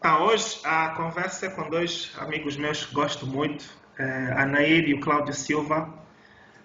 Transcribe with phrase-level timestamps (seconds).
[0.00, 3.64] Tá, hoje a conversa é com dois amigos meus que gosto muito,
[3.98, 5.92] eh, a Nair e o Cláudio Silva.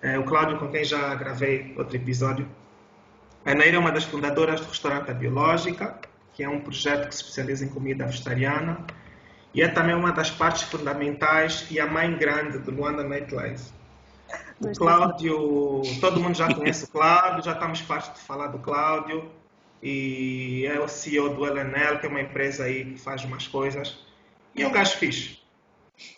[0.04, 2.48] Eh, o Cláudio com quem já gravei outro episódio.
[3.44, 6.00] A Nair é uma das fundadoras do Restaurante Biológica,
[6.32, 8.86] que é um projeto que se especializa em comida vegetariana
[9.52, 13.72] e é também uma das partes fundamentais e a mãe grande do Luanda Nightlife.
[14.60, 19.28] O Cláudio, todo mundo já conhece o Cláudio, já estamos fartos de falar do Cláudio
[19.86, 23.98] e é o CEO do LNL, que é uma empresa aí que faz umas coisas.
[24.56, 25.40] E é um gajo fixe.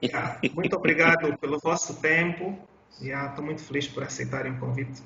[0.04, 2.59] Yeah, muito obrigado pelo vosso tempo.
[2.92, 5.02] Estou yeah, muito feliz por aceitarem o convite.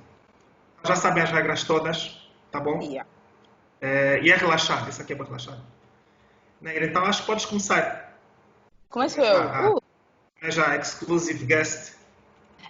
[0.85, 2.81] Já sabem as regras todas, tá bom?
[2.81, 3.09] Yeah.
[3.79, 5.57] É, e é relaxado, isso aqui é para relaxar.
[6.61, 8.19] Então acho que podes começar.
[8.89, 9.37] Começo eu.
[9.37, 9.81] Ah, Uh,
[10.41, 11.95] É já exclusive guest.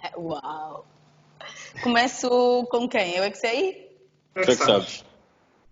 [0.16, 0.86] uau!
[1.82, 3.16] Começo com quem?
[3.16, 3.98] Eu é que sei?
[4.34, 5.09] Tu é Tu é que sabes.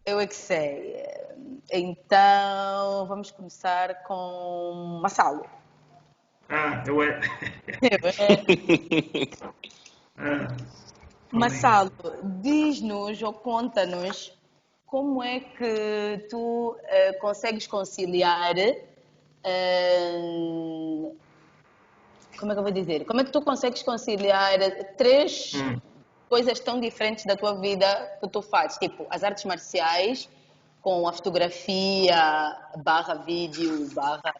[0.08, 1.04] Eu é que sei.
[1.70, 5.44] Então, vamos começar com Massalo.
[6.48, 7.20] Ah, eu é.
[10.16, 10.48] Ah,
[11.30, 11.92] Massalo,
[12.40, 14.32] diz-nos ou conta-nos
[14.86, 18.56] como é que tu eh, consegues conciliar.
[18.56, 18.78] eh,
[22.38, 23.04] como é que eu vou dizer?
[23.04, 24.58] Como é que tu consegues conciliar
[24.96, 25.87] três Hum.
[26.28, 28.78] Coisas tão diferentes da tua vida que tu fazes?
[28.78, 30.28] Tipo, as artes marciais
[30.82, 34.34] com a fotografia, barra vídeo, barra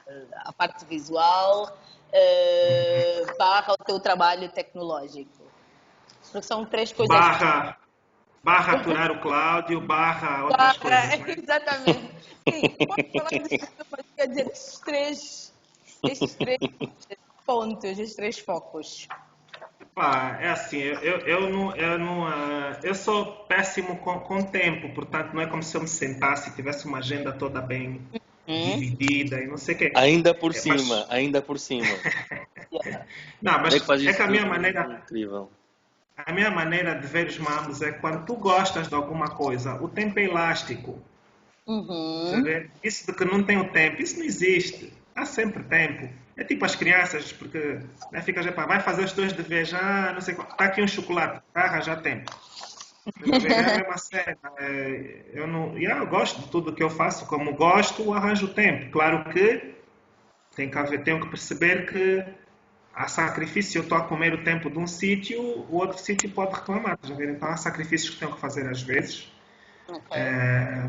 [0.45, 1.77] a parte visual,
[2.13, 5.31] eh, barra o teu trabalho tecnológico.
[6.31, 7.17] Porque são três coisas.
[7.17, 7.77] barra,
[8.43, 11.27] barra aturar o Cláudio, barra outras Barra, coisas.
[11.27, 11.35] né?
[11.43, 12.15] exatamente.
[12.49, 13.73] Sim, pode falar disso,
[14.17, 15.55] quer dizer, esses três,
[16.05, 16.59] esses três
[17.45, 19.09] pontos, esses três focos.
[19.99, 24.41] Pá, é assim, eu, eu, eu não, eu, não ah, eu sou péssimo com, com
[24.45, 28.01] tempo, portanto não é como se eu me sentasse e tivesse uma agenda toda bem
[28.47, 29.93] dividida e não sei o quê.
[29.97, 31.89] Ainda por É, mas- cima, ainda por cima.
[33.43, 35.51] Não, mas é que é que a minha maneira, Incrível.
[36.17, 39.89] a minha maneira de ver os mamos é quando tu gostas de alguma coisa, o
[39.89, 40.97] tempo é elástico.
[41.67, 42.45] Uhum.
[42.85, 44.93] Isso de que não tem o tempo, isso não existe.
[45.17, 46.09] Há sempre tempo.
[46.39, 47.81] É tipo as crianças, porque
[48.13, 50.47] né, fica já, pá, vai fazer os teus deveres, ah, não sei qual.
[50.47, 52.31] Está aqui um chocolate, a arranjar tempo.
[52.31, 52.41] Tá?
[53.49, 54.39] É a mesma cena.
[54.59, 58.89] É, eu, não, eu gosto de tudo que eu faço, como gosto, arranjo tempo.
[58.93, 59.75] Claro que
[60.55, 62.25] tem que haver, tenho que perceber que
[62.95, 63.81] há sacrifício.
[63.81, 66.97] Eu estou a comer o tempo de um sítio, o outro sítio pode reclamar.
[66.99, 67.09] tá?
[67.09, 69.29] Então há sacrifícios que tenho que fazer às vezes.
[69.89, 70.03] Ok.
[70.13, 70.89] É,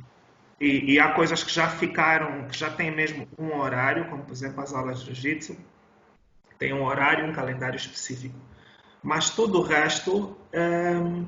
[0.60, 4.34] e, e há coisas que já ficaram, que já têm mesmo um horário, como por
[4.34, 5.58] exemplo as aulas de jiu-jitsu,
[6.58, 8.36] tem um horário, um calendário específico.
[9.02, 11.26] Mas tudo o resto hum,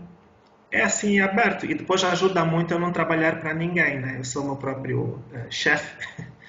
[0.69, 4.17] é assim aberto e depois ajuda muito a não trabalhar para ninguém, né?
[4.17, 5.95] Eu sou o meu próprio eh, chefe,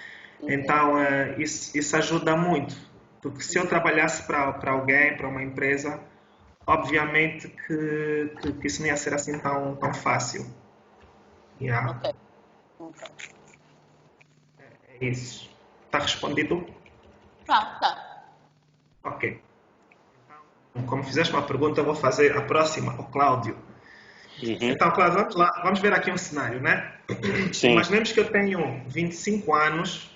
[0.43, 2.75] então eh, isso, isso ajuda muito,
[3.21, 6.01] porque se eu trabalhasse para alguém, para uma empresa,
[6.67, 10.45] obviamente que, que, que isso não ia ser assim tão, tão fácil.
[11.61, 11.93] Yeah.
[11.93, 12.22] Ok.
[15.01, 15.51] É isso.
[15.87, 16.67] Está respondido?
[17.45, 18.25] Tá, tá.
[19.05, 19.41] Ok.
[20.71, 23.57] Então, como fizeste uma pergunta, eu vou fazer a próxima, o Cláudio.
[24.43, 24.57] Uhum.
[24.61, 25.61] Então, Cláudio, vamos lá.
[25.63, 26.95] Vamos ver aqui um cenário, né?
[27.53, 27.73] Sim.
[27.73, 30.11] Imaginemos que eu tenho 25 anos,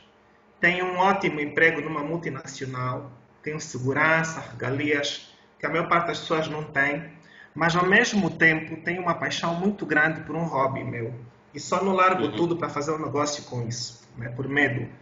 [0.61, 3.11] tenho um ótimo emprego numa multinacional,
[3.43, 7.13] tenho segurança, regalias, que a maior parte das pessoas não tem,
[7.55, 11.15] mas ao mesmo tempo tenho uma paixão muito grande por um hobby meu.
[11.57, 12.37] E só não largo Uhum.
[12.37, 14.29] tudo para fazer um negócio com isso, né?
[14.29, 14.93] por medo.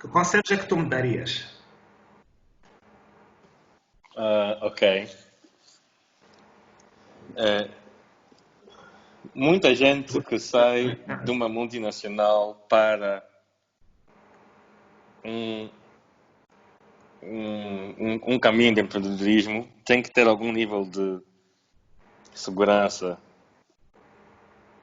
[0.00, 1.54] Que conselhos é que tu me darias?
[4.16, 5.06] Ah, ok.
[7.36, 7.70] É,
[9.34, 13.22] muita gente que sai de uma multinacional para
[15.22, 15.68] um,
[17.22, 21.20] um- um caminho de empreendedorismo tem que ter algum nível de
[22.34, 23.18] segurança.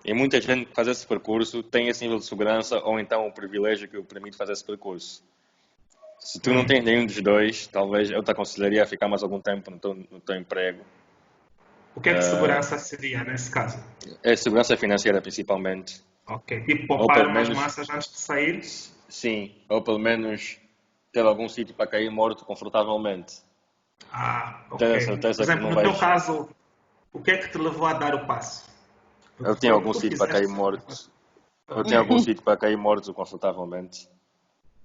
[0.03, 3.31] E muita gente que faz esse percurso tem esse nível de segurança ou então o
[3.31, 5.23] privilégio que o permite fazer esse percurso.
[6.19, 9.39] Se tu não tens nenhum dos dois, talvez eu te aconselharia a ficar mais algum
[9.39, 10.83] tempo no teu, no teu emprego.
[11.95, 12.24] O que é que Ah.
[12.24, 13.83] segurança seria nesse caso?
[14.24, 16.01] É segurança financeira, principalmente.
[16.27, 18.62] Ok, tipo Ou poupar umas menos- massas antes de sair?
[19.09, 20.57] Sim, ou pelo menos
[21.12, 23.41] ter algum sítio para cair morto confortavelmente.
[24.12, 25.01] Ah, ok.
[25.01, 26.50] Certeza Por exemplo, que não no teu vais- caso,
[27.12, 28.69] o que é que te levou a dar o passo?
[29.39, 31.09] Eu tinha algum sítio para cair morto.
[31.68, 34.09] Eu tinha algum sítio para cair morto confortavelmente.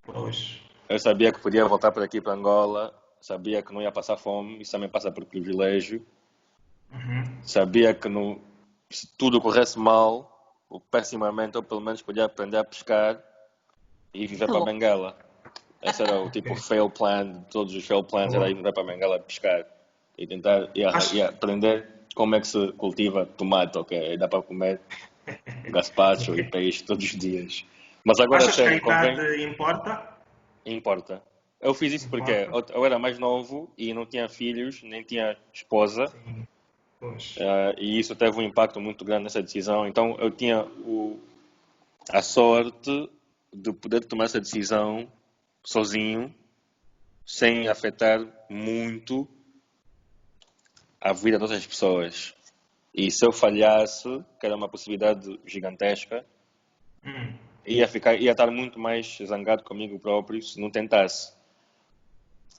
[0.03, 0.61] Pois.
[0.89, 2.95] Eu sabia que podia voltar para aqui, para Angola.
[3.21, 4.61] Sabia que não ia passar fome.
[4.61, 6.05] Isso também passa por privilégio.
[6.93, 7.43] Uhum.
[7.43, 8.41] Sabia que no,
[8.91, 13.23] se tudo corresse mal, ou pessimamente, eu pelo menos podia aprender a pescar
[14.13, 15.17] e viver para Bengala.
[15.83, 19.67] Esse era o tipo fail plan, todos os fail plans era ir para Bengala pescar
[20.17, 20.83] e tentar e,
[21.15, 24.17] e aprender como é que se cultiva tomate, ok?
[24.17, 24.81] Dá para comer
[25.65, 27.65] gazpacho e peixe todos os dias.
[28.05, 29.49] Mas agora Achas sério, que a idade convém...
[29.49, 30.15] importa?
[30.65, 31.23] Importa.
[31.61, 35.37] Eu fiz isso porque eu, eu, era mais novo e não tinha filhos, nem tinha
[35.53, 36.13] esposa.
[37.03, 39.87] Uh, e isso teve um impacto muito grande nessa decisão.
[39.87, 41.19] Então eu tinha o,
[42.11, 43.11] a sorte
[43.53, 45.09] de poder tomar essa decisão
[45.63, 46.35] sozinho,
[47.25, 49.27] sem afetar muito
[51.05, 52.35] a vida de outras pessoas.
[52.95, 56.25] E se eu falhasse, que era uma possibilidade gigantesca,
[57.05, 57.35] hum.
[57.67, 61.35] ia, ficar, ia estar muito mais zangado comigo próprio se não tentasse.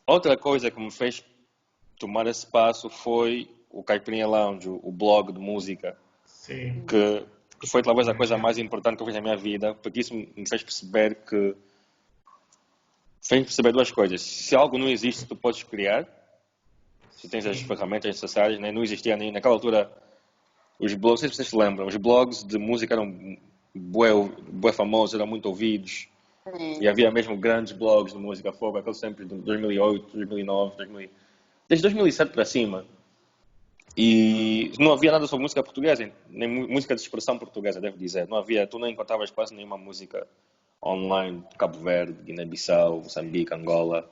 [0.05, 1.25] Outra coisa que me fez
[1.97, 5.97] tomar esse passo foi o Caipirinha Lounge, o blog de música.
[6.25, 6.85] Sim.
[6.85, 7.25] Que
[7.59, 10.13] que foi talvez a coisa mais importante que eu fiz na minha vida, porque isso
[10.13, 11.55] me fez perceber que
[13.21, 14.21] fez perceber duas coisas.
[14.21, 16.07] Se algo não existe, tu podes criar.
[17.29, 18.71] Tens as ferramentas necessárias, né?
[18.71, 19.91] não existia nem naquela altura
[20.79, 23.37] os blogs, não sei se vocês se lembram, os blogs de música eram
[23.73, 24.09] bué,
[24.51, 26.07] bué famosos, eram muito ouvidos.
[26.55, 26.79] Sim.
[26.81, 31.09] E havia mesmo grandes blogs de música fogo, aqueles sempre de 2008, 2009, 2000,
[31.67, 32.85] desde 2007 para cima.
[33.97, 38.27] E não havia nada sobre música portuguesa, nem música de expressão portuguesa, devo dizer.
[38.27, 40.27] Não havia, tu não encontravas quase nenhuma música
[40.83, 44.09] online de Cabo Verde, Guiné-Bissau, Moçambique, Angola.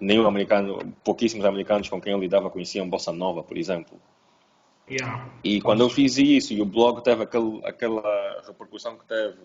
[0.00, 4.00] Nenhum americano, pouquíssimos americanos com quem eu lidava conheciam Bossa Nova, por exemplo.
[4.90, 5.30] Yeah.
[5.42, 9.38] E quando eu fiz isso e o blog teve aquele, aquela repercussão que teve,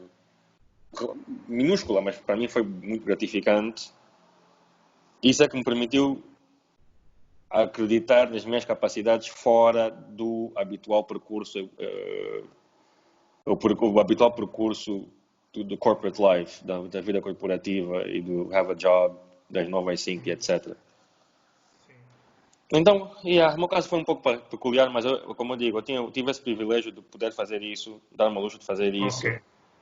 [1.47, 3.91] minúscula, mas para mim foi muito gratificante,
[5.23, 6.23] isso é que me permitiu
[7.49, 12.47] acreditar nas minhas capacidades fora do habitual percurso, uh,
[13.45, 15.07] o, o, habitual percurso
[15.51, 19.17] do, do corporate life, da, da, vida corporativa e do have a job,
[19.49, 20.75] das 9 às 5 etc.
[22.71, 25.81] Então, yeah, o meu caso foi um pouco peculiar, mas eu, como eu digo, eu,
[25.81, 29.19] tinha, eu tive esse privilégio de poder fazer isso, dar-me a luxo de fazer isso,
[29.27, 29.39] okay.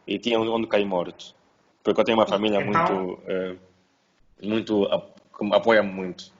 [0.08, 1.36] e tinha onde cair morto.
[1.84, 3.06] Porque eu tenho uma família então...
[3.06, 3.60] muito, uh,
[4.42, 4.86] muito,
[5.54, 6.32] apoia-me muito.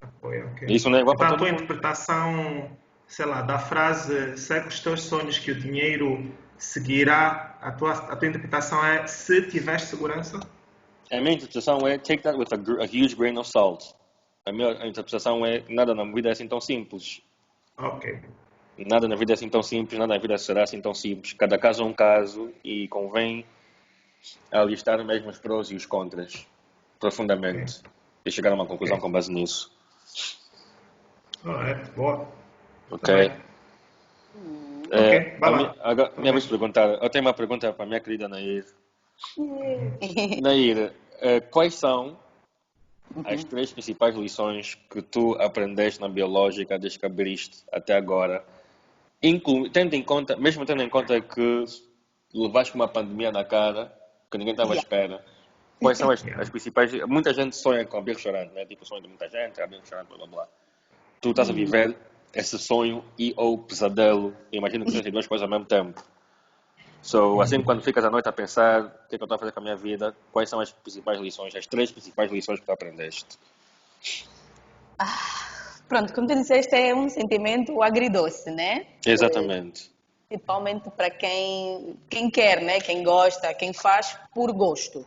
[0.00, 0.74] Apoio, okay.
[0.74, 1.62] Isso não é igual então, para a tua mundo.
[1.62, 2.70] interpretação,
[3.06, 8.16] sei lá, da frase segue os teus sonhos que o dinheiro seguirá, a tua, a
[8.16, 10.40] tua interpretação é se tiveres segurança?
[11.16, 13.94] A minha interpretação é take that with a, a huge grain of salt.
[14.46, 17.22] A minha interpretação é nada na vida é assim tão simples.
[17.78, 18.20] Ok.
[18.76, 21.32] Nada na vida é assim tão simples, nada na vida será assim tão simples.
[21.32, 23.46] Cada caso é um caso e convém
[24.50, 26.46] alistar mesmo os prós e os contras
[26.98, 27.90] profundamente okay.
[28.24, 29.06] e chegar a uma conclusão okay.
[29.06, 29.72] com base nisso.
[31.44, 32.26] Ah, é, boa.
[32.90, 33.32] Ok.
[34.36, 34.82] Hum.
[34.90, 37.02] É, vai minha, agora, minha vez de perguntar.
[37.02, 38.64] Eu tenho uma pergunta para a minha querida Nair.
[40.42, 42.18] Nair, uh, quais são
[43.24, 43.48] as uhum.
[43.48, 48.44] três principais lições que tu aprendeste na biológica desde que abriste até agora?
[49.22, 51.64] Inclu tendo em conta, mesmo tendo em conta que
[52.34, 53.92] levaste uma pandemia na cara,
[54.30, 55.24] que ninguém estava à espera.
[55.80, 56.92] Quais são as, as, principais.
[57.06, 58.64] Muita gente sonha com abrir restaurante, né?
[58.66, 60.48] Tipo, sonho de muita gente, abrir restaurante, blá blá blá
[61.24, 61.54] tu estás a hum.
[61.54, 61.96] viver
[62.34, 64.36] esse sonho e ou pesadelo.
[64.52, 66.04] Imagina que tens duas coisas ao mesmo tempo.
[67.04, 69.38] So, assim, quando ficas à noite a pensar o que é que eu estou a
[69.38, 72.64] fazer com a minha vida, quais são as principais lições, as três principais lições que
[72.64, 73.38] tu aprendeste?
[74.98, 78.86] Ah, pronto, como tu disseste, é um sentimento agridoce, né?
[79.04, 79.90] Exatamente.
[80.30, 82.80] Principalmente para quem, quem quer, né?
[82.80, 85.04] Quem gosta, quem faz por gosto.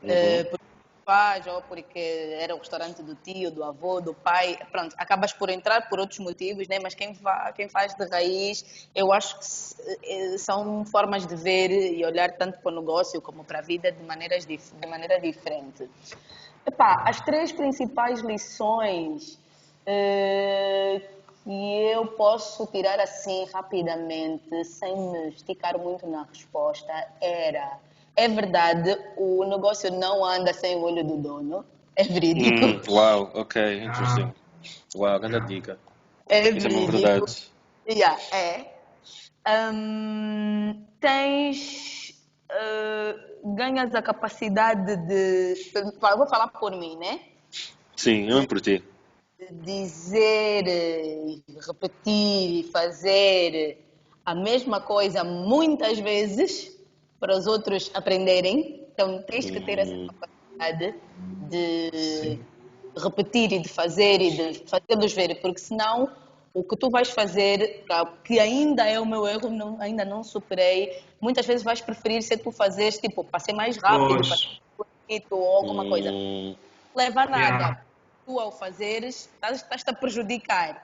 [0.00, 0.10] Uhum.
[0.10, 0.58] Uh,
[1.04, 5.50] faz, ou porque era o restaurante do tio, do avô, do pai, pronto, acabas por
[5.50, 6.78] entrar por outros motivos, né?
[6.82, 7.16] mas quem,
[7.54, 9.44] quem faz de raiz, eu acho que
[10.04, 13.90] eh, são formas de ver e olhar tanto para o negócio como para a vida
[13.90, 15.88] de, maneiras, de maneira diferente.
[16.64, 19.34] Epá, as três principais lições
[19.82, 27.78] uh, que eu posso tirar assim rapidamente, sem me esticar muito na resposta, era
[28.16, 31.64] é verdade, o negócio não anda sem o olho do dono.
[31.96, 32.64] É verídico.
[32.64, 34.32] Hum, uau, ok, interesting.
[34.32, 34.98] Ah.
[34.98, 35.78] Uau, grande dica.
[36.28, 36.74] É Isso verídico.
[36.74, 37.52] é uma verdade.
[37.88, 38.72] Yeah, é.
[39.72, 42.10] Um, tens.
[42.50, 45.54] Uh, ganhas a capacidade de.
[46.00, 47.20] Vou falar por mim, né?
[47.96, 48.84] Sim, eu por ti.
[49.50, 50.64] Dizer,
[51.66, 53.78] repetir e fazer
[54.24, 56.71] a mesma coisa muitas vezes
[57.22, 58.84] para os outros aprenderem.
[58.92, 59.94] Então tens que ter essa
[60.58, 60.94] capacidade
[61.48, 62.44] de Sim.
[62.98, 66.10] repetir e de fazer e de fazê-los ver, porque senão
[66.52, 67.86] o que tu vais fazer,
[68.24, 72.38] que ainda é o meu erro, não, ainda não superei, muitas vezes vais preferir ser
[72.38, 76.10] tu fazeres, tipo, para ser mais rápido, para ser bonito ou alguma coisa.
[76.10, 76.54] Hum,
[76.94, 77.56] Leva nada.
[77.56, 77.86] Yeah.
[78.26, 80.82] Tu, ao fazeres, estás- estás-te a prejudicar.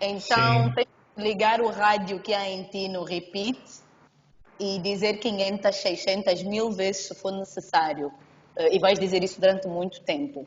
[0.00, 0.72] Então, Sim.
[0.74, 3.85] tens que ligar o rádio que há em ti no repeat
[4.58, 8.12] e dizer 500, 600 mil vezes se for necessário.
[8.56, 10.46] Eh, E vais dizer isso durante muito tempo.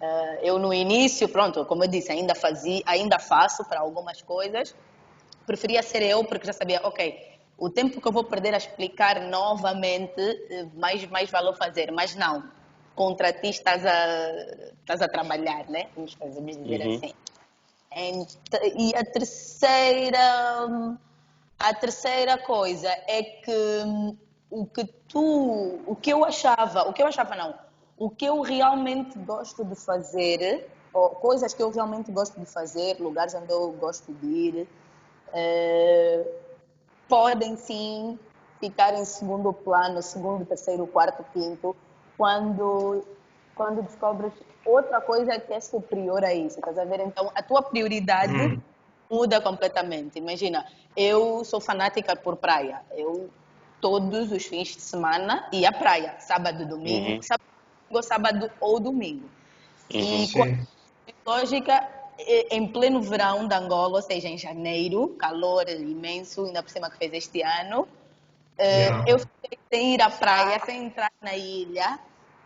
[0.00, 4.74] Eh, Eu no início, pronto, como eu disse, ainda fazia, ainda faço para algumas coisas.
[5.46, 7.16] Preferia ser eu porque já sabia, ok,
[7.56, 11.90] o tempo que eu vou perder a explicar novamente, eh, mais mais valeu fazer.
[11.92, 12.42] Mas não,
[12.94, 13.96] contra ti estás a
[14.80, 15.88] estás a trabalhar, né?
[15.94, 16.16] Vamos
[16.56, 16.96] dizer Uhum.
[16.96, 17.14] assim.
[18.76, 20.66] E a terceira,
[21.58, 24.16] a terceira coisa é que hum,
[24.50, 27.54] o que tu, o que eu achava, o que eu achava não,
[27.96, 30.68] o que eu realmente gosto de fazer,
[31.20, 34.68] coisas que eu realmente gosto de fazer, lugares onde eu gosto de ir,
[35.32, 36.26] eh,
[37.08, 38.18] podem sim
[38.60, 41.76] ficar em segundo plano, segundo, terceiro, quarto, quinto,
[42.16, 43.04] quando
[43.54, 44.34] quando descobres
[44.66, 47.00] outra coisa que é superior a isso, estás a ver?
[47.00, 48.60] Então, a tua prioridade Hum.
[49.10, 50.18] Muda completamente.
[50.18, 52.80] Imagina, eu sou fanática por praia.
[52.96, 53.30] Eu
[53.80, 57.22] todos os fins de semana ia à praia, sábado, domingo, Uhum.
[57.22, 59.28] sábado, sábado ou domingo.
[59.94, 60.02] uhum.
[60.02, 60.66] E Sim.
[61.26, 61.88] lógica,
[62.50, 66.96] em pleno verão de Angola, ou seja, em janeiro, calor imenso, ainda por cima que
[66.98, 67.86] fez este ano,
[68.58, 69.12] eh, Yeah.
[69.12, 71.98] eu fiquei sem ir à praia, sem entrar na ilha,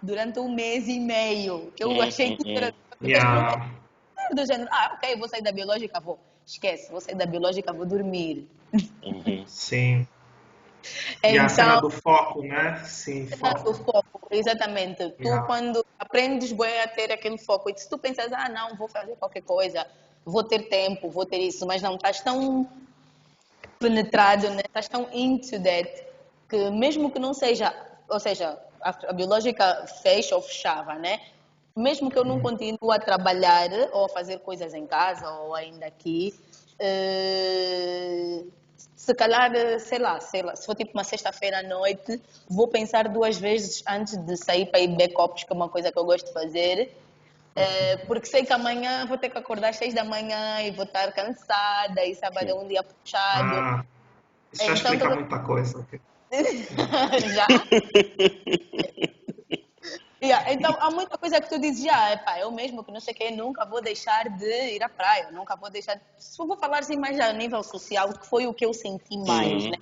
[0.02, 3.71] durante um mês e meio, que eu Hum, achei que era Yeah.
[4.35, 6.19] do gênero, ah, ok, vou sair da biológica, vou.
[6.50, 8.49] Esquece, vou sair da biológica, vou dormir.
[9.04, 9.45] Uhum.
[9.47, 10.07] Sim.
[11.23, 12.83] E a cena Então, do foco, né?
[12.85, 13.75] Sim, o foco.
[13.75, 15.11] foco, exatamente.
[15.11, 15.47] Tu, Yeah.
[15.47, 19.14] quando aprendes bem a ter aquele foco, e se tu pensas, ah, não, vou fazer
[19.14, 19.87] qualquer coisa,
[20.25, 22.69] vou ter tempo, vou ter isso, mas não, estás tão
[23.78, 24.62] penetrado, né?
[24.66, 26.04] estás tão into that,
[26.49, 27.73] que mesmo que não seja,
[28.09, 31.21] ou seja, a, a biológica fecha ou fechava, né?
[31.77, 35.87] Mesmo que eu não continue a trabalhar ou a fazer coisas em casa ou ainda
[35.87, 36.35] aqui,
[36.79, 38.45] eh,
[38.97, 39.50] se calhar,
[39.81, 43.83] sei lá, sei lá, se for tipo uma sexta-feira à noite, vou pensar duas vezes
[43.89, 46.95] antes de sair para ir copos, que é uma coisa que eu gosto de fazer,
[47.57, 50.85] eh, porque sei que amanhã vou ter que acordar às seis da manhã e vou
[50.85, 53.55] estar cansada, e sábado é um dia puxado.
[53.57, 53.85] Ah,
[54.53, 55.87] isso já Então, explica tô- muita coisa.
[57.35, 57.47] já.
[60.23, 63.15] Yeah, Então, há muita coisa que tu dizes, já, epá, eu mesmo que não sei
[63.15, 65.99] quê, nunca vou deixar de ir à praia, nunca vou deixar.
[66.19, 69.17] Se eu vou falar assim mais a nível social, que foi o que eu senti
[69.17, 69.71] mais, Uhum.
[69.71, 69.77] né?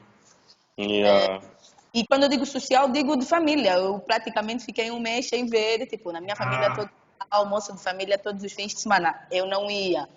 [0.78, 1.42] Yeah.
[1.92, 3.72] E quando eu digo social, digo de família.
[3.74, 6.74] Eu praticamente fiquei um mês sem ver, tipo, na minha família, Ah.
[6.76, 6.90] todo,
[7.30, 9.26] almoço de família todos os fins de semana.
[9.32, 10.08] Eu não ia.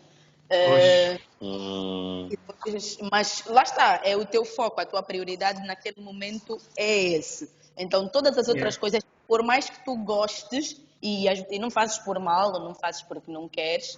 [0.52, 6.58] Eh, Hum, depois- mas lá está, é o teu foco, a tua prioridade naquele momento
[6.78, 7.50] é esse.
[7.76, 8.80] Então, todas as outras Yeah.
[8.80, 9.02] coisas,
[9.32, 13.32] por mais que tu gostes e, e não fazes por mal, ou não fazes porque
[13.32, 13.98] não queres,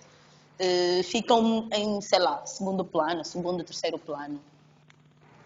[0.59, 4.39] eh, ficam em, sei lá, segundo plano, segundo, terceiro plano.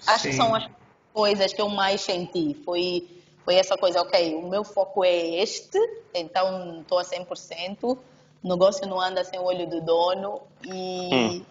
[0.05, 0.37] Acho que Sim.
[0.39, 0.69] são as
[1.13, 2.53] coisas que eu mais senti.
[2.65, 3.07] Foi,
[3.45, 5.79] foi essa coisa, ok, o meu foco é este,
[6.13, 7.97] então estou a 100%, o
[8.43, 11.45] negócio não anda sem o olho do dono e, Hum.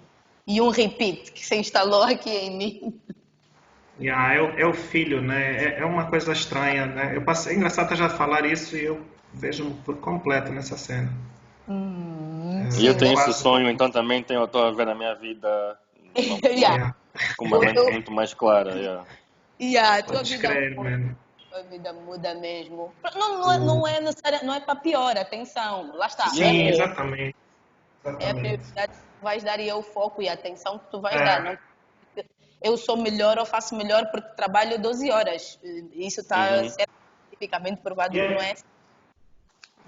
[0.47, 3.00] e um repeat que se instalou aqui em mim.
[3.98, 5.64] Yeah, é, o, é o filho, né?
[5.64, 7.16] É, é uma coisa estranha, né?
[7.16, 9.00] Eu passei, é engraçado já falar isso e eu
[9.32, 11.10] vejo-me por completo nessa cena.
[11.68, 15.14] É, E eu tenho esse sonho, então também tenho, eu estou a ver a minha
[15.14, 15.78] vida
[16.16, 16.40] yeah.
[16.44, 16.94] Yeah.
[17.36, 18.72] com uma mente muito mais clara.
[18.74, 19.04] Yeah.
[19.58, 21.16] Yeah, a tua vida, crer, muda,
[21.50, 22.92] tua vida muda mesmo.
[23.14, 25.96] Não, não, é, não é necessário, não é para pior, atenção.
[25.96, 26.28] Lá está.
[26.28, 27.34] Sim, é, exatamente.
[28.04, 28.40] é a Exatamente.
[28.40, 31.16] prioridade que tu vais dar e é o foco e a atenção que tu vais
[31.16, 31.24] É.
[31.24, 31.42] dar.
[31.42, 31.58] Não,
[32.62, 35.58] eu sou melhor ou faço melhor porque trabalho 12 horas.
[35.92, 36.68] Isso está Uhum.
[36.68, 38.34] cientificamente provado, Yeah.
[38.34, 38.54] não é?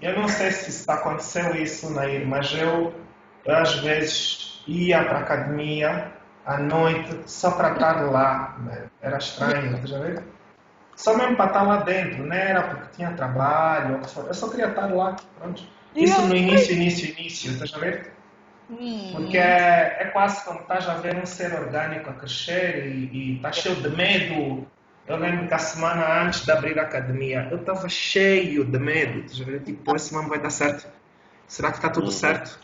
[0.01, 2.93] Eu não sei se está aconteceu isso, Nair, mas eu,
[3.45, 6.13] eu às vezes ia para a academia
[6.45, 8.57] à noite só para estar lá.
[8.59, 8.89] né?
[9.01, 10.23] Era estranho, tá já vendo?
[10.95, 14.93] Só mesmo para estar lá dentro, não era porque tinha trabalho, eu só queria estar
[14.93, 15.15] lá.
[15.37, 15.63] Pronto.
[15.95, 18.09] Isso no início, início, início, tá já vendo?
[18.69, 23.35] Hum, Porque é, é quase como estás a ver um ser orgânico a crescer e
[23.37, 24.67] está cheio de medo.
[25.07, 29.19] Eu lembro que a semana antes de abrir a academia, eu estava cheio de medo.
[29.21, 29.63] estás a ver?
[29.63, 30.87] Tipo, esse não vai dar certo.
[31.47, 32.11] Será que está tudo Uhum.
[32.11, 32.59] certo?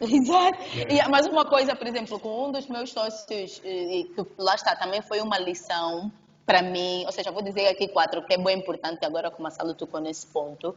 [0.00, 0.58] Exato.
[0.90, 5.00] E, mas uma coisa, por exemplo, com um dos meus sócios, que lá está, também
[5.02, 6.10] foi uma lição
[6.44, 9.42] para mim, ou seja, vou dizer aqui quatro, que é bem importante agora que o
[9.42, 10.74] Marcelo tocou nesse ponto.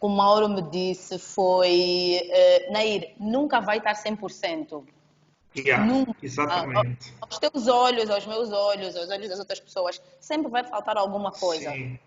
[0.00, 4.84] O Mauro me disse foi, eh, Nair, nunca vai estar 100%.
[5.56, 6.14] Yeah, Nunca.
[6.22, 7.14] exatamente.
[7.20, 11.30] Aos teus olhos, aos meus olhos, aos olhos das outras pessoas, sempre vai faltar alguma
[11.30, 11.70] coisa.
[11.70, 11.98] Sim,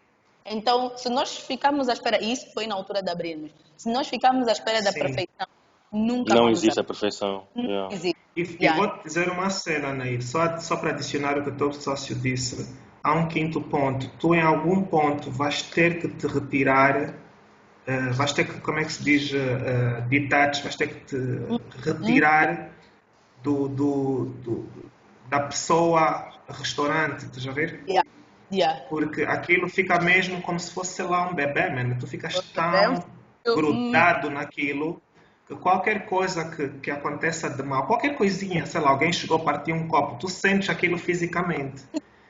[0.46, 4.08] Então, se nós ficarmos à espera, e isso foi na altura de abrirmos, se nós
[4.08, 5.00] ficarmos à espera da Sim.
[5.00, 5.48] perfeição,
[5.91, 7.48] nunca Não vamos existe a perfeição.
[7.56, 7.96] Não Yeah.
[7.96, 8.17] existe.
[8.36, 8.77] E, e Yeah.
[8.77, 12.15] vou te dizer uma cena, Nair, só, só para adicionar o que o teu sócio
[12.15, 12.75] disse.
[13.03, 14.10] Há um quinto ponto.
[14.20, 17.13] Tu, em algum ponto, vais ter que te retirar,
[17.88, 21.00] eh, vais ter que, como é que se diz, eh, eh, detach, vais ter que
[21.06, 21.17] te
[21.84, 22.70] retirar
[23.41, 24.70] do, do, do-
[25.29, 27.84] da pessoa restaurante, estás a ver?
[27.88, 28.08] Yeah.
[28.51, 28.82] Yeah.
[28.89, 31.98] Porque aquilo fica mesmo como se fosse, sei lá, um bebê, mano.
[32.00, 33.03] Tu ficas tão
[33.44, 35.01] eu- grudado naquilo
[35.48, 39.44] que qualquer coisa que, que aconteça de mal, qualquer coisinha, sei lá, alguém chegou a
[39.44, 41.84] partir um copo, tu sentes aquilo fisicamente.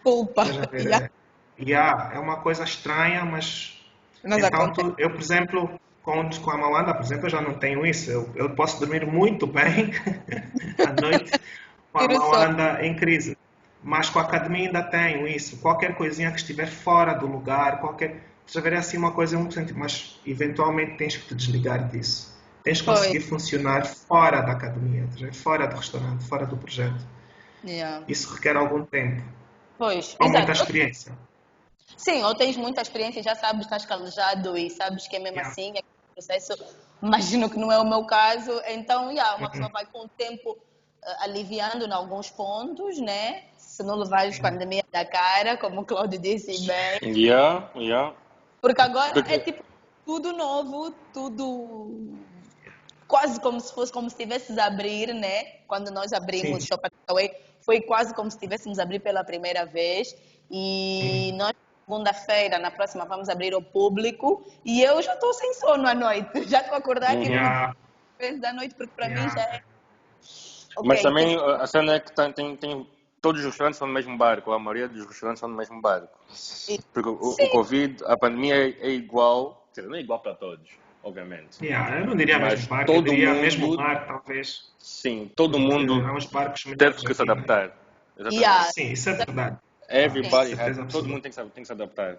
[0.03, 0.45] Culpa.
[0.73, 1.09] Yeah.
[1.59, 3.76] Yeah, é uma coisa estranha, mas.
[4.23, 4.93] Então, acontece.
[4.97, 8.09] eu, por exemplo, com, com a Malanda, por exemplo, eu já não tenho isso.
[8.09, 9.91] Eu, eu posso dormir muito bem
[10.79, 11.31] à noite
[11.91, 12.07] com a.
[12.07, 13.37] Malanda em crise.
[13.83, 15.57] Mas com a academia ainda tenho isso.
[15.57, 18.23] Qualquer coisinha que estiver fora do lugar, qualquer.
[18.45, 22.35] Você ver assim uma coisa sentido, mas eventualmente tens que te desligar disso.
[22.63, 27.05] Tens que conseguir funcionar fora da academia, fora do restaurante, fora do projeto.
[27.65, 28.05] Yeah.
[28.07, 29.21] Isso requer algum tempo
[29.77, 31.17] Pois, ou muita experiência.
[31.95, 35.49] Sim, ou tens muita experiência, já sabes, estás calejado e sabes que é mesmo Yeah.
[35.51, 36.53] assim, é um processo.
[37.01, 39.51] Imagino que não é o meu caso, então, yeah, uma Uhum.
[39.51, 40.57] pessoa vai com o tempo
[41.05, 43.43] eh, aliviando em alguns pontos, né?
[43.57, 47.15] Se não levares pandemia da cara, como o Claudio disse bem.
[47.15, 48.15] Yeah, yeah.
[48.61, 49.63] Porque agora Porque- é tipo
[50.05, 52.17] tudo novo, tudo
[53.07, 55.43] quase como se fosse como se estivesses a abrir, né?
[55.67, 56.55] Quando nós abrimos Sim.
[56.55, 60.15] o Shop Away, foi quase como se estivéssemos a abrir pela primeira vez.
[60.49, 61.53] E nós,
[61.87, 64.45] segunda-feira, na próxima, vamos abrir ao público.
[64.65, 66.29] E eu já estou sem sono à noite.
[66.51, 67.31] Já estou a acordar aqui Uhum.
[67.33, 67.73] Yeah.
[68.19, 69.33] vezes da noite, porque para mim Yeah.
[69.35, 69.61] já é.
[70.83, 72.87] Mas Ok, também a a cena é que tem, tem, tem-
[73.21, 76.19] todos os restaurantes são no mesmo barco, a maioria dos restaurantes são no mesmo barco.
[76.93, 80.35] Porque o, o Covid, a pandemia é, é igual, quer dizer, não é igual para
[80.35, 80.69] todos,
[81.01, 81.63] obviamente.
[81.63, 84.71] Yeah, eu não diria Mas mesmo barco, eu todo diria mundo- mesmo mar, talvez.
[84.77, 87.31] Sim, todo mundo barcos teve que se né?
[87.33, 87.71] adaptar.
[88.15, 88.39] Exatamente.
[88.39, 88.63] Yeah.
[88.71, 89.57] Sim, isso é verdade.
[89.89, 90.61] Everybody, Sim.
[90.61, 91.09] has- todo absoluta.
[91.09, 92.17] mundo tem que, se- tem que se adaptar.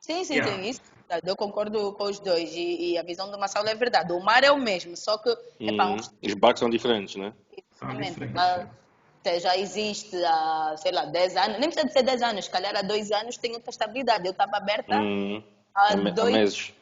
[0.00, 0.52] Sim, sim, Yeah.
[0.62, 1.28] sim, isso é verdade.
[1.30, 2.50] Eu concordo com os dois.
[2.54, 4.12] E, e a visão do Marcelo é verdade.
[4.12, 5.28] O mar é o mesmo, só que
[5.60, 5.96] epá, Uhum.
[5.96, 7.32] um Os barcos são diferentes, né?
[7.72, 8.12] São Exatamente.
[8.12, 8.70] diferentes.
[9.20, 12.50] Até já existe há, sei lá, 10 anos, nem precisa de ser 10 anos, se
[12.50, 14.24] calhar há 2 anos tem outra estabilidade.
[14.24, 15.42] Eu estava aberta Uhum.
[15.74, 16.72] há Há me- há dois meses.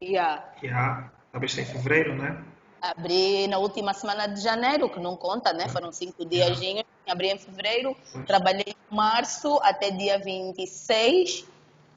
[0.00, 0.44] yeah.
[0.62, 2.40] Yeah, talvez em fevereiro, né?
[2.90, 5.68] Abri na última semana de janeiro, que não conta, né?
[5.68, 6.58] Foram cinco dias.
[7.08, 11.46] Abri em fevereiro, trabalhei em março até dia 26,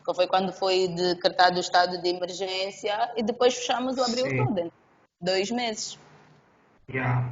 [0.06, 4.46] que foi quando foi decretado o estado de emergência, e depois fechamos o abril Sim.
[4.46, 4.72] todo.
[5.20, 6.00] Dois meses.
[6.90, 7.30] Yeah.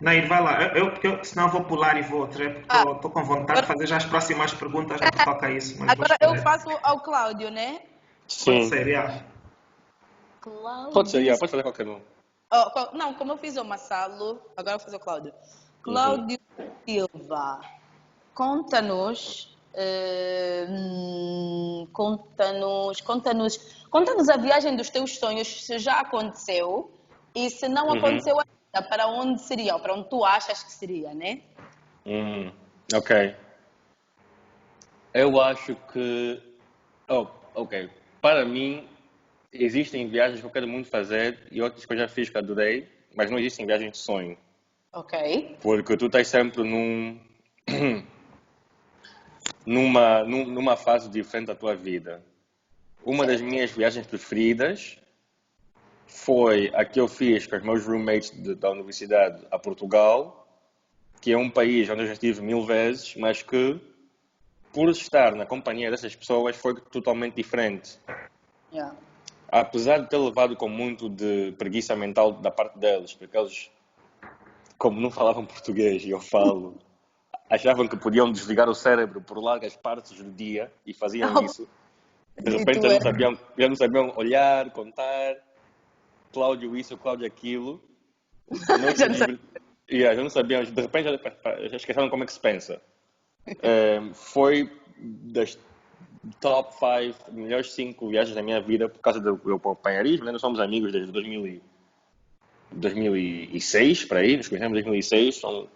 [0.00, 0.62] Nair, vai lá.
[0.62, 2.92] Eu, eu, porque eu- senão eu vou pular e vou outra, porque Ah.
[2.92, 5.76] estou com vontade de fazer já as próximas perguntas no que toca isso.
[5.82, 7.80] Agora eu faço ao Cláudio, né?
[7.80, 8.68] Pode Sim.
[8.68, 9.24] ser, yeah.
[10.40, 10.92] Cláudio.
[10.92, 12.00] Pode ser, yeah, pode fazer qualquer um.
[12.52, 15.32] Oh, co- não, como eu fiz o Massalo, agora eu vou fazer o Cláudio.
[15.82, 16.38] Cláudio
[16.88, 17.60] Silva,
[18.34, 23.56] conta-nos, eh, hum, conta-nos, conta-nos,
[23.88, 26.92] conta-nos a viagem dos teus sonhos, se já aconteceu
[27.34, 27.98] e se não Uhum.
[27.98, 31.42] aconteceu ainda, para onde seria, ou para onde tu achas que seria, né?
[32.04, 32.52] Hum,
[32.94, 33.36] ok.
[35.14, 36.40] Eu acho que.
[37.08, 37.90] Oh, ok.
[38.20, 38.88] Para mim,
[39.52, 42.88] existem viagens que eu quero muito fazer e outras que eu já fiz que adorei,
[43.14, 44.36] mas não existem viagens de sonho.
[44.92, 45.56] Ok.
[45.60, 47.18] Porque tu estás sempre num.
[49.64, 52.22] numa, num- numa fase diferente da tua vida.
[53.04, 54.98] Uma das minhas viagens preferidas
[56.06, 60.46] foi a que eu fiz com os meus roommates de- da universidade a Portugal,
[61.20, 63.80] que é um país onde eu já estive mil vezes, mas que,
[64.72, 67.98] por estar na companhia dessas pessoas, foi totalmente diferente.
[68.72, 68.96] Yeah.
[69.50, 73.70] Apesar de ter levado com muito de preguiça mental da parte deles, porque eles,
[74.78, 76.78] como não falavam português e eu falo,
[77.50, 81.42] achavam que podiam desligar o cérebro por largas partes do dia e faziam Oh.
[81.42, 81.68] isso.
[82.40, 83.00] De repente não, é?
[83.00, 85.36] sabiam, já não sabiam olhar, contar,
[86.32, 87.82] Cláudio isso, Cláudio aquilo.
[88.50, 89.38] Não, Já não.
[89.90, 92.80] Yeah, já não sabiam, de repente já, já esqueceram como é que se pensa.
[93.46, 95.58] Eh, foi das
[96.40, 100.26] top 5 melhores 5 viagens da minha vida por causa do meu companheirismo.
[100.26, 100.32] Né?
[100.32, 101.62] Nós somos amigos desde 2000 e,
[102.72, 105.68] 2006, para aí, nos conhecemos em 2006, são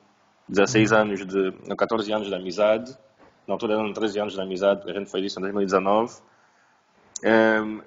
[0.49, 2.97] 16 anos de, não, 14 anos de amizade.
[3.47, 6.15] Na altura eram 13 anos de amizade, a gente fez isso em 2019.
[7.23, 7.81] Ehm,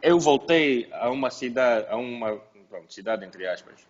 [0.00, 2.36] eu voltei a uma cidade, a uma
[2.68, 3.86] pronto, cidade entre aspas,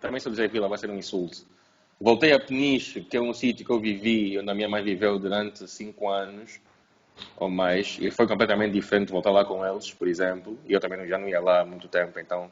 [0.00, 1.44] também se eu dizer vila vai ser um insulto.
[2.00, 5.18] Voltei a Peniche, que é um sítio que eu vivi, onde a minha mãe viveu
[5.18, 6.60] durante cinco anos
[7.36, 10.56] ou mais, e foi completamente diferente voltar lá com eles, por exemplo.
[10.66, 12.50] E eu também já não ia lá há muito tempo, então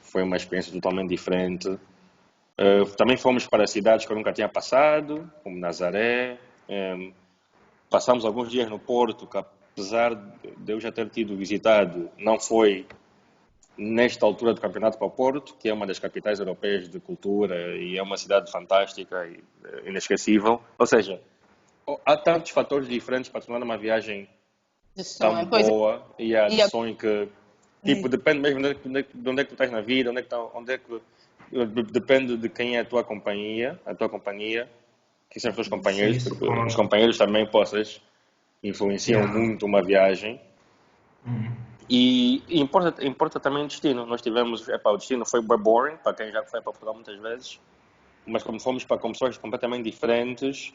[0.00, 1.68] foi uma experiência totalmente diferente.
[1.68, 6.38] Uh, também fomos para cidades que eu nunca tinha passado, como Nazaré.
[6.68, 7.12] Um,
[7.90, 12.86] passamos alguns dias no Porto, que apesar de eu já ter tido visitado, não foi
[13.82, 17.76] nesta altura do campeonato para o Porto, que é uma das capitais europeias de cultura
[17.76, 20.62] e é uma cidade fantástica e uh, inesquecível.
[20.78, 21.20] Ou seja,
[22.06, 24.28] há tantos fatores diferentes para tornar uma viagem
[25.18, 25.44] tão é.
[25.44, 27.28] boa e a de sonho que
[27.84, 30.20] tipo, depende mesmo de onde, é de onde é que tu estás na vida, onde
[30.20, 31.00] é que, tá, onde é que
[31.92, 34.68] depende de quem é a tua companhia, a tua companhia,
[35.28, 38.00] que são os teus companheiros, porque os companheiros também possas
[38.62, 39.38] influenciam yeah.
[39.38, 40.40] muito uma viagem.
[41.26, 41.71] Uhum.
[41.88, 44.06] E, e, importa, importa também o destino.
[44.06, 47.18] Nós tivemos, epá, o destino foi bem boring, para quem já foi para Portugal muitas
[47.18, 47.60] vezes,
[48.26, 50.72] mas como fomos para com pessoas completamente diferentes,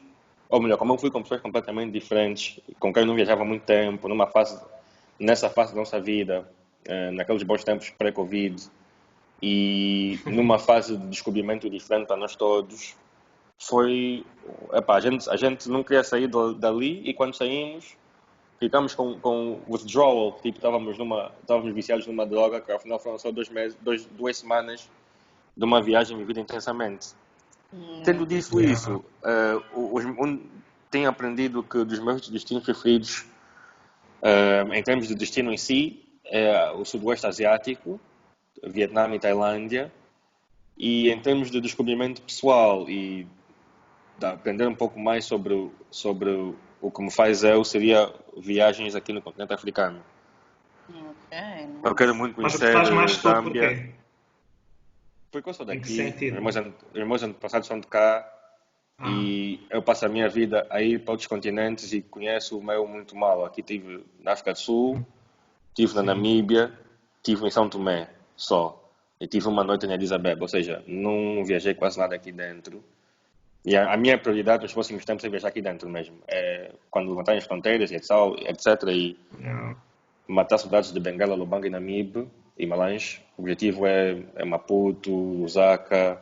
[0.50, 3.46] ou melhor, como eu fui com pessoas completamente diferentes, com quem eu não viajava há
[3.46, 4.62] muito tempo, numa fase,
[5.20, 6.50] nessa fase da nossa vida,
[6.86, 8.70] eh, naqueles bons tempos pré-Covid,
[9.42, 12.96] e numa fase de descobrimento diferente para nós todos,
[13.60, 14.26] foi.
[14.74, 17.98] Epá, a, gente, a gente não queria sair dali e quando saímos
[18.60, 23.18] ficamos com, com withdrawal, tipo, estávamos, numa, estávamos viciados numa droga que ao final foram
[23.18, 24.90] só dois meses, dois, duas semanas
[25.56, 27.10] de uma viagem vivida intensamente.
[27.74, 28.02] Hum.
[28.04, 30.40] Tendo dito isso, uh, os, um,
[30.90, 33.26] tenho aprendido que dos meus destinos preferidos,
[34.22, 38.00] uh, em termos de destino em si, é o Sudoeste Asiático,
[38.64, 39.92] Vietnã e Tailândia.
[40.78, 43.26] E em termos de descobrimento pessoal e
[44.20, 49.12] de aprender um pouco mais sobre, sobre o que me faz eu, seria viagens aqui
[49.12, 50.02] no continente africano.
[50.90, 51.68] Okay.
[51.84, 53.94] Eu quero muito conhecer Mas faz mais Zâmbia.
[55.32, 56.14] Porque eu sou daqui,
[56.94, 58.28] os meus antepassados são de cá
[58.98, 59.10] ah.
[59.10, 62.88] e eu passo a minha vida a ir para outros continentes e conheço o meu
[62.88, 63.46] muito mal.
[63.46, 65.06] Aqui estive na África do Sul,
[65.70, 66.72] estive na Namíbia,
[67.18, 68.84] estive em São Tomé só.
[69.20, 72.84] E tive uma noite em Abeba, ou seja, não viajei quase nada aqui dentro.
[73.66, 76.18] E a, a minha prioridade nos próximos tempos é viajar aqui dentro mesmo.
[76.28, 78.84] É quando levantarem as fronteiras e etc.
[78.88, 79.76] E yeah.
[80.28, 83.22] matar soldados de Bengala, Lubanga e Namib e Malange.
[83.38, 86.22] O objetivo é, é Maputo, Lusaka,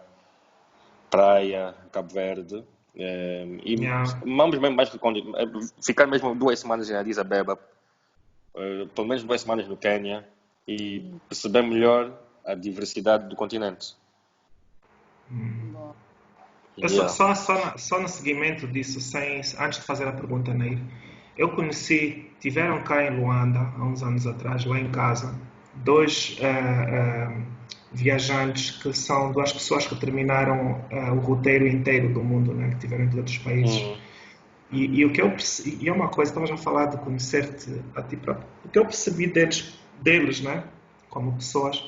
[1.10, 2.64] Praia, Cabo Verde.
[2.98, 4.20] É, e yeah.
[4.26, 4.90] vamos mesmo mais
[5.82, 7.60] ficar mesmo duas semanas em Addis Abeba,
[8.54, 10.26] uh, pelo menos duas semanas no Quênia
[10.68, 13.96] e perceber melhor a diversidade do continente.
[15.32, 15.75] Hum.
[16.78, 17.08] Yeah.
[17.10, 20.78] Só, só, só, no seguimento disso, sem, antes de fazer a pergunta, Neir,
[21.38, 25.34] eu conheci, tiveram cá em Luanda, há uns anos atrás, lá em casa,
[25.76, 27.44] dois uh, uh,
[27.94, 32.80] viajantes que são duas pessoas que terminaram uh, o roteiro inteiro do mundo, né, que
[32.80, 33.82] tiveram de outros países.
[33.82, 33.98] Uhum.
[34.72, 35.34] E, e, o que eu
[35.80, 38.46] e é uma coisa, estava já a falar de conhecer-te a ti próprio.
[38.66, 40.64] O que eu percebi deles deles, né?
[41.16, 41.82] como pessoas,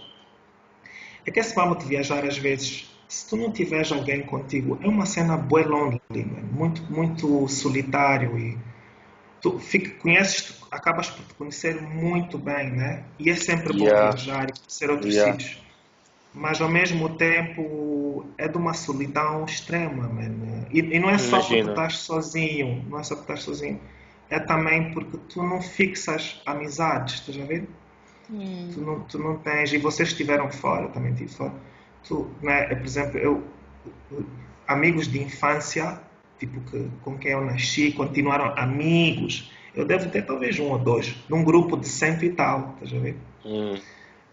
[1.26, 4.88] é que esse vamos de viajar às vezes, se tu não tiveres alguém contigo, é
[4.88, 6.02] uma cena bem lonely,
[6.52, 8.58] muito, muito solitário e
[9.41, 13.04] tu fica, conheces, acabas por te conhecer muito bem, né?
[13.17, 14.12] E é sempre bom yeah.
[14.12, 15.34] viajar e conhecer outros yeah.
[15.34, 15.63] sítios.
[16.34, 20.65] Mas ao mesmo tempo é de uma solidão extrema, man.
[20.72, 23.80] E, e não é só porque tu estás sozinho, não é só porque estás sozinho,
[24.30, 27.67] é também porque tu não fixas amizades, estás a ver?
[28.30, 28.70] Hum.
[28.74, 31.54] Tu, não, tu não tens, e vocês estiveram fora, também estive fora.
[32.05, 33.43] Tu, né, por exemplo, eu,
[34.67, 35.99] amigos de infância,
[36.39, 39.51] tipo que, com quem eu nasci, continuaram amigos.
[39.73, 43.03] Eu devo ter talvez um ou dois, num grupo de cento e tal, estás a
[43.03, 43.17] ver?
[43.45, 43.75] Hum.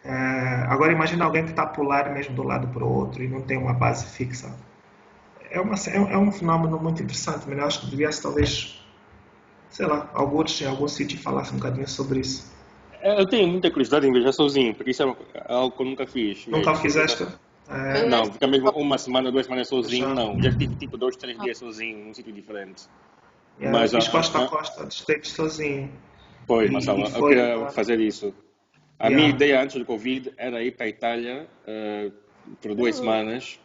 [0.05, 3.29] Uh, agora imagina alguém que está a pular mesmo do lado para o outro e
[3.29, 4.55] não tem uma base fixa.
[5.51, 8.85] É, uma, é, é um fenómeno muito interessante, mas eu acho que devia talvez,
[9.71, 12.53] sei lá, alguns em algum sítio falasse um bocadinho sobre isso.
[13.01, 15.15] É, eu tenho muita curiosidade em viajar sozinho, porque isso é
[15.49, 16.47] algo que eu nunca fiz.
[16.47, 16.83] Nunca mesmo.
[16.83, 17.27] fizeste?
[17.69, 18.07] É...
[18.07, 20.41] Não, ficar mesmo uma semana, duas semanas sozinho, não.
[20.43, 22.85] Já tive tipo dois, três dias sozinho, num sítio diferente.
[23.59, 25.91] Yeah, mas fiz costa a costa, dos States sozinho.
[26.47, 28.35] Pois, mas eu queria fazer isso.
[28.99, 29.17] A yeah.
[29.17, 32.13] minha ideia antes do Covid era ir para a Itália uh,
[32.61, 33.05] por duas uhum.
[33.05, 33.61] semanas,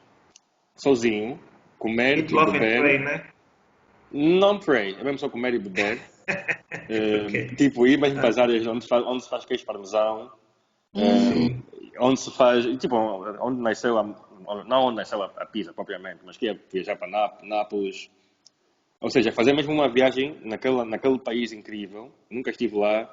[0.75, 1.39] sozinho,
[1.77, 2.79] comer e, e beber.
[2.79, 3.25] Pray, né?
[4.12, 5.99] Não pray, é mesmo só comer e beber.
[7.25, 7.55] okay.
[7.55, 10.31] Tipo, ir mesmo para as áreas onde, faz, onde se faz queijo parmesão,
[10.93, 11.62] uhum.
[11.99, 14.03] Onde se faz, tipo, onde nasceu, a,
[14.65, 18.09] não onde nasceu a, a pizza propriamente, mas que ia viajar para Náp Nápoles.
[19.01, 22.12] Ou seja, fazer mesmo uma viagem naquele, naquele país incrível.
[22.29, 23.09] Nunca estive lá.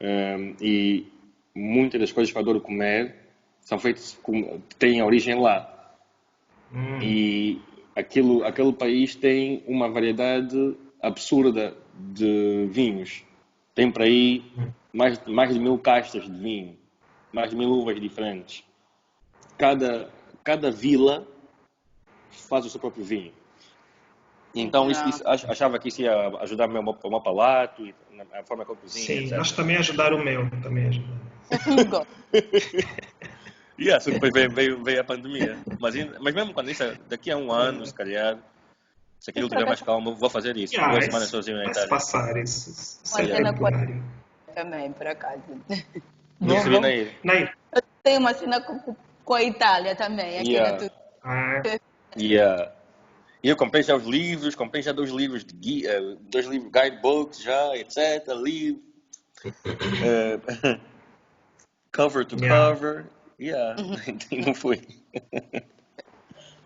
[0.00, 1.06] Um, e
[1.54, 3.14] muitas das coisas que eu adoro comer
[3.60, 5.68] são feitos com, têm origem lá.
[6.74, 7.00] Hum.
[7.00, 7.60] E
[7.94, 13.22] aquilo, aquele país tem uma variedade absurda de vinhos.
[13.74, 14.42] Tem para aí
[14.92, 16.76] mais, mais de mil castas de vinho,
[17.32, 18.64] mais mil uvas diferentes.
[19.58, 20.10] Cada,
[20.44, 21.26] cada vila
[22.30, 23.32] faz o seu próprio vinho.
[24.54, 27.94] E então isso, isso, ach- achava que isso ia ajudar o meu, palato e
[28.34, 29.38] a forma que eu cozinho, Sim, etc.
[29.38, 30.48] nós também ajudaram o meu.
[30.62, 31.88] Também ajudaram.
[31.88, 32.12] Gosto.
[33.78, 35.58] Yeah, que depois veio, veio, veio a pandemia.
[35.80, 38.38] Mas, mas mesmo quando isso, é daqui a um ano, se calhar,
[39.18, 40.74] se aquilo tiver mais calmo, vou fazer isso.
[40.74, 41.88] Yeah, Duas semanas sozinho na Itália.
[41.88, 43.00] passar isso.
[43.14, 43.54] Uma é cena.
[44.54, 45.42] Também, por acaso.
[46.42, 47.12] Não se vê na ilha.
[47.24, 50.72] Ney, Eu tenho uma cena com, com a Itália também, aqui Yeah.
[50.72, 50.98] na Turquia.
[51.24, 51.62] ah,
[52.16, 52.72] Yeah.
[53.42, 57.42] E eu comprei já os livros, comprei já dois livros de guia, dois livros guidebooks
[57.42, 58.26] já, etc.
[58.42, 58.82] Livro.
[60.04, 60.38] Eh,
[61.92, 62.70] cover to Yeah.
[62.74, 63.06] cover.
[63.40, 63.76] Yeah.
[64.46, 64.80] não fui.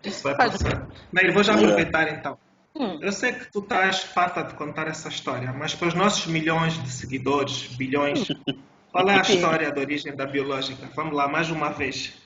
[0.03, 0.87] isso vai passar.
[1.11, 2.37] Ney, vou já aproveitar então.
[2.75, 2.99] Hum.
[3.01, 6.81] Eu sei que tu estás farta de contar essa história, mas para os nossos milhões
[6.83, 8.27] de seguidores, bilhões,
[8.97, 10.89] qual é a história da origem da biológica?
[10.95, 12.15] Vamos lá, mais uma vez.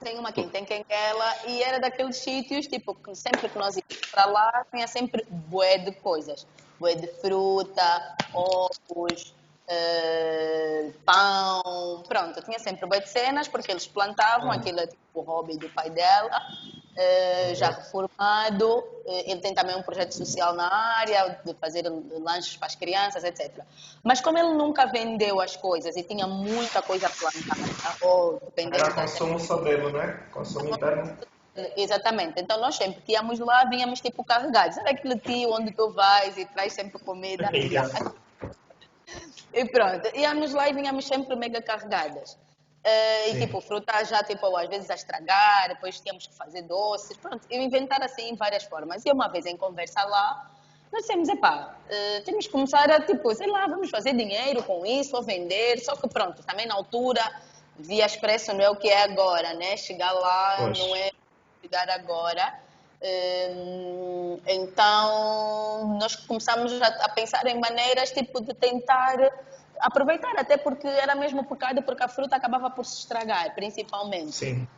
[0.00, 4.10] Tem uma quinta em Quenguela e era daqueles sítios, tipo, que sempre que nós íamos
[4.10, 6.46] para lá, tinha sempre bué de coisas.
[6.78, 9.34] Bué de fruta, ovos,
[9.68, 12.42] eh, pão, pronto.
[12.42, 15.90] Tinha sempre bué de cenas, porque eles plantavam, aquilo é tipo o hobby do pai
[15.90, 16.40] dela.
[17.02, 21.84] Eh, já reformado, eh, ele tem também um projeto social na área, de fazer
[22.20, 23.64] lanches para as crianças, etc.
[24.04, 28.94] Mas como ele nunca vendeu as coisas e tinha muita coisa plantada, ou dependendo Era
[28.94, 30.20] da consumo só dele, né?
[30.30, 31.16] Consumo interno.
[31.74, 32.38] Exatamente.
[32.38, 34.74] Então nós sempre que íamos lá, vinhamos tipo carregados.
[34.74, 37.48] Sabe aquele tio onde tu vais e traz sempre comida?
[39.52, 42.38] E pronto, íamos lá e vinhamos sempre mega carregadas.
[42.82, 47.16] Eh, e tipo, fruta já tipo, às vezes a estragar, depois tínhamos que fazer doces,
[47.18, 49.04] pronto, e inventar assim várias formas.
[49.04, 50.50] E uma vez em conversa lá,
[50.90, 54.84] nós dissemos, epá, eh, temos que começar a, tipo, sei lá, vamos fazer dinheiro com
[54.86, 57.20] isso, ou vender, só que pronto, também na altura,
[57.78, 59.76] via expresso não é o que é agora, né?
[59.76, 61.10] Chegar lá não é
[61.62, 62.58] chegar agora.
[63.02, 69.16] Hum, Então, nós começamos a, a pensar em maneiras tipo de tentar
[69.80, 74.68] aproveitar, até porque era mesmo causa porque a fruta acabava por se estragar, principalmente Sim.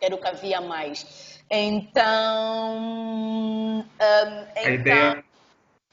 [0.00, 1.40] era o que havia mais.
[1.50, 5.24] Então, hum, A então ideia.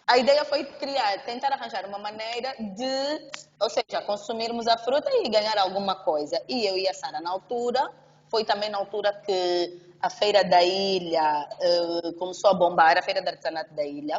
[0.08, 5.30] a ideia foi criar, tentar arranjar uma maneira de, ou seja, consumirmos a fruta e
[5.30, 6.41] ganhar alguma coisa.
[6.47, 7.89] E eu e a Sara, na altura,
[8.28, 13.21] foi também na altura que a Feira da Ilha eh, começou a bombar, a Feira
[13.21, 14.17] de Artesanato da Ilha.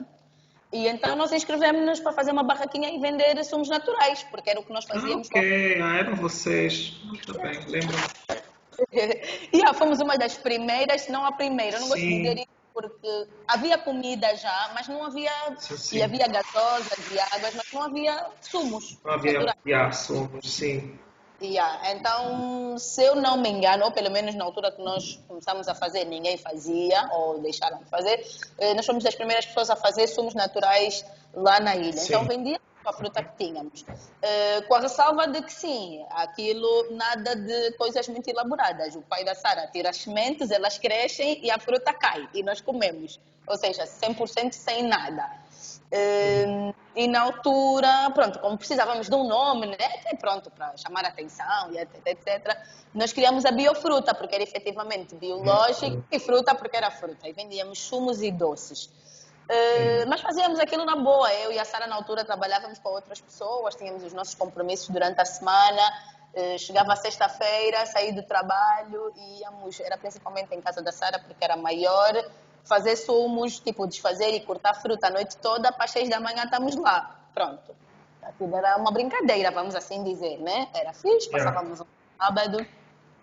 [0.73, 4.65] E então nós inscrevemos-nos para fazer uma barraquinha e vender sumos naturais, porque era o
[4.65, 6.99] que nós Ah, fazíamos lá ok, ah, eram vocês.
[7.05, 7.97] Muito bem, lembro.
[9.53, 11.77] e ah, fomos uma das primeiras, se não a primeira.
[11.77, 12.23] Eu não gosto de Sim.
[12.23, 15.31] dizer isso porque havia comida já, mas não havia.
[15.59, 15.97] Sim, sim.
[15.99, 18.99] E havia gasosas e águas, mas não havia sumos.
[19.05, 20.99] Não havia yeah, sumos, sim.
[21.43, 21.93] Yeah.
[21.93, 25.75] Então, se eu não me engano, ou pelo menos na altura que nós começamos a
[25.75, 28.25] fazer, ninguém fazia, ou deixaram de fazer,
[28.59, 31.93] eh, nós fomos das primeiras pessoas a fazer sumos naturais lá na ilha.
[31.93, 32.07] Sim.
[32.07, 33.85] Então, vendia a fruta que tínhamos.
[34.21, 38.95] Eh, com a ressalva de que sim, aquilo nada de coisas muito elaboradas.
[38.95, 42.61] O pai da Sara tira as sementes, elas crescem e a fruta cai, e nós
[42.61, 43.19] comemos.
[43.47, 45.42] Ou seja, 100% sem nada.
[45.95, 49.77] Eh, e na altura, pronto, como precisávamos de um nome, né?
[50.01, 52.59] Até pronto, para chamar a atenção e etc, etc,
[52.95, 57.29] nós criamos a biofruta, porque era efetivamente biológico, e fruta porque era fruta.
[57.29, 58.91] E vendíamos sumos e doces.
[59.49, 61.33] Eh, mas fazíamos aquilo na boa.
[61.35, 65.21] Eu e a Sara, na altura, trabalhávamos com outras pessoas, tínhamos os nossos compromissos durante
[65.21, 65.83] a semana.
[66.35, 71.45] Eh, chegava sexta-feira, saí do trabalho e íamos, era principalmente em casa da Sara, porque
[71.45, 72.15] era maior,
[72.65, 76.45] fazer sumos, tipo, desfazer e cortar fruta a noite toda, para as seis da manhã
[76.45, 77.21] estamos lá.
[77.35, 77.75] Pronto.
[78.23, 80.69] Aquilo era uma brincadeira, vamos assim dizer, né?
[80.75, 81.51] Era fixe, Yeah.
[81.51, 81.87] passávamos um
[82.19, 82.67] sábado.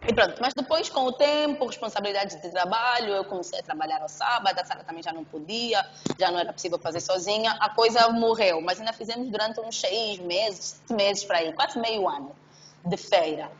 [0.08, 4.08] E pronto, mas depois, com o tempo, responsabilidades de trabalho, eu comecei a trabalhar ao
[4.08, 5.86] sábado, a Sara também já não podia,
[6.18, 8.62] já não era possível fazer sozinha, a coisa morreu.
[8.62, 12.34] Mas ainda fizemos durante uns seis meses, sete meses para aí, quase meio ano
[12.86, 13.52] de feira.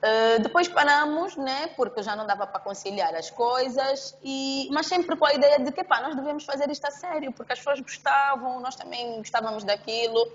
[0.00, 5.14] Uh, depois paramos, né, porque já não dava para conciliar as coisas, e, mas sempre
[5.14, 7.80] com a ideia de que pá, nós devemos fazer isto a sério, porque as pessoas
[7.80, 10.26] gostavam, nós também gostávamos daquilo.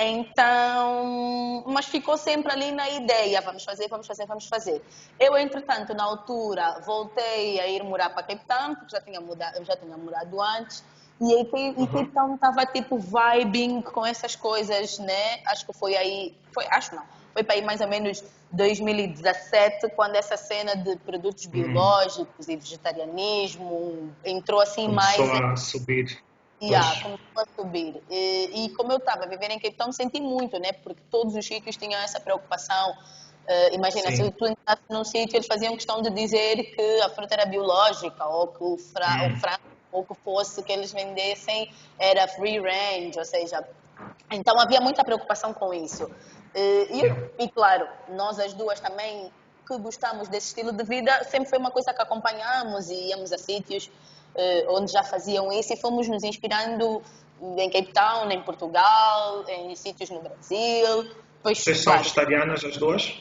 [0.00, 4.80] Então, mas ficou sempre ali na ideia, vamos fazer, vamos fazer, vamos fazer.
[5.18, 9.56] Eu, entretanto, na altura, voltei a ir morar para Cape Town, porque já tinha mudado,
[9.56, 10.84] eu já tinha mudado antes,
[11.20, 11.86] e aí uhum.
[11.86, 15.40] Cape Town estava tipo vibing com essas coisas, né?
[15.46, 17.02] Acho que foi aí, foi, acho não,
[17.38, 21.52] foi para aí mais ou menos 2017, quando essa cena de produtos uhum.
[21.52, 25.42] biológicos e vegetarianismo entrou assim Começou mais...
[25.52, 26.22] a subir.
[26.60, 28.02] Yeah, começou a subir.
[28.10, 30.72] E, e como eu estava a viver em Cape Town, senti muito, né?
[30.72, 32.90] Porque todos os sítios tinham essa preocupação.
[32.90, 34.24] Uh, imagina, Sim.
[34.24, 38.26] se tu entrasse num sítio, eles faziam questão de dizer que a fruta era biológica,
[38.26, 39.34] ou que o, fra hum.
[39.34, 43.64] o frango, ou que fosse que eles vendessem era free range, ou seja,
[44.30, 46.10] então havia muita preocupação com isso.
[46.54, 49.30] Uh, e, e, claro, nós as duas também
[49.66, 53.38] que gostamos desse estilo de vida, sempre foi uma coisa que acompanhamos e íamos a
[53.38, 53.90] sítios
[54.34, 57.02] eh, onde já faziam isso e fomos nos inspirando
[57.56, 61.10] em Cape Town, em Portugal, em sítios no Brasil.
[61.42, 63.20] Pois, Vocês são vegetarianas as duas?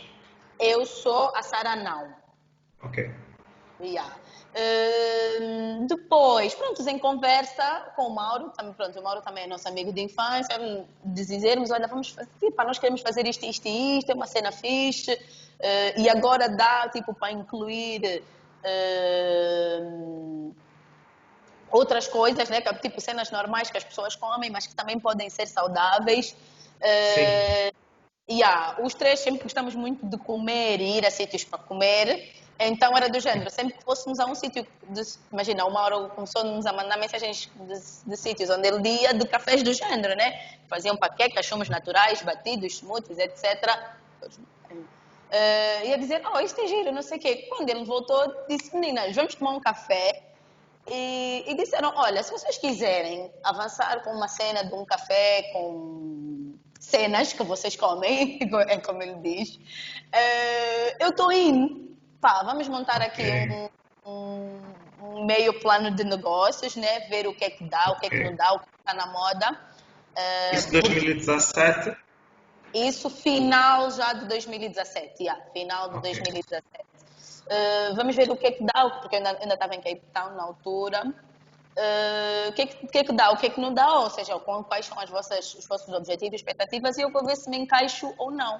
[0.59, 2.13] Eu sou, a Sara não.
[2.83, 3.11] Ok.
[3.81, 4.15] Yeah.
[4.55, 9.67] Uh, depois, pronto, em conversa com o Mauro, também, pronto, o Mauro também é nosso
[9.67, 10.57] amigo de infância,
[11.05, 14.51] dizermos, olha, vamos fazer, tipo, nós queremos fazer isto, isto e isto, é uma cena
[14.51, 18.23] fixe, uh, e agora dá, tipo, para incluir
[18.63, 20.55] uh,
[21.71, 22.61] outras coisas, né?
[22.61, 26.35] Tipo cenas normais que as pessoas comem, mas que também podem ser saudáveis.
[26.81, 27.75] Uh,
[28.29, 32.33] yeah, os três sempre gostamos muito de comer e ir a sítios para comer.
[32.59, 34.65] Então era do género, sempre que fôssemos a um sítio,
[35.31, 39.61] imagina, o Mauro começou-nos a mandar mensagens de, de, sítios onde ele ia de cafés
[39.61, 40.57] do género, né?
[40.67, 43.79] Faziam paquecas, chumos naturais, batidos, smoothies, etc.
[44.23, 47.47] Uh, ia dizer, oh, isto é giro, não sei o quê.
[47.49, 50.23] Quando ele voltou, disse, meninas, vamos tomar um café
[50.89, 56.55] e, e, disseram: olha, se vocês quiserem avançar com uma cena de um café com
[56.79, 58.39] cenas que vocês comem,
[58.69, 61.87] é como ele diz, uh, eu estou indo.
[62.19, 63.49] Pá, vamos montar aqui okay.
[63.49, 63.69] um,
[64.11, 64.61] um,
[65.01, 67.01] um, meio plano de negócios, né?
[67.09, 68.93] ver o que é que dá, o que é que não dá, o que está
[68.93, 69.51] na moda.
[69.51, 71.97] Uh, Isso 2017?
[72.73, 76.13] Isso final já de 2017, yeah, final de okay.
[76.13, 76.63] 2017.
[77.47, 80.35] Uh, vamos ver o que é que dá, porque eu ainda, estava em Cape Town
[80.35, 81.05] na altura.
[81.05, 83.73] Uh, o, que é que, o que, é que, dá, o que é que não
[83.73, 87.35] dá, ou seja, quais são as vossas, os vossos objetivos expectativas e eu vou ver
[87.35, 88.59] se me encaixo ou não.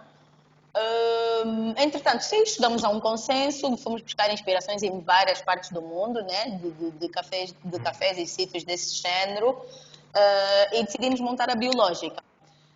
[0.77, 6.21] Uh, entretanto, sim, chegamos a um consenso, fomos buscar inspirações em várias partes do mundo,
[6.21, 11.49] né, de, de, de cafés, de cafés e sítios desse género, uh, e decidimos montar
[11.49, 12.23] a biológica.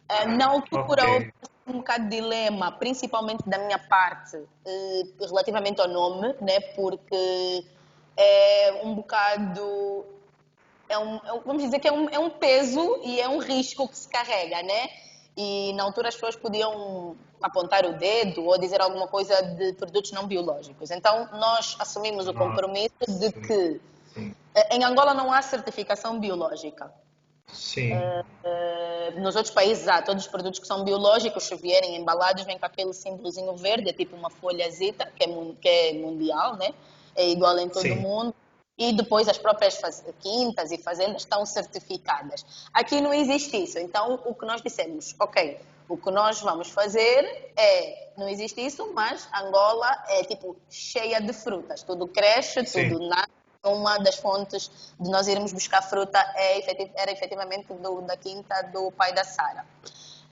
[0.10, 1.32] Uh, na altura, okay
[1.72, 6.60] um bocado de dilema, principalmente da minha parte, eh, relativamente ao nome, né?
[6.76, 7.64] porque
[8.18, 10.06] é um bocado.
[10.90, 13.88] É um, é vamos dizer que é um, é um peso e é um risco
[13.88, 14.90] que se carrega, né?
[15.38, 20.12] E na altura as pessoas podiam apontar o dedo ou dizer alguma coisa de produtos
[20.12, 20.92] não biológicos.
[20.92, 23.82] Então nós assumimos o compromisso de que
[24.56, 26.92] eh, em Angola não há certificação biológica.
[27.54, 27.94] Sim.
[27.94, 32.44] Uh, uh, nos outros países há todos os produtos que são biológicos, se vierem embalados,
[32.44, 35.28] vem com aquele símbolozinho verde, é tipo uma folhazita, que é,
[35.60, 36.74] que é mundial, né?
[37.16, 38.34] É igual em todo o mundo.
[38.78, 39.80] E depois as próprias
[40.22, 42.46] quintas e fazendas estão certificadas.
[42.74, 43.78] Aqui não existe isso.
[43.78, 45.60] Então, o que nós dissemos, ok,
[45.92, 51.34] o que nós vamos fazer é, não existe isso, mas Angola é tipo cheia de
[51.34, 51.84] frutas.
[51.84, 52.92] Tudo cresce, Sim.
[52.92, 53.30] tudo nasce
[53.66, 56.62] uma das fontes de nós irmos buscar fruta é,
[56.96, 59.66] era efetivamente do, da quinta do pai da Sara.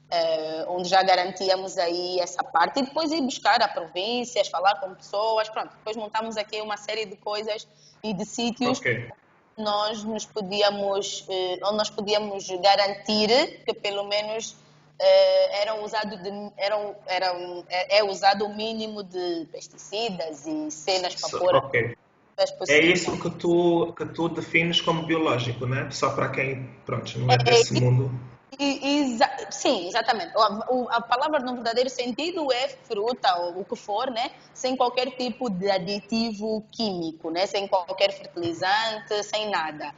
[0.10, 4.96] É, onde já garantíamos aí essa parte e depois ir buscar a províncias, falar com
[4.96, 7.68] pessoas, pronto, depois montamos aqui uma série de coisas
[8.02, 9.12] e de sítios okay.
[9.58, 14.56] nós nos podíamos, eh, onde nós podíamos garantir que pelo menos
[15.00, 21.16] eh, eram usado de, eram, eram, é, é usado o mínimo de pesticidas e cenas
[21.16, 21.96] para pôr okay
[22.70, 25.90] é isso que tu, que tu defines como biológico, né?
[25.92, 28.12] Só para quem, pronto, não é, é desse é, mundo.
[28.58, 30.32] Exa sim, exatamente.
[30.38, 34.32] A, a, palavra no verdadeiro sentido é fruta ou o que for, né?
[34.54, 37.46] Sem qualquer tipo de aditivo químico, né?
[37.46, 39.94] Sem qualquer fertilizante, sem nada.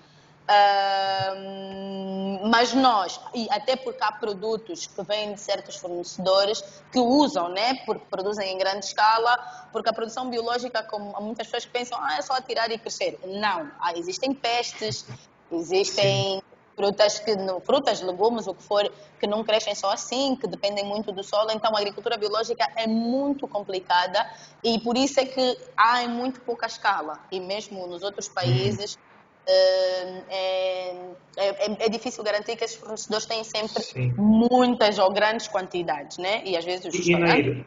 [0.50, 2.12] Uh,
[2.48, 6.62] mas nós, e até porque há produtos que vêm de certos fornecedores
[6.92, 9.38] que usam, né, porque produzem em grande escala,
[9.72, 13.20] porque a produção biológica, como muitas pessoas pensam, ah, é só tirar e crescer.
[13.26, 15.06] Não, ah, existem pestes,
[15.52, 16.42] existem Sim.
[16.76, 17.34] frutas, que,
[17.64, 21.52] frutas, legumes, o que for, que não crescem só assim, que dependem muito do solo.
[21.52, 24.30] Então, a agricultura biológica é muito complicada
[24.64, 27.20] e por isso é que há em muito pouca escala.
[27.32, 28.34] E mesmo nos outros uhum.
[28.34, 28.96] países.
[28.96, 29.11] Hum
[29.48, 30.96] é,
[31.38, 34.14] é, é, difícil garantir que esses fornecedores têm sempre Sim.
[34.18, 36.42] muitas ou grandes quantidades, né?
[36.46, 37.66] E às vezes os e,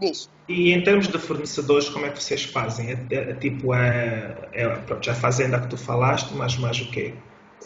[0.00, 0.30] Diz.
[0.48, 2.92] E em termos de fornecedores, como é que vocês fazem?
[2.92, 7.14] É, é, tipo, é, é a fazenda que tu falaste, mas mais o quê?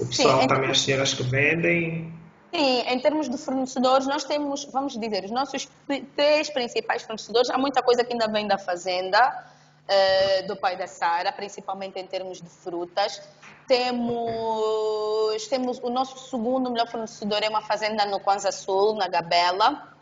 [0.00, 2.12] O pessoal Sim, também, as senhoras que vendem?
[2.54, 5.68] Sim, em termos de fornecedores, nós temos, vamos dizer, os nossos
[6.16, 7.50] três principais fornecedores.
[7.50, 9.44] Há muita coisa que ainda vem da fazenda,
[9.88, 13.20] uh, do pai da Sara, principalmente em termos de frutas.
[13.72, 19.94] Temos, temos o nosso segundo melhor fornecedor é uma fazenda no Kwanza Sul, na Gabela.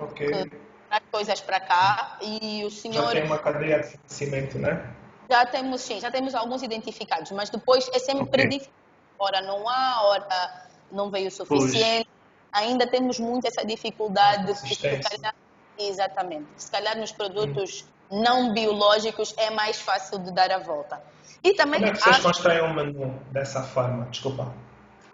[0.00, 0.50] Ok.
[0.88, 3.04] traz coisas para cá e o senhor...
[3.04, 4.84] Já tem uma cadeia de fornecimento, né?
[5.30, 8.48] Já temos, sim, já temos alguns identificados, mas depois é sempre okay.
[8.48, 8.72] difícil.
[9.16, 12.08] Ora não há, ora não veio o suficiente.
[12.50, 12.64] Pois.
[12.64, 14.44] Ainda temos muito essa dificuldade.
[14.46, 15.36] De, se calhar,
[15.78, 16.48] exatamente.
[16.56, 18.22] Se calhar nos produtos hum.
[18.22, 21.00] não biológicos é mais fácil de dar a volta.
[21.42, 24.06] E também Como é que vocês constroem um menu dessa forma?
[24.06, 24.52] Desculpa.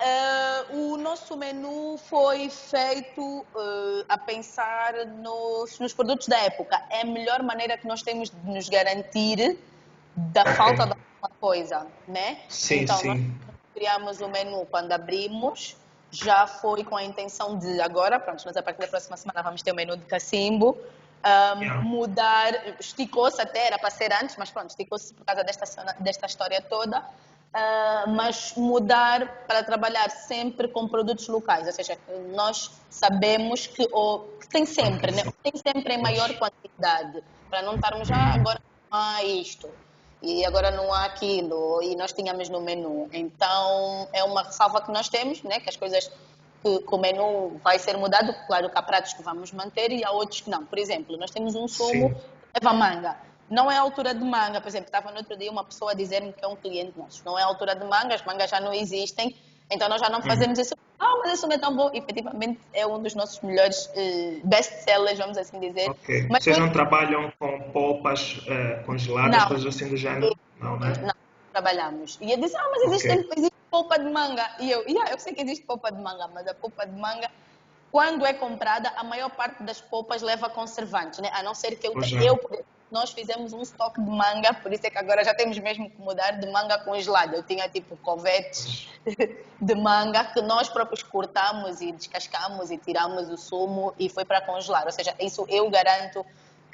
[0.01, 6.81] Uh, o nosso menu foi feito uh, a pensar nos, nos, produtos da época.
[6.91, 9.59] É a melhor maneira que nós temos de nos garantir
[10.17, 10.55] da okay.
[10.55, 12.39] falta de alguma coisa, né?
[12.49, 13.09] Sim, então, sim.
[13.09, 15.77] nós criamos o menu quando abrimos,
[16.11, 19.63] já foi com a intenção de agora, pronto, nós a partir da próxima semana vamos
[19.63, 20.77] ter o menu de cacimbo,
[21.25, 21.81] um, yeah.
[21.81, 25.65] mudar, esticou-se até, era para ser antes, mas pronto, esticou-se por causa desta,
[25.99, 31.99] desta história toda, uh, mas mudar para trabalhar sempre com produtos locais, ou seja,
[32.35, 35.23] nós sabemos que, ou, que tem sempre, né?
[35.43, 38.61] tem sempre em maior quantidade, para não estarmos já ah, agora
[38.91, 39.69] há isto
[40.21, 43.09] e agora não há aquilo e nós tínhamos no menu.
[43.13, 45.61] Então é uma ressalva que nós temos, né?
[45.61, 46.11] que as coisas
[46.65, 50.11] que, o menu vai ser mudado, claro que há pratos que vamos manter e há
[50.11, 50.65] outros que não.
[50.65, 52.15] Por exemplo, nós temos um sumo
[52.55, 53.17] leva manga.
[53.51, 55.95] Não é a altura de manga, por exemplo, estava no outro dia uma pessoa a
[55.95, 57.23] dizer-me que é um cliente nosso.
[57.25, 59.37] Não é a altura de manga, as mangas já não existem,
[59.71, 60.25] então nós já não uhum.
[60.25, 60.63] fazemos uhum.
[60.63, 60.75] isso.
[60.99, 61.91] Ah, mas isso não é tão bom.
[61.93, 65.91] Efetivamente é um dos nossos melhores uh, best-sellers, vamos assim dizer.
[65.91, 66.27] Okay.
[66.31, 70.35] Mas Vocês não trabalham com polpas uh, congeladas, coisas assim do género?
[70.59, 70.93] Não, né?
[71.03, 71.15] Não,
[71.53, 72.17] trabalhamos.
[72.23, 73.29] E eu disse, ah, mas existe, okay.
[73.37, 74.49] existe polpa de manga.
[74.61, 77.29] E eu, yeah, eu sei que existe polpa de manga, mas a polpa de manga,
[77.91, 81.29] quando é comprada, a maior parte das polpas leva conservantes, né?
[81.33, 82.31] A não ser que eu, é.
[82.31, 85.91] eu nós fizemos um estoque de manga, por isso é que agora já temos mesmo
[85.91, 87.37] que mudar de manga congelada.
[87.37, 88.89] Eu tinha tipo covetes
[89.61, 94.41] de manga que nós próprios cortamos e descascamos e tiramos o sumo e foi para
[94.41, 94.85] congelar.
[94.87, 96.25] Ou seja, isso eu garanto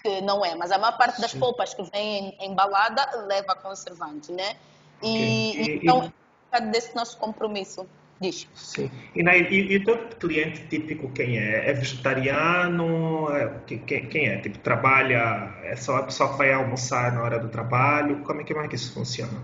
[0.03, 0.55] que não é.
[0.55, 4.57] Mas a maior parte das polpas que vem embalada leva conservante, né?
[5.03, 5.81] E, okay.
[5.83, 6.13] então
[6.59, 7.87] desse nosso compromisso.
[8.21, 8.47] Diz.
[8.55, 8.91] Sim.
[9.17, 11.71] E, e, e o teu cliente típico quem é?
[11.71, 13.35] É vegetariano?
[13.35, 14.37] É, quem, quem é?
[14.39, 18.23] Tipo, trabalha, é só a pessoa que vai almoçar na hora do trabalho?
[18.23, 19.41] Como é que, como é que isso funciona?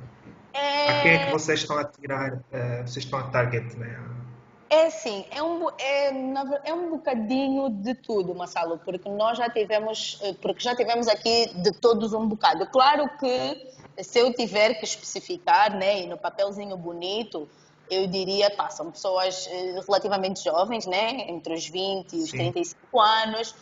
[0.52, 0.90] É...
[0.90, 3.98] A quem é que vocês estão a tirar, é, vocês estão a target, né?
[4.68, 6.08] É sim, é um, é,
[6.64, 11.52] é um bocadinho de tudo, Massalo, porque nós já tivemos, eh, porque já tivemos aqui
[11.62, 12.66] de todos um bocado.
[12.66, 17.48] Claro que se eu tiver que especificar, né, e no papelzinho bonito,
[17.88, 22.50] eu diria, pá, são pessoas eh, relativamente jovens, né, entre os 20 e os Sim.
[22.52, 23.54] 35 anos,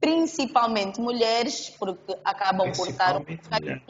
[0.00, 3.80] principalmente mulheres, porque acabam por estar um bocadinho,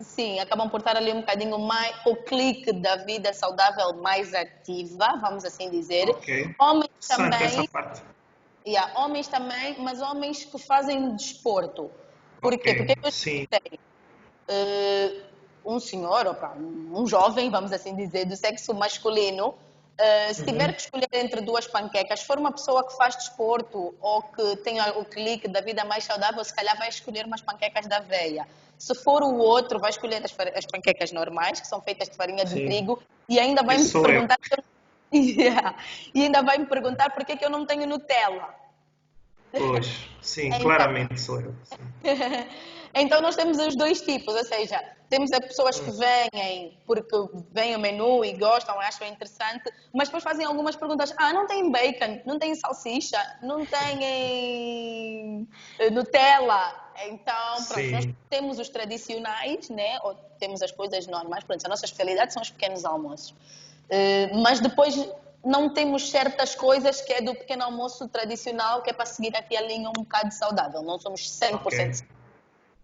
[0.00, 5.16] Sim, acabam por estar ali um bocadinho mais, o clique da vida saudável mais ativa,
[5.20, 6.10] vamos assim dizer.
[6.10, 6.54] Okay.
[6.58, 7.68] Homens também.
[8.66, 11.90] Yeah, homens também, mas homens que fazem desporto.
[12.40, 12.74] Por okay.
[12.74, 12.84] quê?
[12.84, 13.48] Porque eu sei
[14.48, 15.22] uh,
[15.64, 20.46] um senhor, opa, um jovem, vamos assim dizer, do sexo masculino, uh, se uhum.
[20.46, 24.80] tiver que escolher entre duas panquecas, for uma pessoa que faz desporto ou que tem
[24.80, 28.46] o clique da vida mais saudável, se calhar vai escolher umas panquecas da aveia.
[28.78, 32.44] Se for o outro, vai escolher as, as panquecas normais, que são feitas de farinha
[32.44, 32.66] de Sim.
[32.66, 34.38] trigo, e ainda vai me perguntar.
[35.12, 35.76] yeah.
[36.14, 38.54] E ainda vai me perguntar por que, que eu não tenho Nutella.
[39.50, 40.60] Pois, sim, então...
[40.60, 41.54] claramente sou eu.
[42.96, 47.14] então nós temos os dois tipos, ou seja, temos as pessoas que vêm porque
[47.52, 51.14] vêm o menu e gostam, acham interessante, mas depois fazem algumas perguntas.
[51.18, 55.46] Ah, não tem bacon, não tem salsicha, não tem
[55.78, 56.86] eh, Nutella.
[57.04, 57.90] Então, pronto, Sim.
[57.90, 59.98] nós temos os tradicionais, né?
[60.02, 61.44] Ou temos as coisas normais.
[61.44, 63.34] Pronto, a nossa especialidade são os pequenos almoços.
[63.90, 64.96] Eh, mas depois
[65.44, 69.56] não temos certas coisas que é do pequeno almoço tradicional, que é para seguir aqui
[69.56, 70.82] a linha um bocado saudável.
[70.82, 71.60] Não somos 100%.
[71.64, 72.15] Ok.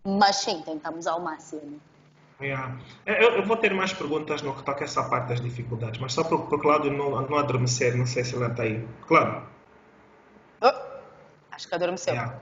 [0.05, 1.81] Mas sim, tentamos ao máximo.
[2.41, 2.77] Yeah.
[3.07, 6.13] Eu, eu vou ter mais perguntas no que toca a essa parte das dificuldades, mas
[6.13, 8.87] só para o Cláudio não, não adormecer, não sei se ele está aí.
[9.07, 9.47] Claro,
[10.61, 10.73] Oh,
[11.53, 12.15] acho que adormeceu.
[12.15, 12.41] yeah.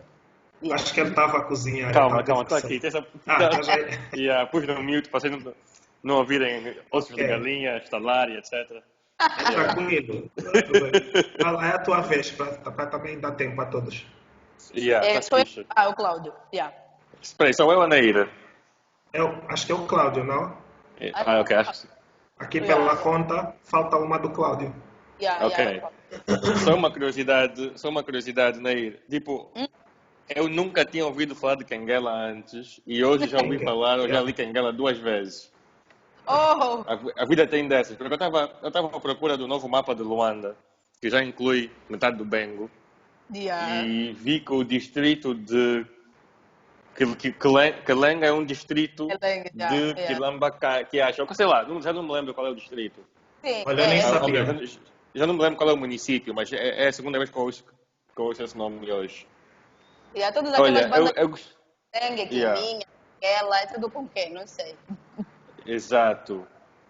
[0.62, 0.82] Yeah.
[0.82, 1.92] acho que ele estava a cozinhar.
[1.92, 2.80] Calma, calma, estou aqui.
[2.82, 3.06] Essa...
[3.26, 3.76] Ah, tá já-
[4.14, 5.54] yeah, pus no mute para vocês não,
[6.02, 7.22] não ouvirem ossos Ok.
[7.24, 8.82] de galinha, estalar e etc.
[9.52, 10.30] Tranquilo.
[11.42, 14.06] Vai lá, É a tua vez, para também dar tempo a todos.
[14.74, 15.38] Yeah, É, tá sou
[15.74, 16.32] ah, o Cláudio.
[16.52, 16.74] Yeah.
[17.22, 18.28] Espera aí, sou eu ou a Naira?
[19.12, 20.56] Eu, acho que é o Cláudio, não?
[21.14, 22.00] Ah, ok, acho que
[22.38, 24.74] Aqui pela conta, falta uma do Cláudio.
[25.20, 25.64] Yeah, Ok.
[25.64, 25.90] yeah.
[26.64, 28.98] Só uma curiosidade, só uma curiosidade, Nair.
[29.10, 29.52] Tipo,
[30.34, 34.22] eu nunca tinha ouvido falar de Quenguela antes e hoje já ouvi falar, eu já
[34.22, 35.52] li Quenguela duas vezes.
[36.26, 37.96] Oh, A, a vida tem dessas.
[37.96, 40.56] Porque eu estava eu tava à procura do novo mapa de Luanda,
[41.00, 42.70] que já inclui metade do Bengo,
[43.34, 43.84] yeah.
[43.84, 45.84] e vi que o distrito de
[46.94, 50.06] Quelenga é um distrito já, de yeah.
[50.06, 50.50] Quilamba
[50.84, 53.04] que acha, sei lá, já não me lembro qual é o distrito.
[53.42, 54.44] Sim, Olha, eu nem é, sabia.
[54.44, 54.66] Já, não-
[55.14, 57.36] já não me lembro qual é o município, mas é, é a segunda vez que
[57.36, 59.26] eu ouço, que eu ouço esse nome hoje.
[60.14, 61.60] yeah, todas aquelas Olha, eu, bandas eu,
[62.30, 62.60] Yeah.
[62.60, 62.86] Quiminha,
[63.20, 64.32] ela, é tudo com quem?
[64.32, 64.76] Não sei.
[65.66, 66.46] exato.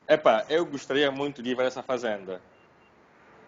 [0.08, 2.42] Epá, eu gostaria muito de ir ver essa fazenda.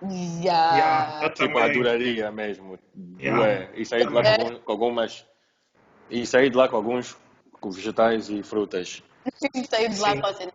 [0.03, 0.76] Yeah.
[0.76, 2.78] Yeah, eu Tipo, adoraria mesmo.
[3.18, 3.42] Yeah.
[3.42, 5.26] Ué, e sair de lá com, com algumas.
[6.13, 7.17] E sair de lá com alguns
[7.61, 9.03] com vegetais e frutas.
[9.69, 10.21] Sair de lá Sim.
[10.21, 10.53] com a cena.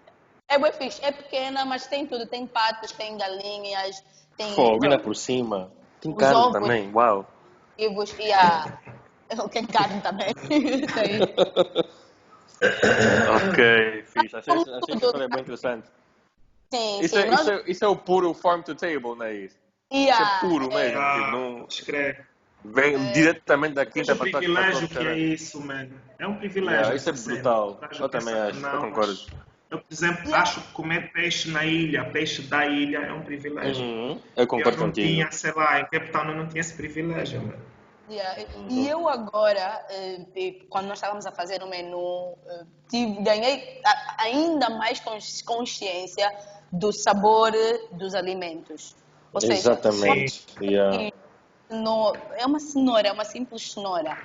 [0.48, 2.26] É bem fixe, é pequena, mas tem tudo.
[2.28, 4.04] Tem patos, tem galinhas,
[4.38, 5.72] tem Fogo, ainda por cima.
[6.00, 6.54] Tem Os carne ovos.
[6.54, 7.26] também, uau.
[7.80, 8.78] ovos e a...
[9.52, 10.28] Tem carne também.
[13.36, 14.36] Ok, fixe.
[14.36, 14.94] Achei, achei tudo.
[14.96, 15.88] história bem interessante.
[16.74, 17.22] Sim, Isso sim.
[17.22, 17.42] é, nós...
[17.42, 19.56] isso, é, isso é o puro farm to table, não é isso?
[19.92, 21.00] Isso Yeah, é puro mesmo.
[21.00, 22.24] Ah, tipo, não, escreve.
[22.74, 24.38] Vem diretamente da Mas quinta para trás.
[24.46, 26.00] privilégio que é isso, mano.
[26.20, 26.80] É um privilégio.
[26.80, 27.80] Yeah, isso é brutal.
[28.00, 29.14] Eu a também acho, eu não, concordo.
[29.14, 33.22] mas Eu, por exemplo, acho que comer peixe na ilha, peixe da ilha, é um
[33.22, 33.84] privilégio.
[33.84, 35.08] Uhum, eu Eu concordo não contigo.
[35.08, 37.68] tinha, sei lá, em eu não tinha esse privilégio, mano.
[38.10, 38.46] Yeah.
[38.70, 40.22] E eu agora, eh,
[40.70, 43.82] quando nós estávamos a fazer o menu, eh, tive- ganhei
[44.18, 46.32] ainda mais cons- consciência
[46.72, 47.52] do sabor
[47.92, 48.96] dos alimentos.
[49.34, 50.46] Ou seja, Exatamente.
[50.62, 51.12] Yeah.
[51.70, 54.18] É uma cenoura, é uma simples cenoura,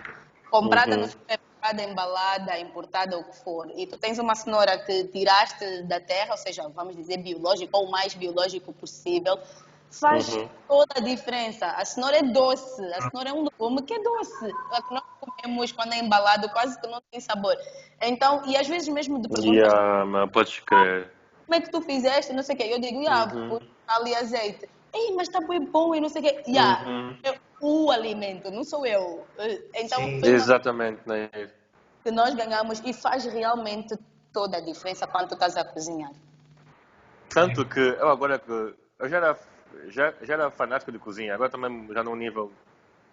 [0.50, 1.02] comprada Uhum.
[1.02, 3.70] no supermercado, embalada, importada, ou o que for.
[3.76, 7.86] E tu tens uma cenoura que tiraste da terra, ou seja, vamos dizer biológico, ou
[7.86, 9.38] o mais biológico possível,
[9.90, 10.48] faz Uhum.
[10.68, 11.66] toda a diferença.
[11.66, 14.46] A cenoura é doce, a cenoura é um legume que é doce.
[14.70, 17.56] A que nós comemos quando é embalado quase que não tem sabor.
[18.00, 21.12] Então, e às vezes mesmo de perguntas, Yeah, mas podes crer.
[21.46, 22.64] como é que tu fizeste, não sei o quê.
[22.70, 23.48] Eu digo, ah, Uhum.
[23.58, 24.71] pus ali azeite.
[24.94, 26.42] Ei, mas está bem bom e não sei o quê.
[26.46, 27.16] Yeah, Uhum.
[27.24, 29.26] é o alimento, não sou eu.
[29.38, 30.20] Eh, Então, Sim.
[30.24, 31.30] Exatamente, né?
[32.04, 33.96] que nós ganhamos e faz realmente
[34.32, 36.10] toda a diferença quando tu estás a cozinhar.
[37.30, 39.38] Tanto que eu agora que eu já era,
[39.88, 42.50] já, já era fanático de cozinha, agora também já num nível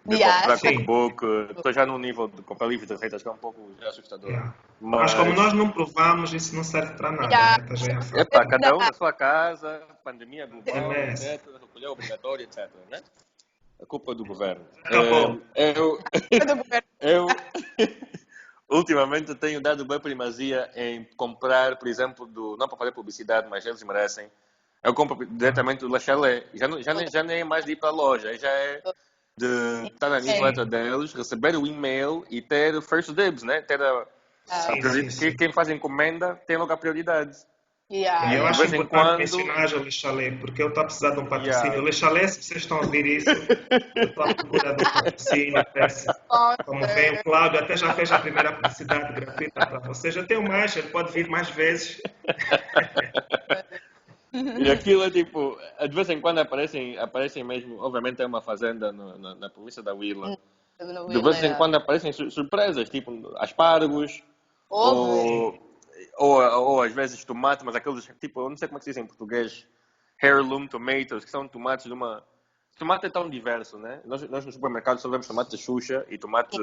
[0.06, 0.74] de comprar sim.
[0.74, 3.88] cookbook, estou já num nível de comprar livros de receitas que é um pouco já
[3.88, 4.30] assustador.
[4.30, 4.54] Yeah.
[4.80, 7.26] Mas, Mas como nós não provamos, isso não serve para nada.
[7.26, 7.62] Yeah.
[7.62, 8.00] né?
[8.10, 8.20] Tá.
[8.20, 11.10] Epá, cada um na sua casa, pandemia global, É.
[11.10, 12.70] etc, recolher obrigatório, etc.
[12.90, 13.00] Né?
[13.82, 14.64] A culpa é do governo.
[14.84, 14.90] Tá.
[15.54, 15.98] Eh, eu,
[17.00, 17.26] eu
[18.70, 23.66] ultimamente tenho dado bem primazia em comprar, por exemplo, do, não para fazer publicidade, mas
[23.66, 24.30] eles merecem.
[24.82, 26.46] Eu compro diretamente do La Chalet.
[26.54, 28.82] Já, não, já, nem, já nem é mais de ir para a loja, já é
[29.40, 33.60] de estar na newsletter deles, receber o e-mail e ter first dibs, né?
[33.62, 34.04] Ter a,
[34.52, 37.36] Ah, Sim, acredito que quem faz encomenda tem logo a prioridade.
[37.92, 38.32] Yeah.
[38.32, 41.20] E eu acho importante quando- mencionar o Le Chalet, porque eu estou a precisar de
[41.20, 41.64] um patrocínio.
[41.66, 41.82] Yeah.
[41.82, 44.92] O Le Chalet, se vocês estão a ouvir isso, eu estou à procura de um
[44.92, 45.64] patrocínio.
[45.74, 46.06] peço.
[46.64, 50.14] Como vem o Cláudio, até já fez a primeira publicidade gratuita para vocês.
[50.16, 52.00] Eu tenho mais, ele pode vir mais vezes.
[54.32, 58.92] E aquilo é tipo, de vez em quando aparecem, aparecem mesmo, obviamente é uma fazenda
[58.92, 60.28] no- na, na província da Willa.
[61.08, 64.22] De vez em quando aparecem sur- surpresas, tipo aspargos,
[64.68, 65.58] ou,
[66.16, 68.90] ou, ou às vezes tomate, mas aqueles, tipo, eu não sei como é que se
[68.90, 69.66] diz em português,
[70.22, 72.22] heirloom tomatoes, que são tomates de uma...
[72.80, 74.00] Tomate é tão diverso, né?
[74.06, 76.56] Nós, nós no supermercado só vemos tomate de xuxa e tomate,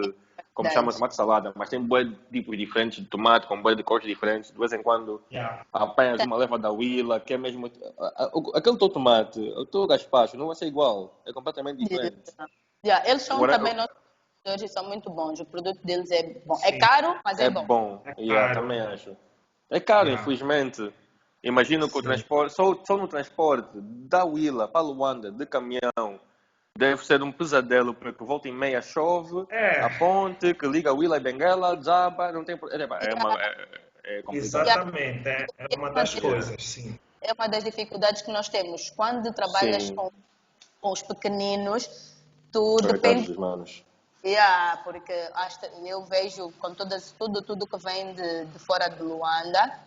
[0.51, 3.83] como chamamos, tomate salada, mas tem bué de tipos diferentes de tomate, com bué de
[3.83, 4.49] cores diferentes.
[4.49, 5.21] De vez em quando
[5.71, 7.71] apanhas uma leva da Willa, que é mesmo...
[8.55, 11.21] Aquele teu tomate, o teu gaspacho, não vai ser igual.
[11.23, 12.17] É completamente diferente.
[12.83, 13.87] Yeah, Eles são Agora, também eu-
[14.47, 15.39] nossos são muito bons.
[15.39, 16.57] O produto deles é bom.
[16.63, 17.63] É caro, mas é, É bom.
[17.63, 18.01] bom.
[18.05, 18.61] É Yeah, caro.
[18.61, 19.15] também acho.
[19.69, 20.19] É caro, Yeah.
[20.19, 20.91] infelizmente.
[21.47, 26.19] Imagino que o transporte, só, só no transporte da Willa para Luanda, de caminhão,
[26.77, 29.81] deve ser um pesadelo, porque volta e meia chove, É.
[29.81, 32.57] a ponte que liga Willa e Benguela, Zaba, não tem.
[32.57, 33.67] pro- É, é, uma, é,
[34.03, 34.35] é complicado.
[34.35, 36.99] Exatamente, é, é uma das coisas, sim.
[37.21, 38.89] É uma das dificuldades que nós temos.
[38.91, 39.95] Quando trabalhas Sim.
[39.95, 40.11] com,
[40.81, 42.13] com os pequeninos,
[42.51, 43.35] tu depende.
[44.25, 45.13] Yeah, porque
[45.85, 49.79] eu vejo com todas, tudo, tudo que vem de, de fora de Luanda,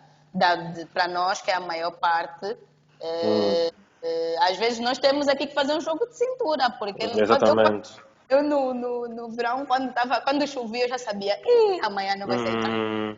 [0.93, 2.57] para nós, que é a maior parte,
[2.99, 3.71] eh,
[4.01, 7.91] eh, às vezes nós temos aqui que fazer um jogo de cintura, porque eu, Exatamente.
[8.29, 12.27] eu no, no, no verão, quando, tava, quando chovia, eu já sabia, Ih, amanhã não
[12.27, 12.55] vai ser.
[12.67, 13.17] Hum,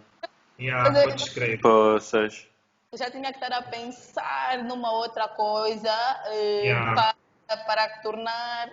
[0.60, 1.62] Yeah, Mas podes crer.
[1.62, 2.48] poças.
[2.92, 5.92] Eu já tinha que estar a pensar numa outra coisa
[6.28, 7.16] eh, Yeah.
[7.48, 8.70] para, para tornar,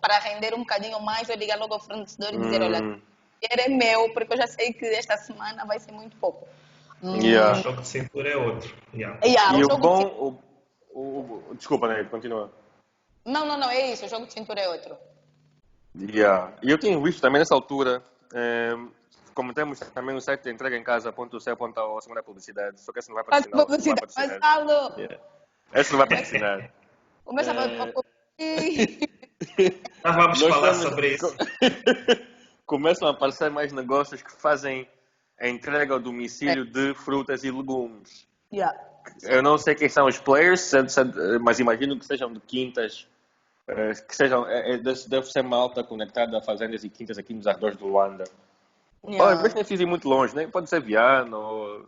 [0.00, 3.00] para render um bocadinho mais, eu ligar logo ao fornecedor e dizer, olha, Hum,
[3.42, 6.46] dinheiro é meu, porque eu já sei que esta semana vai ser muito pouco.
[7.02, 7.58] Hum, Yeah.
[7.58, 8.74] O jogo de cintura é outro.
[8.94, 9.18] Yeah.
[9.26, 10.00] yeah, E o jogo de bom.
[10.02, 12.52] cin- O, o, o- desculpa, Ney, continua.
[13.24, 14.96] Não, não, não, é isso, o jogo de cintura é outro.
[15.98, 16.52] Yeah.
[16.62, 18.02] E eu tenho visto também nessa altura,
[18.34, 18.76] eh,
[19.34, 22.98] como temos também o site de entrega em casa.c, aponta a segunda publicidade, só que
[23.00, 23.66] esse não vai patrocinar.
[23.66, 24.68] publicidade, não vai mas patrocinar.
[24.86, 25.18] falo, Yeah.
[25.74, 26.70] Esse não vai patrocinar.
[27.24, 27.76] começa a É.
[27.76, 27.92] falar.
[30.04, 31.36] Nós vamos Nós falar estamos- sobre isso.
[32.66, 34.88] Começam a aparecer mais negócios que fazem
[35.42, 38.28] a entrega ao domicílio de frutas e legumes.
[38.52, 38.78] Yeah.
[39.22, 40.70] Eu não sei quem são os players,
[41.40, 43.08] mas imagino que sejam de quintas,
[43.66, 47.48] eh, que sejam, eh, eh, deve ser malta conectada a fazendas e quintas aqui nos
[47.48, 48.22] arredores do Luanda.
[49.04, 49.24] Yeah.
[49.24, 51.84] Olha, mas nem preciso ir muito longe, nem pode ser Viana, ou,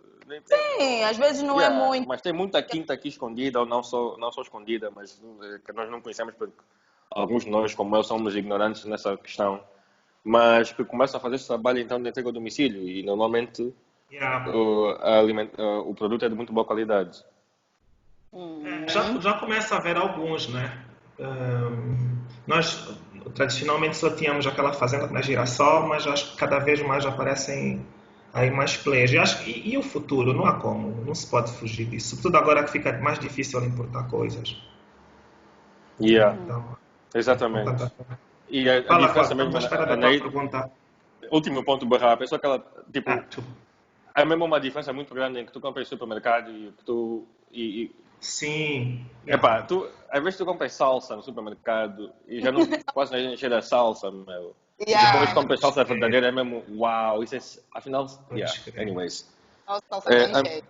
[0.46, 2.08] Sim, às vezes não Yeah, é muito.
[2.08, 5.22] Mas tem muita quinta aqui escondida, ou não só, não só escondida, mas
[5.64, 6.56] que nós não conhecemos porque
[7.08, 9.62] alguns de nós, como eu, somos ignorantes nessa questão.
[10.24, 13.72] Mas que começam a fazer esse trabalho então de entrega ao domicílio e normalmente
[14.10, 14.48] Yeah.
[14.56, 17.22] o, a aliment- o produto é de muito boa qualidade.
[18.32, 20.84] É, Já, já começa a haver alguns, né?
[21.20, 21.96] Ahm,
[22.46, 22.88] nós
[23.34, 27.84] tradicionalmente só tínhamos aquela fazenda na Girassol, mas acho que cada vez mais aparecem
[28.32, 29.12] aí mais players.
[29.12, 30.32] E, acho, que- e, e o futuro?
[30.32, 32.20] Não há como, não se pode fugir disso.
[32.22, 34.56] Tudo agora que fica mais difícil importar coisas.
[36.00, 36.76] Yeah, Então,
[37.14, 37.92] exatamente.
[38.48, 42.58] E a, a diferença fala, mesmo, espera a, último ponto, barra, é só que ela,
[42.92, 43.44] tipo, Ah, tu-
[44.14, 47.26] é mesmo uma diferença muito grande em que tu compras no supermercado e que tu,
[47.50, 49.06] e, e sim.
[49.26, 52.60] Epá, tu, às vezes tu compras salsa no supermercado e já não
[52.92, 54.54] quase não encher a salsa, meu.
[54.78, 55.12] E Yeah.
[55.12, 57.40] depois compras salsa verdadeira, é mesmo, uau, isso é,
[57.76, 59.32] afinal, yeah, anyways.
[59.88, 60.62] Salsa É.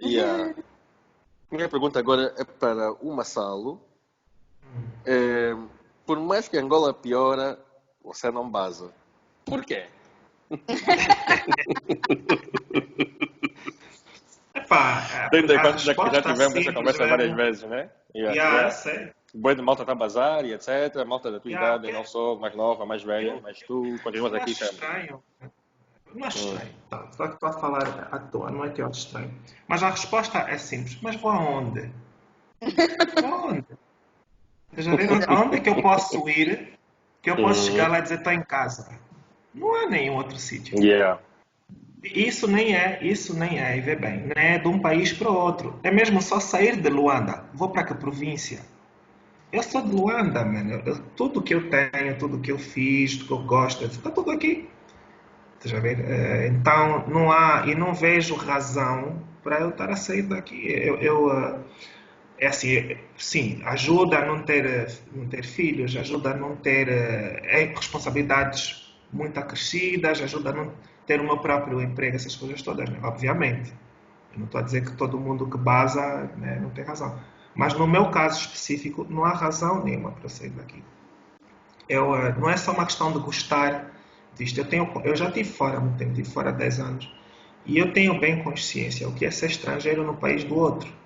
[0.00, 0.54] Yeah.
[1.50, 3.80] Minha pergunta agora é para o Massalo.
[5.04, 5.54] É,
[6.06, 7.58] por mais que Angola piora,
[8.02, 8.90] você não baza.
[9.44, 9.86] Por quê?
[14.54, 17.90] Epá, em a que já resposta tivemos essa conversa mesmo- várias vezes, né?
[18.14, 18.70] Yeah, Yeah, yeah.
[18.70, 19.10] sei.
[19.34, 21.04] Boa de malta está a bazar e etc.
[21.06, 24.34] Malta da tua Yeah, idade, é- não sou mais nova, mais velha, mas tu continuas
[24.34, 24.74] aqui sempre.
[24.74, 25.22] estranho.
[26.14, 26.52] Não acho Hum.
[26.52, 26.72] estranho.
[26.90, 29.32] Tá, só que estou a falar à toa, não é que eu acho estranho.
[29.66, 30.98] Mas a resposta é simples.
[31.00, 31.90] Mas vou aonde?
[32.60, 32.60] Vou
[33.32, 33.64] aonde?
[35.28, 36.72] Aonde é que eu posso ir
[37.22, 37.72] que eu posso Hum.
[37.72, 38.98] chegar lá e dizer estou em casa?
[39.54, 40.82] Não há nenhum outro sítio.
[40.82, 41.20] Yeah.
[42.02, 45.30] Isso nem é, isso nem é, e vê bem, não é de um país para
[45.30, 45.78] o outro.
[45.84, 47.44] É mesmo só sair de Luanda.
[47.54, 48.60] Vou para que província?
[49.52, 50.82] Eu sou de Luanda, mano.
[50.84, 54.30] Eu- tudo que eu tenho, tudo que eu fiz, tudo que eu gosto, está tudo
[54.32, 54.68] aqui.
[55.58, 56.00] Estás a ver?
[56.00, 60.66] Eh, Então, não há, e não vejo razão para eu estar a sair daqui.
[60.72, 61.58] Eu, eu, eh,
[62.42, 66.88] é assim, sim, ajuda a não ter, eh, não ter filhos, ajuda a não ter
[66.88, 70.72] eh, eh, responsabilidades muito acrescidas, ajuda a não
[71.06, 72.98] ter o meu próprio emprego, essas coisas todas, né?
[73.04, 73.72] obviamente.
[74.32, 77.16] Eu não estou a dizer que todo mundo que basa né, não tem razão.
[77.54, 80.82] Mas no meu caso específico, não há razão nenhuma para sair daqui.
[81.88, 83.88] Eu, eh, não é só uma questão de gostar
[84.34, 84.58] disto.
[84.58, 87.14] Eu, tenho, eu já estive fora há muito tempo, estive fora há 10 anos.
[87.64, 91.01] E eu tenho bem consciência o que é ser estrangeiro no país do outro.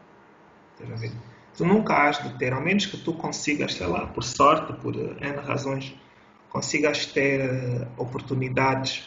[1.57, 4.95] Tu nunca has de ter, a menos que tu consigas, sei lá, por sorte, por
[4.95, 5.95] eh, N razões,
[6.51, 9.05] consigas ter eh, oportunidades.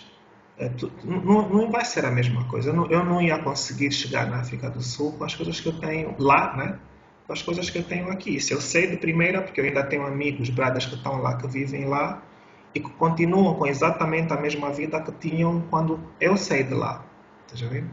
[0.58, 2.70] eh, tu- não, não vai ser a mesma coisa.
[2.72, 5.68] Eu não, eu não ia conseguir chegar na África do Sul com as coisas que
[5.70, 6.80] eu tenho lá, né?
[7.28, 8.40] Com as coisas que eu tenho aqui.
[8.42, 11.48] Se eu sei de primeira, porque eu ainda tenho amigos, bradas que estão lá, que
[11.48, 12.22] vivem lá
[12.74, 17.06] e que continuam com exatamente a mesma vida que tinham quando eu saí de lá.
[17.48, 17.86] Estás a ver?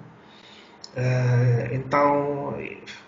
[0.96, 2.54] Eh, então,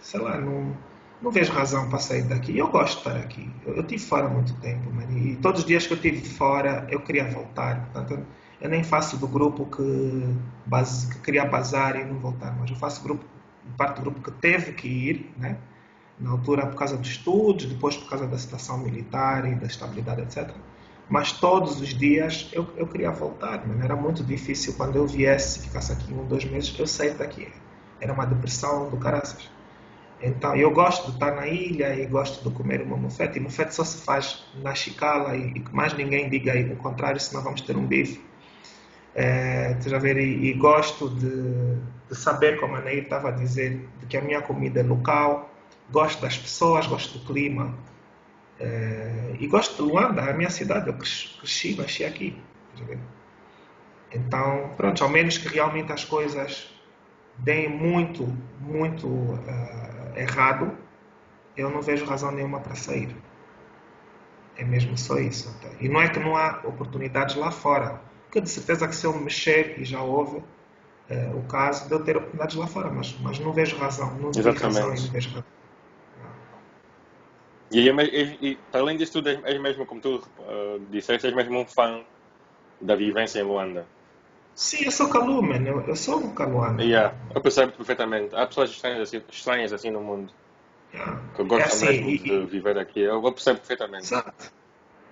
[0.00, 0.76] sei lá, não,
[1.22, 2.56] não vejo razão para sair daqui.
[2.56, 3.50] Eu gosto de estar aqui.
[3.66, 6.86] Eu, eu tive fora muito tempo, mano, e todos os dias que eu tive fora
[6.90, 7.90] eu queria voltar.
[7.90, 8.26] Portanto,
[8.60, 10.36] eu nem faço do grupo que,
[10.66, 13.24] base, que queria bazar e não voltar, mas eu faço grupo,
[13.76, 15.56] parte do grupo que teve que ir, né?
[16.20, 20.22] na altura por causa dos estudos, depois por causa da situação militar e da estabilidade,
[20.22, 20.50] etc.
[21.08, 23.82] Mas todos os dias eu, eu queria voltar, mano.
[23.82, 27.48] era muito difícil quando eu viesse, ficasse aqui um, dois meses, eu sair daqui.
[28.00, 29.48] Era uma depressão do caraças.
[30.20, 33.38] Então, eu gosto de estar na ilha e gosto de comer uma mofete.
[33.38, 37.42] E mofete só se faz na chicala e, que mais ninguém diga o contrário, senão
[37.42, 38.20] vamos ter um bife.
[39.14, 41.76] É, ver, e, e, gosto de,
[42.08, 45.50] de, saber, como a Neir estava a dizer, de que a minha comida é local.
[45.90, 47.74] Gosto das pessoas, gosto do clima.
[48.58, 50.88] É, e gosto de Luanda, a minha cidade.
[50.88, 52.36] Eu cresci, nasci aqui.
[54.12, 56.68] Então, pronto, ao menos que realmente as coisas
[57.38, 58.24] deem muito,
[58.60, 60.76] muito uh, errado,
[61.56, 63.14] eu não vejo razão nenhuma para sair.
[64.56, 65.56] É mesmo só isso.
[65.60, 65.68] Tá?
[65.80, 69.16] E não é que não há oportunidades lá fora, porque de certeza que se eu
[69.18, 73.38] mexer, e já houve uh, o caso de eu ter oportunidades lá fora, mas, mas
[73.38, 74.14] não vejo razão.
[74.16, 74.80] Não Exatamente.
[74.80, 75.44] Razão, não vejo razão.
[77.70, 81.66] E, e, e, além disso tudo, és mesmo, como tu uh, disseste, és mesmo um
[81.66, 82.02] fã
[82.80, 83.86] da vivência em Luanda.
[84.58, 85.68] Sim, eu sou calu, mano.
[85.68, 86.82] Eu, eu sou um caluano.
[86.82, 88.34] Yeah, eu percebo perfeitamente.
[88.34, 90.32] Há pessoas estranhas assim, estranhas assim no mundo.
[90.92, 91.20] Yeah.
[91.36, 92.98] Que gostam é assim, mesmo e, de viver aqui.
[92.98, 94.06] Eu, eu percebo perfeitamente.
[94.06, 94.52] Exato.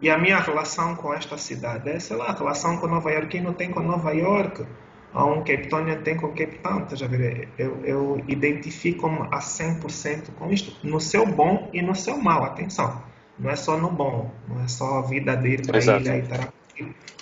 [0.02, 3.38] E a minha relação com esta cidade é, sei lá, a relação com Nova York
[3.40, 4.66] não tem com Nova York.
[5.14, 6.84] A um Cape Town tem com Cape Town.
[6.84, 7.48] Tá já ver?
[7.56, 10.76] Eu, eu identifico-me a 100% com isto.
[10.84, 12.42] No seu bom e no seu mal.
[12.42, 13.00] Atenção.
[13.38, 14.28] Não é só no bom.
[14.48, 16.52] Não é só a vida de ir para a ilha e estar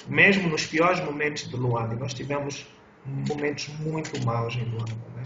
[0.07, 2.67] mesmo nos piores momentos de Luanda, nós tivemos
[3.07, 5.23] momentos muito maus em Luanda, né?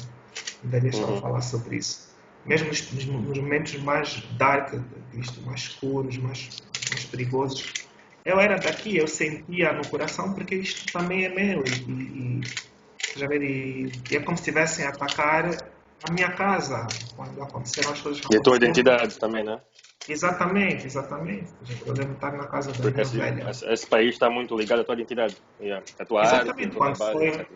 [0.64, 1.20] ainda deixa uhum.
[1.20, 2.08] falar sobre isso.
[2.44, 4.74] Mesmo nos, nos, momentos mais dark
[5.12, 6.48] disto, mais escuros, mais,
[6.90, 7.72] mais perigosos,
[8.24, 12.40] eu era daqui, eu sentia no coração porque isto também é meu e, e,
[13.16, 15.72] já ver, e, e é como se estivessem a atacar
[16.02, 18.22] a minha casa quando aconteceram as coisas.
[18.30, 19.60] E a tua identidade também, né?
[20.06, 21.52] Exatamente, exatamente.
[21.86, 23.50] Eu lembro estar na casa da Porque minha velha.
[23.50, 25.84] Esse país está muito ligado à tua identidade, yeah.
[25.98, 26.64] à tua exatamente.
[26.64, 27.46] arte, quando trabalho, foi.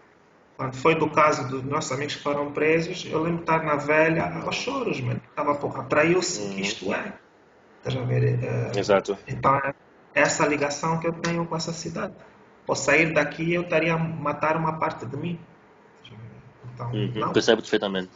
[0.57, 3.77] Quando foi do caso dos nossos amigos que foram presos, eu lembro de estar na
[3.77, 5.21] velha aos choros, mano.
[5.31, 6.55] Estava pouco, atraiu-se uhum.
[6.55, 7.15] que isto é.
[7.79, 8.39] Estás a ver?
[8.39, 9.19] Uh, Exato.
[9.27, 9.75] Então, é
[10.15, 12.15] essa ligação que eu tenho com essa cidade.
[12.67, 15.41] Por sair daqui, eu estaria a matar uma parte de mim.
[16.75, 17.33] Então, uhum.
[17.33, 18.11] Percebo perfeitamente.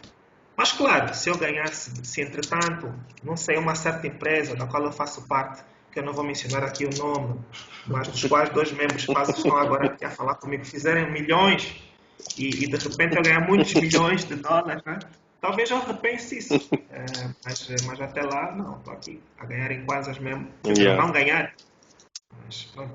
[0.56, 2.92] Mas claro, se eu ganhasse, se entretanto,
[3.22, 6.62] não sei, uma certa empresa da qual eu faço parte, que eu não vou mencionar
[6.62, 7.40] aqui o nome,
[7.86, 11.76] mas dos quais dois membros quase estão agora aqui a falar comigo, fizerem milhões
[12.38, 14.98] e, e de repente eu ganhar muitos milhões de dólares, né?
[15.46, 16.54] talvez eu repense isso.
[16.90, 17.04] É,
[17.44, 20.48] mas, mas até lá, não, estou aqui a ganhar em quase mesmo.
[20.66, 21.00] Yeah.
[21.00, 21.54] Não ganhar.
[22.44, 22.94] Mas pronto.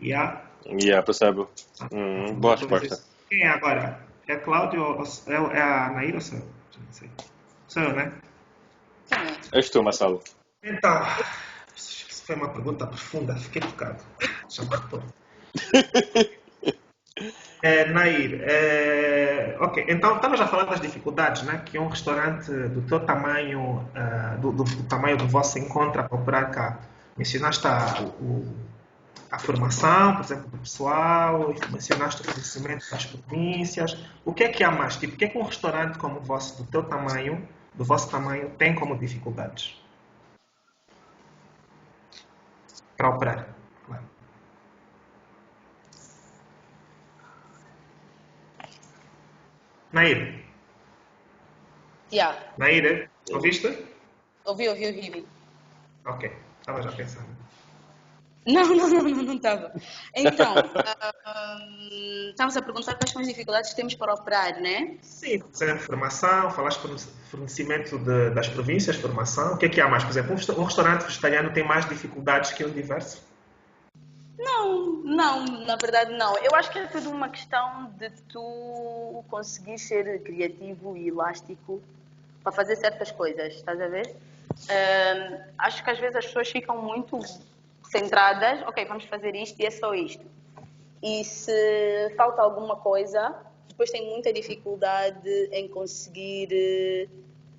[0.00, 0.42] Yeah.
[0.66, 1.50] Yeah, percebo.
[1.92, 3.02] Hum, boa resposta.
[3.28, 4.00] Quem é agora?
[4.28, 6.44] É Cláudio ou é, é a Naira ou sou eu?
[6.44, 7.10] Não sei.
[7.68, 8.12] Sou eu, né?
[9.52, 10.22] És tu, Marcelo.
[10.62, 11.02] Então,
[11.76, 14.02] isso foi uma pergunta profunda, fiquei tocado.
[14.48, 14.82] Chama
[17.62, 22.82] é, Nair, é, ok, então estamos a falar das dificuldades né, que um restaurante do
[22.82, 26.78] teu tamanho, uh, do, do, do, tamanho do vosso encontra para operar cá.
[27.16, 28.46] Mencionaste a, o,
[29.32, 33.96] a formação, por exemplo, do pessoal, mencionaste o conhecimento das províncias.
[34.26, 34.96] O que é que há mais?
[34.96, 38.10] Tipo, o que é que um restaurante como o vosso, do teu tamanho, do vosso
[38.10, 39.74] tamanho, tem como dificuldades?
[42.94, 43.48] Para operar,
[43.86, 44.04] claro.
[49.92, 50.44] Nair.
[52.12, 52.38] Yeah.
[52.58, 53.66] Nair, ouviste?
[54.44, 55.26] Ouvi, ouvi, ouvi.
[56.04, 56.30] Ok,
[56.60, 57.41] estava já pensando.
[58.44, 59.72] Não, não, não, não, não estava.
[60.16, 64.96] Então, uh, estamos a perguntar quais são as dificuldades que temos para operar, né?
[65.00, 65.42] Sim,
[65.78, 66.80] formação, falaste
[67.30, 69.54] fornecimento de, das províncias, formação.
[69.54, 70.02] O que é que há mais?
[70.02, 73.22] Por exemplo, um restaurante vegetariano tem mais dificuldades que um diverso?
[74.36, 76.36] Não, não, na verdade não.
[76.38, 81.80] Eu acho que é tudo uma questão de tu conseguir ser criativo e elástico
[82.42, 84.16] para fazer certas coisas, estás a ver?
[84.50, 87.20] Uh, acho que às vezes as pessoas ficam muito
[87.92, 90.24] centradas, ok, vamos fazer isto e é só isto.
[91.02, 93.36] E se falta alguma coisa,
[93.68, 97.08] depois tem muita dificuldade em conseguir eh,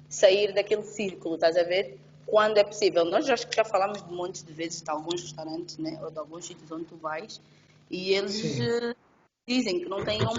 [0.09, 1.99] sair daquele círculo, estás a ver?
[2.25, 3.05] Quando é possível.
[3.05, 5.99] Nós acho que já falamos de montes de vezes de alguns restaurantes, né?
[6.01, 7.39] Ou de alguns sítios onde tu vais
[7.91, 8.63] e eles Sim.
[8.63, 8.95] Eh,
[9.47, 10.33] dizem que não têm um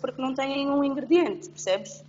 [0.00, 2.04] porque não têm um ingrediente, percebes?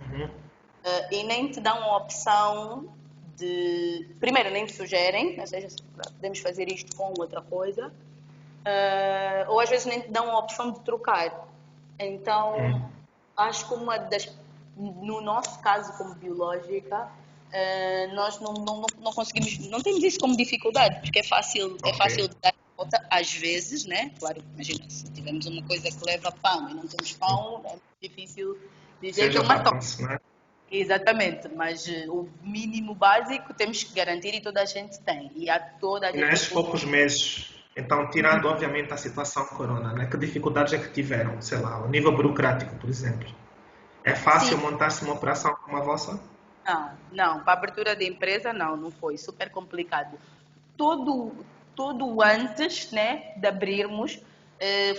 [0.00, 0.26] Uhum.
[0.26, 2.92] Uh, e nem te dão a opção
[3.36, 4.08] de.
[4.20, 5.68] Primeiro, nem te sugerem, ou seja,
[6.14, 10.70] podemos fazer isto com outra coisa, uh, ou às vezes nem te dão a opção
[10.72, 11.48] de trocar.
[11.98, 12.88] Então, hum.
[13.36, 14.30] acho que uma das.
[14.76, 19.58] No nosso caso, como biológica, uh, nós não, não, não, conseguimos.
[19.68, 21.90] Não temos isso como dificuldade, porque é fácil, é okay.
[21.90, 24.10] é fácil de dar volta, às vezes, né?
[24.18, 28.58] Claro, imagina, se tivermos uma coisa que leva pão e não temos pão, é difícil
[29.00, 30.02] dizer que é uma tosse.
[30.72, 35.30] Exatamente, mas uh, o mínimo básico temos que garantir e toda a gente tem.
[35.36, 36.24] E há toda a gente.
[36.24, 40.06] Nesses poucos meses, então, tirando obviamente a situação corona, né?
[40.06, 41.40] que dificuldades é que tiveram?
[41.40, 43.28] Sei lá, o nível burocrático, por exemplo.
[44.04, 46.20] É fácil montar-se uma operação como a vossa?
[46.66, 47.40] Não, não.
[47.40, 49.16] Para a abertura da empresa, não, não foi.
[49.16, 50.18] Super complicado.
[50.76, 51.32] Todo,
[51.74, 54.22] todo antes né, de abrirmos, eh,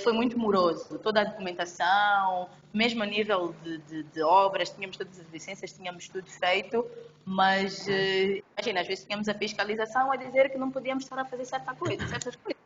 [0.04, 1.00] foi muito moroso.
[1.00, 6.10] Toda a documentação, mesmo a nível de, de, de, obras, tínhamos todas as licenças, tínhamos
[6.10, 6.86] tudo feito,
[7.24, 11.26] mas eh, imagina, às vezes tínhamos a fiscalização a dizer que não podíamos estar a
[11.26, 12.62] fazer certa coisa, certas coisas,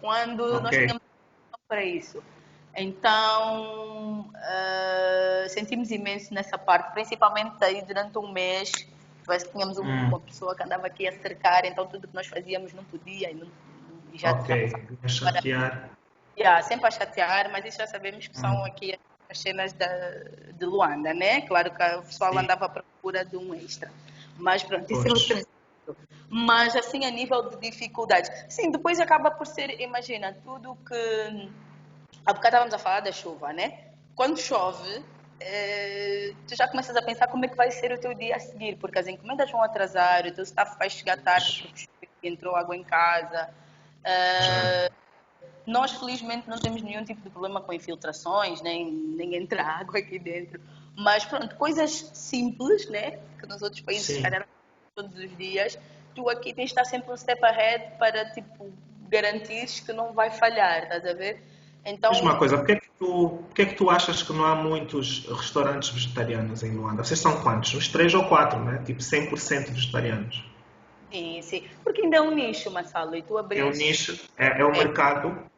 [0.00, 0.60] quando okay.
[0.60, 1.02] nós tínhamos
[1.68, 2.22] para isso.
[2.76, 8.72] Então, uh, sentimos imenso nessa parte, principalmente aí durante um mês,
[9.52, 9.82] tínhamos hum.
[9.82, 13.34] uma pessoa que andava aqui a cercar, então tudo que nós fazíamos não podia e,
[13.34, 13.46] não,
[14.12, 14.72] e já Ok,
[15.02, 15.90] a chatear.
[16.40, 18.64] Yeah, sempre a chatear, mas isso já sabemos que são hum.
[18.64, 19.86] aqui as cenas da,
[20.54, 21.42] de Luanda, né?
[21.42, 22.38] Claro que o pessoal Sim.
[22.38, 23.92] andava à procura de um extra.
[24.38, 25.34] Mas pronto, isso Poxa.
[25.34, 25.36] é
[25.86, 28.30] outro Mas assim, a nível de dificuldades.
[28.48, 31.50] Sim, depois acaba por ser, imagina, tudo que.
[32.24, 33.90] Há bocado estávamos a falar da chuva, né?
[34.14, 35.04] Quando chove,
[35.40, 38.40] eh, tu já começas a pensar como é que vai ser o teu dia a
[38.40, 41.70] seguir, porque as encomendas vão atrasar, o teu staff vai chegar tarde
[42.00, 43.50] porque entrou água em casa.
[44.00, 45.00] Uh,
[45.66, 50.18] nós, felizmente, não temos nenhum tipo de problema com infiltrações, nem, nem entra água aqui
[50.18, 50.60] dentro.
[50.96, 53.18] Mas, pronto, coisas simples, né?
[53.38, 54.46] Que nos outros países se calhar
[54.94, 55.78] todos os dias.
[56.14, 58.72] Tu aqui tens de estar sempre um step ahead para, tipo,
[59.08, 61.42] garantir que não vai falhar, estás a ver?
[61.84, 62.10] Então...
[62.10, 64.54] Diz uma coisa, porquê é, que tu, porquê é que tu achas que não há
[64.54, 67.02] muitos restaurantes vegetarianos em Luanda?
[67.04, 67.74] Vocês são quantos?
[67.74, 68.82] Uns três ou quatro, né?
[68.84, 70.49] Tipo 100% vegetarianos.
[71.10, 71.68] Sim, sim.
[71.82, 73.62] Porque ainda é um nicho, Massalo, e tu abriste...
[73.62, 74.78] É um nicho, é, é um é.
[74.78, 75.50] mercado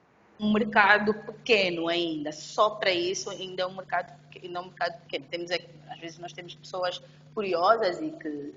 [0.43, 5.01] um mercado pequeno ainda, só para isso ainda é um mercado, ainda é um mercado
[5.03, 5.25] pequeno.
[5.31, 7.01] Temos, às vezes nós temos pessoas
[7.33, 8.53] curiosas e que,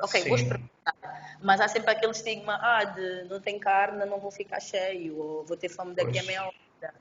[0.00, 0.28] ok, Sim.
[0.28, 4.60] vou experimentar, mas há sempre aquele estigma, ah, de não tem carne, não vou ficar
[4.60, 6.24] cheio, ou vou ter fome daqui pois.
[6.24, 6.94] a meia hora.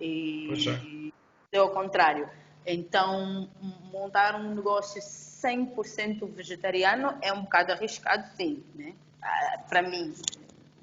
[0.00, 1.12] E, e
[1.52, 2.28] é ao contrário.
[2.66, 3.48] Então,
[3.92, 5.00] montar um negócio
[5.42, 8.94] 100% vegetariano é um bocado arriscado, sim, né?
[9.22, 10.14] Ah, para mim,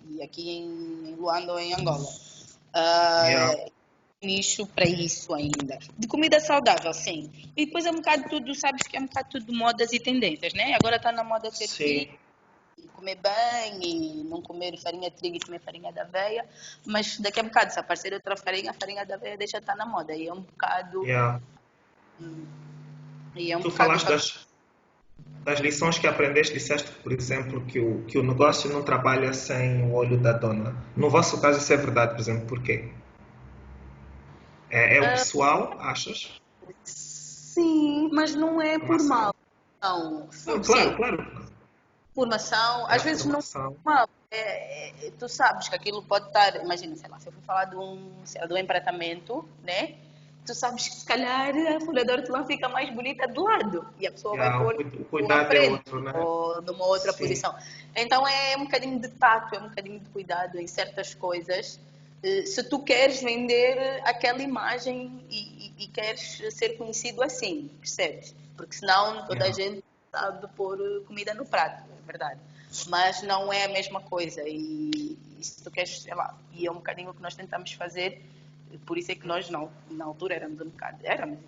[0.09, 2.07] e aqui em Luanda ou em Angola.
[2.75, 3.65] Uh, yeah.
[4.21, 5.77] Nicho para isso ainda.
[5.97, 7.29] De comida saudável, sim.
[7.57, 10.53] E depois é um bocado tudo, sabes que é um bocado tudo modas e tendências,
[10.53, 10.73] né?
[10.75, 12.07] Agora está na moda ser sim.
[12.93, 16.45] comer bem e não comer farinha de trigo e comer farinha da aveia.
[16.85, 19.75] Mas daqui a um bocado, se aparecer outra farinha, a farinha da aveia deixa estar
[19.75, 20.15] na moda.
[20.15, 21.03] E é um bocado.
[21.03, 21.41] Yeah.
[23.35, 24.47] E é um tu falaste das,
[25.43, 29.83] das lições que aprendeste, disseste, por exemplo, que o, que o negócio não trabalha sem
[29.83, 30.75] o olho da dona.
[30.95, 32.89] No vosso caso, isso é verdade, por exemplo, porquê?
[34.69, 36.41] É, é o ah, pessoal, achas?
[36.83, 39.35] Sim, mas não é por mal.
[39.81, 41.47] Não, não claro, claro.
[42.15, 43.63] Formação, às vezes formação.
[43.71, 44.09] não mal.
[44.31, 47.65] É, é, tu sabes que aquilo pode estar, imagina, sei lá, se eu for falar
[47.65, 49.95] de um, lá, de um empratamento, né?
[50.45, 54.07] Tu sabes que se calhar a folha de hortelã fica mais bonita do lado e
[54.07, 56.11] a pessoa vai pôr o cuidado frente, é outro, né?
[56.15, 57.19] ou numa outra Sim.
[57.19, 57.55] posição.
[57.95, 61.79] Então é um bocadinho de tato, é um bocadinho de cuidado em certas coisas.
[62.21, 68.35] Eh, se tu queres vender aquela imagem e, e, e queres ser conhecido assim, percebes?
[68.57, 70.77] Porque senão toda a gente sabe pôr
[71.07, 72.39] comida no prato, é verdade.
[72.87, 76.71] Mas não é a mesma coisa e, e se tu queres, sei lá, e é
[76.71, 78.21] um bocadinho o que nós tentamos fazer
[78.79, 80.97] por isso é que nós, na altura, éramos um bocado.
[81.03, 81.39] Éramos.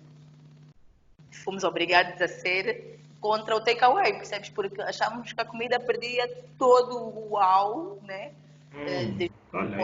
[1.30, 4.48] Fomos obrigados a ser contra o takeaway, percebes?
[4.50, 8.32] Porque achávamos que a comida perdia todo o uau, né?
[8.74, 9.76] Hum, eh, de olha,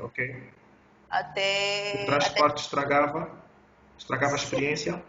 [0.00, 0.50] ok.
[1.10, 2.02] Até.
[2.02, 2.60] O transporte até...
[2.60, 3.30] estragava?
[3.98, 5.02] Estragava a experiência?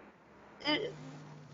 [0.65, 0.91] Eh,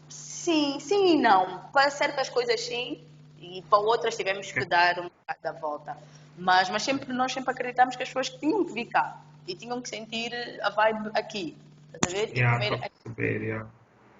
[0.09, 1.65] sim, sim e não.
[1.71, 3.03] Para certas coisas, sim,
[3.39, 5.97] e para outras tivemos que dar um bocado da volta.
[6.37, 9.21] Mas, mas sempre, nós sempre acreditamos que as pessoas tinham que vir cá
[9.51, 10.31] e tinham que sentir
[10.63, 11.57] a vibe aqui.
[11.93, 12.37] Estás a ver?
[12.37, 13.69] Yeah, e comer perceber, yeah.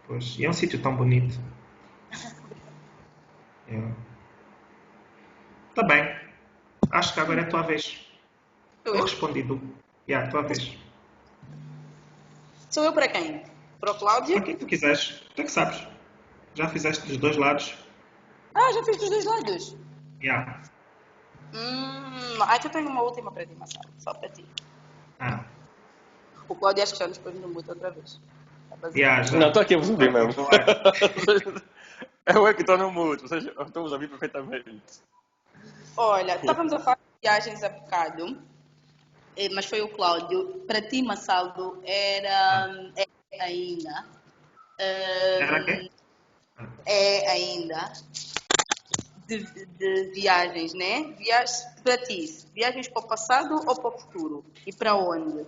[0.07, 1.39] Pois, e é um sítio tão bonito.
[3.67, 3.95] yeah.
[5.73, 6.15] Tá bem.
[6.91, 8.05] Acho que agora é a tua vez.
[8.85, 9.03] Sou eu?
[9.03, 9.61] respondido.
[10.07, 10.77] Yeah, a tua vez.
[12.69, 13.43] Sou eu para quem?
[13.79, 14.35] Para o Cláudio?
[14.35, 15.23] Para quem tu quiseres.
[15.35, 15.87] Tu é que sabes.
[16.55, 17.73] Já fizeste dos dois lados?
[18.53, 19.77] Ah, já fiz dos dois lados.
[20.21, 20.61] Yeah.
[21.53, 24.45] Hum, aqui eu tenho uma última para ti, Marcelo, só para ti.
[25.21, 25.45] Ah.
[26.49, 28.19] O Claudio acho que já nos pôs no mute outra vez.
[28.95, 29.37] Yeah, já.
[29.37, 30.47] Não, estou aqui a vos ouvir mesmo.
[32.25, 35.01] Eu é que estou no mudo, vocês estão a ouvir perfeitamente.
[35.97, 38.41] Olha, estávamos a falar de viagens há bocado,
[39.35, 40.63] eh, mas foi o Cláudio.
[40.67, 43.07] Para ti, Massaldo, era é
[43.41, 44.05] ainda.
[44.79, 45.91] eh, Era quê?
[46.85, 47.91] É ainda.
[49.27, 49.43] De,
[49.77, 51.13] de viagens, né?
[51.17, 54.45] Viagens, para ti, viagens para o passado ou para o futuro?
[54.65, 55.45] E para onde?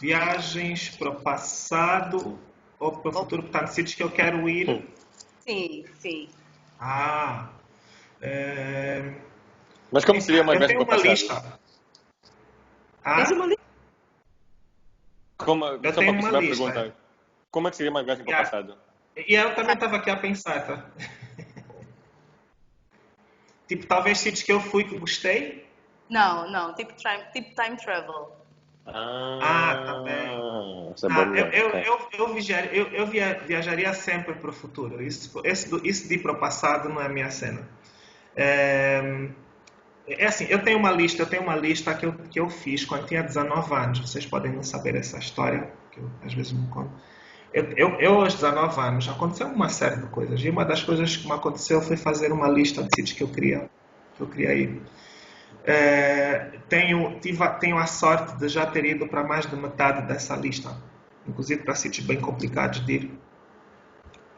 [0.00, 2.38] Viagens para o passado
[2.78, 4.88] ou para o futuro, portanto, sítios que eu quero ir.
[5.40, 6.28] Sim, sim.
[6.80, 7.50] Ah.
[8.20, 9.14] é,
[9.92, 11.10] Mas como seria uma viagem para o uma passado?
[11.10, 11.58] lista.
[13.04, 13.62] Ah, Tens uma lista?
[15.38, 16.64] Como, Eu tenho uma a lista.
[16.64, 16.96] pergunta.
[17.50, 18.78] Como é que seria uma viagem para o passado?
[19.16, 20.90] E eu também estava aqui a pensar, tá?
[23.76, 25.66] Tipo, talvez sítios que eu fui que gostei.
[26.10, 28.36] Não, não, tipo time, tipo time travel.
[28.86, 30.92] Ah, tá bem.
[30.94, 34.50] Isso é Ah, bom, eu, eu, eu, eu, viajaria, eu, eu via- viajaria sempre para
[34.50, 35.02] o futuro.
[35.02, 37.66] Isso, esse do- isso de ir para o passado não é a minha cena.
[38.36, 39.28] É,
[40.06, 42.84] é assim, eu tenho uma lista, eu tenho uma lista que eu, que eu fiz
[42.84, 44.00] quando tinha 19 anos.
[44.00, 46.90] Vocês podem não saber essa história, que eu às vezes não conto.
[47.52, 50.42] Eu, eu, aos 19 anos, aconteceu uma série de coisas.
[50.42, 53.28] E uma das coisas que me aconteceu foi fazer uma lista de sítios que eu
[53.28, 53.68] queria,
[54.16, 54.82] que eu queria ir.
[55.64, 60.34] É, tenho, tive, tenho a sorte de já ter ido para mais de metade dessa
[60.34, 60.76] lista,
[61.28, 63.18] inclusive para sítios bem complicados de ir.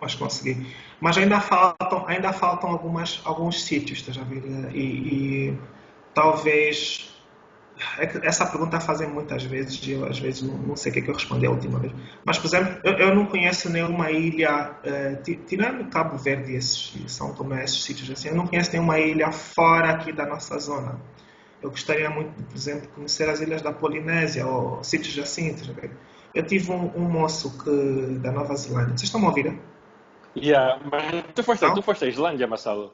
[0.00, 0.66] Mas consegui.
[1.00, 4.42] Mas ainda faltam, ainda faltam algumas, alguns sítios, estás a ver?
[4.74, 5.58] E, e
[6.12, 7.13] talvez.
[7.98, 11.00] É essa pergunta fazem muitas vezes e eu às vezes não, não sei o que
[11.00, 11.92] é que eu respondi a última vez.
[12.24, 14.70] Mas, por exemplo, eu, eu não conheço nenhuma ilha,
[15.24, 18.98] ti- tirando Cabo Verde e esses, São Tomé, esses sítios assim, eu não conheço nenhuma
[19.00, 21.00] ilha fora aqui da nossa zona.
[21.60, 25.56] Eu gostaria muito, por exemplo, conhecer as ilhas da Polinésia ou sítios assim.
[26.34, 28.90] Eu tive um, um moço que, da Nova Zelândia.
[28.90, 29.58] Vocês estão a ouvir?
[30.36, 31.74] Yeah, mas tu foste, Não?
[31.74, 32.92] tu foste à Islândia, Marcelo?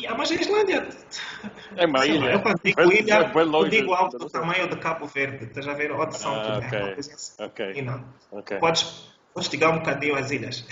[0.00, 0.88] Yeah, mas a Islândia.
[1.76, 2.32] É uma ilha.
[2.32, 5.44] Eu quando digo ilha, é eu digo algo do tamanho de Cabo Verde.
[5.44, 5.92] Estás a ver?
[5.92, 6.94] Ou de São Ah, Tomé.
[6.98, 7.34] assim.
[7.38, 7.72] Ok.
[7.74, 8.04] E não.
[8.30, 8.58] Ok.
[8.58, 10.66] Podes investigar um bocadinho as ilhas.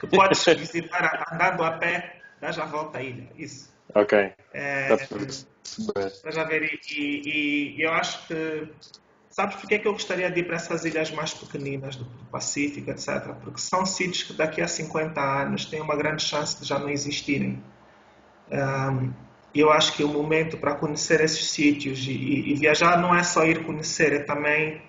[0.00, 3.30] Tu podes visitar andando a pé, dás a volta à ilha.
[3.36, 3.72] Isso.
[3.94, 4.32] Ok.
[4.52, 4.92] É.
[4.92, 6.62] Estás a ver?
[6.62, 8.68] E, e- e eu acho que.
[9.30, 12.24] Sabes porque é que eu gostaria de ir para essas ilhas mais pequeninas do, do
[12.26, 13.34] Pacífico, etc?
[13.42, 16.88] Porque são sítios que daqui a 50 anos têm uma grande chance de já não
[16.88, 17.60] existirem.
[19.54, 23.44] Eu acho que o momento para conhecer esses sítios e, e- viajar não é só
[23.44, 24.82] ir conhecer, é também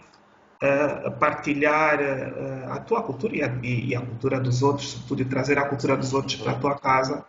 [0.61, 5.95] ah, partilhar ah, a tua cultura e a, cultura dos outros, sobretudo, trazer a cultura
[5.95, 7.25] dos outros para a tua casa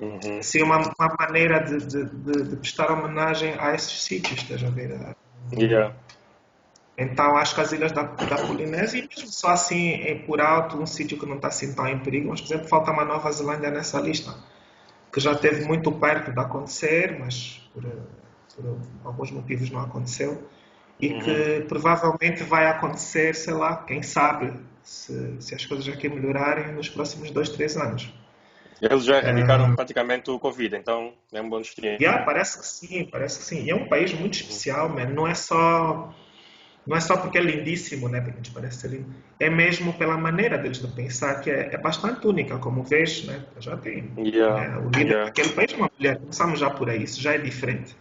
[0.00, 0.42] Uhum.
[0.42, 4.70] ser uma, uma maneira de, de, de- de prestar homenagem a esses sítios, estás a
[4.70, 5.14] ver?
[5.56, 5.94] Yeah.
[6.98, 10.86] Então acho que as ilhas da, da Polinésia, e mesmo só assim por alto, um
[10.86, 13.70] sítio que não está assim tão em perigo, mas por exemplo falta uma Nova Zelândia
[13.70, 14.34] nessa lista,
[15.12, 17.84] que já esteve muito perto de acontecer, mas por,
[18.56, 20.42] por alguns motivos não aconteceu,
[20.98, 24.52] e que provavelmente vai acontecer, sei lá, quem sabe,
[24.82, 28.12] se, se as coisas aqui melhorarem nos próximos dois, três anos.
[28.80, 31.86] Eles já erradicaram praticamente o Covid, então é um bom destino.
[32.00, 33.62] Yeah, parece que sim, parece que sim.
[33.64, 35.06] E é um país muito especial, man.
[35.06, 36.12] Não é só
[36.86, 38.20] não é só porque é lindíssimo, né?
[38.20, 39.14] Porque gente parece ser lindo.
[39.38, 43.44] É mesmo pela maneira deles de pensar que é, é bastante única, como vês, né?
[43.60, 44.10] Já tem.
[44.18, 44.78] Yeah, né?
[44.78, 45.24] O líder yeah.
[45.26, 46.18] daquele país uma mulher.
[46.18, 47.02] Começamos já por aí.
[47.04, 47.96] Isso já é diferente.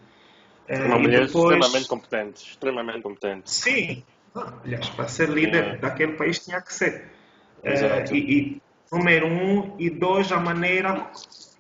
[0.68, 2.50] É, Uma mulher depois- extremamente competente.
[2.52, 3.52] Extremamente competente.
[3.52, 4.04] Sim.
[4.34, 5.78] Ah, aliás, para ser líder Yeah.
[5.82, 7.12] daquele país tinha que ser.
[7.64, 8.62] É, e, e,
[8.92, 11.10] número um, e dois, a maneira,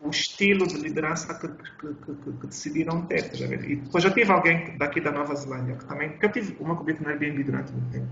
[0.01, 3.29] o estilo de liderança que, que, que- que- decidiram ter.
[3.31, 3.69] ver?
[3.71, 6.75] E depois eu tive alguém daqui da Nova Zelândia que também, porque eu tive uma
[6.75, 8.07] cobertura no Airbnb durante muito tempo.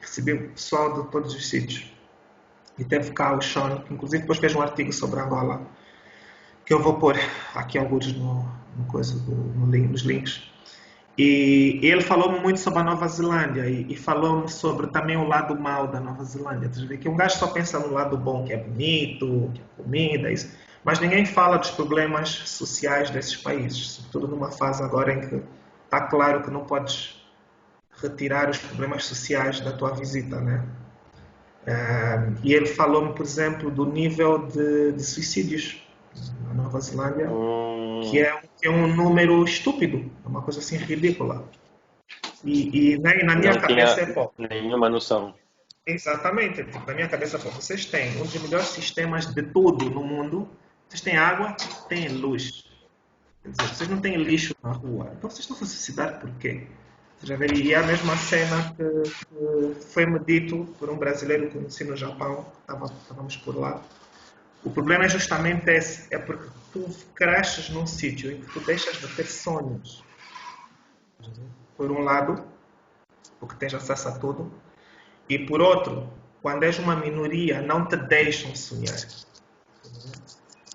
[0.00, 1.90] Recebi pessoal de todos os sítios.
[2.78, 5.66] E teve cá o Sean, que inclusive depois fez um artigo sobre Angola,
[6.64, 7.16] que eu vou pôr
[7.54, 8.44] aqui alguns no,
[8.76, 10.48] no coisa no nos links.
[11.18, 15.58] E ele falou-me muito sobre a Nova Zelândia e, e falou-me sobre também o lado
[15.58, 16.70] mau da Nova Zelândia.
[16.96, 20.56] Que um gajo só pensa no lado bom, que é bonito, que é comida, isso.
[20.84, 25.42] Mas ninguém fala dos problemas sociais desses países, sobretudo numa fase agora em que
[25.84, 27.20] está claro que não podes
[28.00, 30.64] retirar os problemas sociais da tua visita, né?
[32.44, 35.82] E ele falou-me, por exemplo, do nível de, de suicídios
[36.46, 40.60] na Nova Zelândia Hum, que é, um- que é um número estúpido, é uma coisa
[40.60, 41.44] assim ridícula.
[42.44, 44.34] E, e, né, e na minha não cabeça é pouco.
[44.38, 45.34] nenhuma noção.
[45.86, 46.64] Exatamente.
[46.86, 50.48] Na minha cabeça, vocês têm um dos melhores sistemas de tudo no mundo.
[50.88, 51.54] Vocês têm água,
[51.88, 52.64] têm luz.
[53.42, 55.10] Quer dizer, vocês não têm lixo na rua.
[55.16, 56.66] Então vocês estão a suicidar por quê?
[57.22, 61.82] Já E é a mesma cena que, que foi-me dito por um brasileiro que conheci
[61.84, 63.82] no Japão, estávamos por lá.
[64.62, 68.98] O problema é justamente esse, é porque tu cresces num sítio em que tu deixas
[68.98, 70.04] de ter sonhos.
[71.76, 72.44] Por um lado,
[73.38, 74.52] porque tens acesso a tudo,
[75.28, 76.08] e por outro,
[76.42, 78.96] quando és uma minoria, não te deixam sonhar.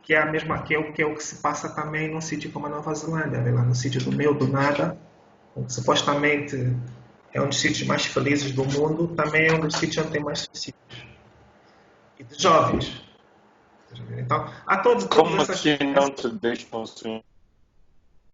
[0.01, 2.21] Que é a mesma que é o que, é o que se passa também num
[2.21, 4.97] sítio como a Nova Zelândia, lá no sítio do meio do nada,
[5.67, 6.75] supostamente
[7.33, 10.23] é um dos sítios mais felizes do mundo, também é um dos sítios onde tem
[10.23, 11.07] mais suicídios.
[12.19, 13.03] E de jovens.
[14.17, 15.57] Então, há Como essas...
[15.57, 17.21] assim não te deixam sonhar?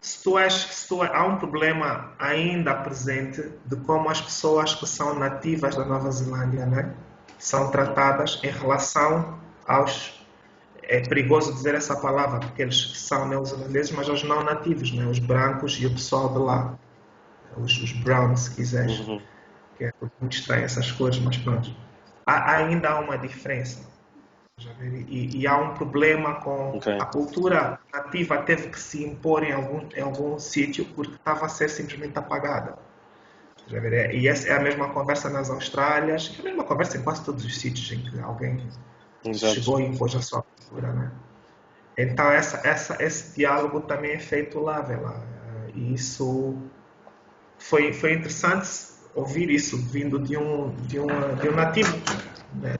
[0.01, 5.19] Se tu se tu, há um problema ainda presente de como as pessoas que são
[5.19, 6.93] nativas da Nova Zelândia né,
[7.37, 9.37] são tratadas em relação
[9.67, 10.17] aos.
[10.83, 15.19] É perigoso dizer essa palavra porque eles são neozelandeses, mas aos não nativos, né, os
[15.19, 16.79] brancos e o pessoal de lá,
[17.57, 18.99] os, os browns, se quiseres.
[19.01, 19.21] Uhum.
[19.77, 21.75] Que é muito estranho essas cores, mas pronto.
[22.25, 23.87] Há, ainda há uma diferença.
[25.07, 26.97] E, e, há um problema com okay.
[26.99, 31.49] a cultura nativa teve que se impor em algum, em algum sítio porque estava a
[31.49, 32.77] ser simplesmente apagada.
[34.13, 37.45] E essa é a mesma conversa nas Austrálias, é a mesma conversa em quase todos
[37.45, 38.67] os sítios em que alguém
[39.23, 39.53] Exato.
[39.53, 40.91] chegou e impôs a sua cultura.
[40.91, 41.11] Né?
[41.97, 45.21] Então essa, essa, esse diálogo também é feito lá, lá.
[45.75, 46.57] E isso
[47.59, 51.95] foi, foi interessante ouvir isso vindo de um, de um, de um nativo
[52.55, 52.75] né,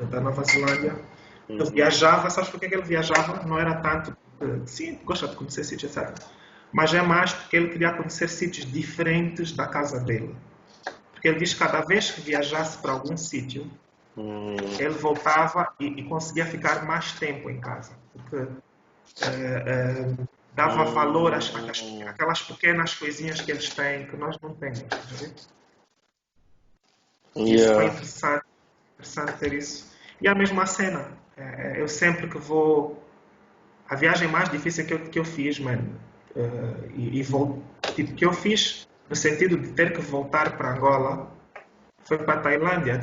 [0.00, 0.96] da, da Nova Zelândia
[1.50, 3.42] ele viajava, sabes por que ele viajava?
[3.46, 4.16] Não era tanto,
[4.66, 6.16] sim, gosta de conhecer sítios, etc.
[6.72, 10.34] Mas é mais porque ele queria conhecer sítios diferentes da casa dele.
[11.12, 13.68] Porque ele diz que cada vez que viajasse para algum sítio,
[14.16, 14.56] hum.
[14.78, 17.92] ele voltava e, e, conseguia ficar mais tempo em casa.
[18.12, 18.48] Porque
[19.22, 20.14] é, é,
[20.54, 20.92] dava hum.
[20.92, 24.84] valor às, às, àquelas pequenas coisinhas que eles têm que nós não temos.
[27.36, 27.54] Yeah.
[27.54, 28.44] Isso foi interessante,
[28.94, 29.89] interessante ter isso.
[30.20, 31.08] E a mesma cena.
[31.36, 33.02] É, eu sempre que vou.
[33.88, 35.98] A viagem mais difícil que eu, que eu fiz, mano,
[36.36, 37.60] uh, e, e vou,
[37.94, 41.28] tipo, que eu fiz no sentido de ter que voltar para Angola
[42.04, 43.00] foi para a Tailândia.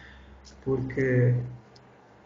[0.64, 1.34] porque,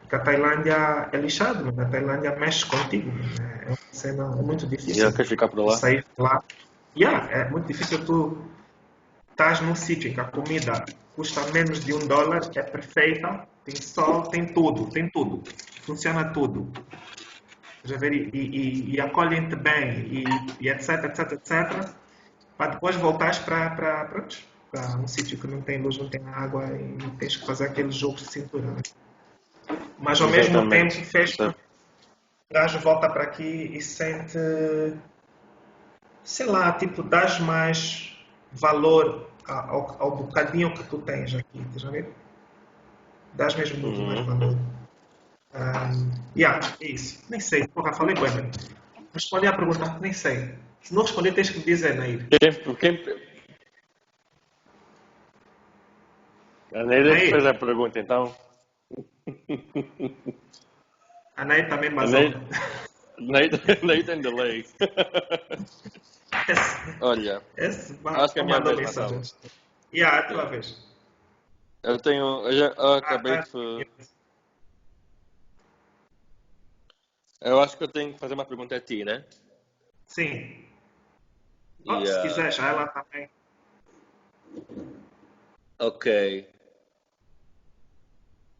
[0.00, 1.82] porque a Tailândia é lixado, mano.
[1.82, 3.10] a Tailândia mexe contigo.
[3.10, 3.56] Mano.
[3.62, 4.94] É uma cena muito difícil.
[4.94, 5.76] Yeah, quer ficar por lá?
[5.76, 6.42] Sair de lá.
[6.96, 8.38] Yeah, é muito difícil tu
[9.30, 10.84] estás num sítio em que a comida
[11.14, 15.42] custa menos de um dólar, é perfeita, tem sol, tem tudo, tem tudo.
[15.82, 16.72] Funciona tudo.
[17.84, 20.24] Já ver, e, e, e acolhem-te bem, e,
[20.60, 21.90] e, etc, etc, etc.
[22.56, 24.24] Para depois voltares para, para, para,
[24.70, 27.90] para um sítio que não tem luz, não tem água e tens que fazer aquele
[27.90, 28.66] jogo de cintura.
[28.70, 28.80] Né?
[29.98, 30.50] Mas ao Exatamente.
[30.50, 31.36] mesmo tempo fez
[32.52, 34.38] gajo volta para aqui e sente,
[36.22, 38.16] sei lá, tipo, dás mais
[38.52, 42.12] valor ao, ao bocadinho que tu tens aqui, já ver?
[43.36, 44.06] Dás mesmo muito uhum.
[44.06, 44.56] mais valor.
[45.54, 47.24] Um, yeah, é isso.
[47.30, 47.66] Nem sei.
[47.68, 48.50] Porra, falei bem.
[49.12, 50.54] Respondi à pergunta, nem sei.
[50.82, 52.26] Se não responder, tens que me dizer, Nair.
[52.78, 53.26] Quem, quem...
[56.74, 58.34] A Nair é que fez a pergunta, então.
[61.36, 62.40] A Nair também mas Nair,
[63.82, 64.66] Nair tem delay.
[66.48, 69.34] Esse, Olha, esse, acho que é a minha vez.
[69.92, 70.76] Yeah, a tua vez.
[71.86, 72.44] Eu tenho.
[72.44, 73.86] Eu, já, eu acabei ah, de.
[77.40, 79.24] Eu acho que eu tenho que fazer uma pergunta a ti, né?
[80.08, 80.66] Sim.
[81.86, 83.30] Oh, se quiser, já ela também.
[85.78, 86.48] Ok.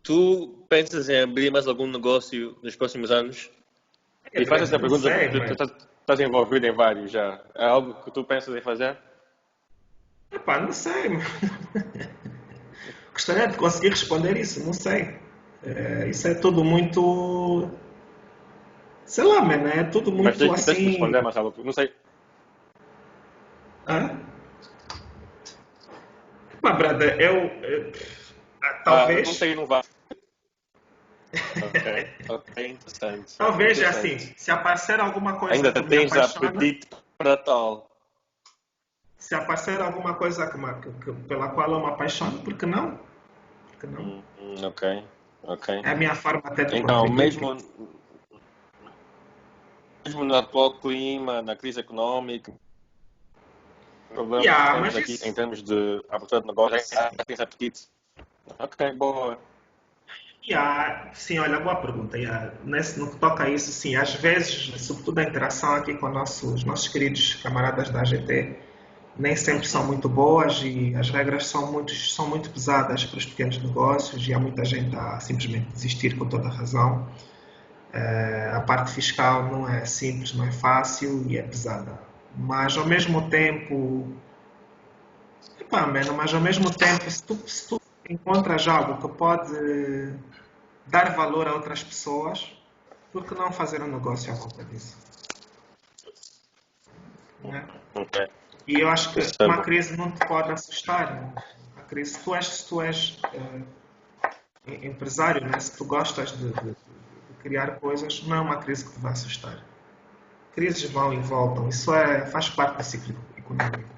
[0.04, 3.50] Tu pensas em abrir mais algum negócio nos próximos anos?
[4.32, 5.64] É, e faz essa pergunta sei, tu
[6.00, 7.44] estás envolvido em vários já.
[7.56, 8.96] É algo que tu pensas em fazer?
[10.30, 11.10] Epá, não sei.
[13.16, 15.18] Gostaria de conseguir responder isso, não sei.
[15.64, 17.66] É, isso é tudo muito.
[19.06, 20.66] Sei lá, mano, é tudo muito Mas tem, assim.
[20.66, 21.94] Mas responder, Marcelo, não sei.
[23.88, 24.20] Hã?
[26.60, 27.46] Mas, brother, eu.
[27.64, 27.92] eu
[28.62, 29.20] ah, talvez.
[29.20, 29.82] Ah, não sei, não vá.
[31.62, 33.38] ok, ok, interessante.
[33.38, 35.54] Talvez, é assim, se aparecer alguma coisa.
[35.54, 36.86] Ainda que tens apetite
[37.16, 37.90] para tal.
[39.16, 43.05] Se aparecer alguma coisa que, que, pela qual eu me apaixono, por que não?
[43.84, 44.22] Não?
[44.40, 45.04] Hum, ok,
[45.42, 45.80] ok.
[45.84, 47.56] É a minha forma até de Então, mesmo,
[50.04, 52.52] mesmo no atual clima, na crise económica,
[54.08, 55.28] problema yeah, que temos aqui isso...
[55.28, 57.88] em termos de abertura de negócio, é tens apetite
[58.58, 59.38] Ok, boa.
[60.48, 62.16] Yeah, sim, olha, boa pergunta.
[62.16, 62.52] Yeah.
[62.62, 66.62] Nesse, no que toca a isso, sim, às vezes, sobretudo a interação aqui com nossos,
[66.62, 68.56] nossos queridos camaradas da AGT,
[69.18, 73.24] nem sempre são muito boas e as regras são muito, são muito pesadas para os
[73.24, 77.08] pequenos negócios e há muita gente a simplesmente desistir com toda a razão.
[77.94, 81.98] Uh, a parte fiscal não é simples, não é fácil e é pesada.
[82.36, 84.06] Mas ao mesmo tempo,
[85.58, 87.80] epá, mano, mas ao mesmo tempo, se tu, se tu
[88.10, 90.12] encontras algo que pode
[90.86, 92.52] dar valor a outras pessoas,
[93.10, 94.98] por que não fazer um negócio à volta disso?
[97.42, 97.66] Né?
[97.94, 98.28] Okay.
[98.66, 101.32] E eu acho que uma crise não te pode assustar.
[101.76, 103.62] A crise, se tu és, se tu és uh,
[104.66, 105.58] empresário, né?
[105.60, 106.76] se tu gostas de, de, de,
[107.40, 109.62] criar coisas, não é uma crise que te vai assustar.
[110.52, 111.68] Crises vão e voltam.
[111.68, 113.96] Isso é, faz parte do ciclo econômico.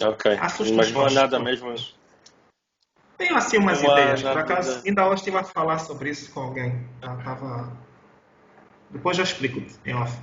[0.00, 0.38] Ok.
[0.74, 1.74] Mas não é nada mesmo.
[3.18, 4.22] Tenho assim umas uma ideias.
[4.22, 6.88] Por acaso, ainda hoje estive a falar sobre isso com alguém.
[6.94, 7.76] Estava.
[8.90, 10.16] Depois eu explico-te em off.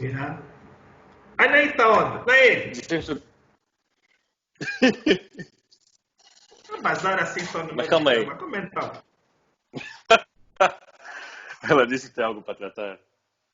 [0.00, 0.42] Yeah.
[1.38, 2.26] A Ney está onde?
[2.26, 2.72] Ney!
[6.70, 8.26] Não bazar assim só no Mas calma aí.
[8.36, 8.92] Como então?
[11.68, 12.98] Ela disse que tem algo para tratar.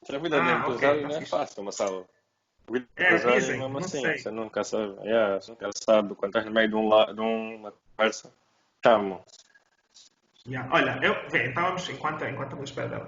[0.09, 2.07] Vida ah, okay, não é fácil, uma sala.
[2.97, 4.19] É, dizem, mesmo assim, sei.
[4.19, 4.95] você nunca sabe.
[5.03, 8.33] Yeah, você nunca sabe quando estás no meio de, um, de uma conversa.
[8.83, 9.25] Chamo.
[10.47, 10.73] Yeah.
[10.73, 13.07] Olha, eu, vem, então vamos, enquanto, enquanto eu espero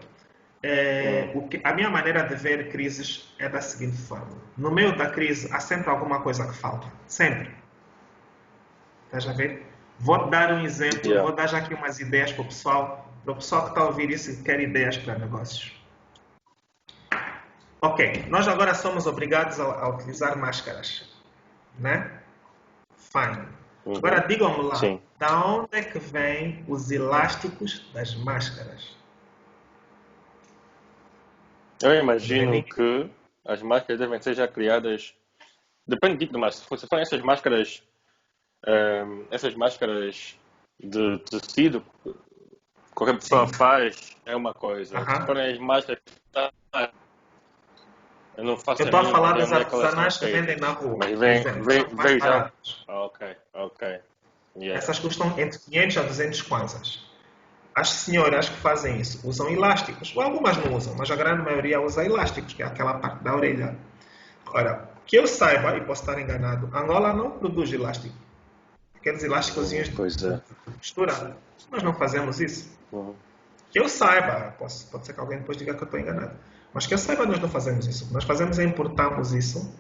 [0.62, 5.10] é, que, a minha maneira de ver crises é da seguinte forma: no meio da
[5.10, 7.50] crise há sempre alguma coisa que falta, sempre.
[9.06, 9.66] Estás a ver?
[9.98, 11.22] Vou dar um exemplo, yeah.
[11.22, 13.84] vou dar já aqui umas ideias para o pessoal, para o pessoal que está a
[13.86, 15.80] ouvir isso e quer ideias para negócios.
[17.80, 21.12] Ok, nós agora somos obrigados a, a utilizar máscaras,
[21.78, 22.20] né?
[22.96, 23.48] Fine.
[23.84, 23.96] Uhum.
[23.96, 25.00] Agora digam-me lá, Sim.
[25.18, 28.96] da onde é que vêm os elásticos das máscaras?
[31.82, 33.10] Eu imagino que
[33.44, 35.14] as máscaras devem ser já criadas.
[35.86, 36.80] Depende do tipo de máscara.
[36.80, 37.82] Se forem essas máscaras,
[38.66, 40.38] um, ehm, essas máscaras
[40.78, 41.84] de tecido,
[42.94, 43.54] qualquer pessoa Sim.
[43.54, 44.98] faz, é uma coisa.
[44.98, 45.20] Uh -huh.
[45.20, 46.02] Se forem as máscaras.
[48.36, 50.96] Eu não faço Eu estou a falar dos artesanais que vendem na rua.
[50.98, 52.50] Mas vem, vem, vem já.
[52.88, 54.00] Ok, ok.
[54.56, 54.78] Yeah.
[54.78, 57.11] Essas custam entre 500 a 200 kwanzas.
[57.74, 61.80] As senhoras que fazem isso usam elásticos, ou algumas não usam, mas a grande maioria
[61.80, 63.76] usa elásticos, que é aquela parte da orelha.
[64.46, 68.14] Ora, que eu saiba, e posso estar enganado, Angola não produz elástico.
[68.94, 70.40] Aqueles elásticos de pois é.
[70.78, 71.36] costura.
[71.70, 72.70] Nós não fazemos isso.
[72.92, 73.14] Uhum.
[73.70, 76.36] Que eu saiba, posso, pode ser que alguém depois diga que eu estou enganado.
[76.74, 78.04] Mas que eu saiba, nós não fazemos isso.
[78.04, 79.74] O que nós fazemos é importarmos isso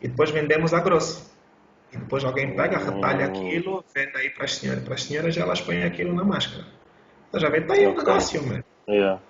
[0.00, 1.34] e depois vendemos a grosso.
[1.92, 3.46] E depois alguém pega, retalha uhum.
[3.46, 4.84] aquilo, vende aí para as senhoras.
[4.84, 6.66] Para as senhoras, elas põem aquilo na máscara.
[7.30, 7.50] Tá já?
[7.50, 8.64] Tá aí o negócio, mano.
[8.88, 9.20] Yeah.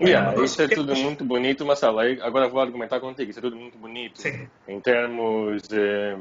[0.00, 3.30] Yeah, isso é tudo muito bonito, mas agora vou argumentar contigo.
[3.30, 4.48] Isso é tudo muito bonito Sim.
[4.66, 6.14] em termos de.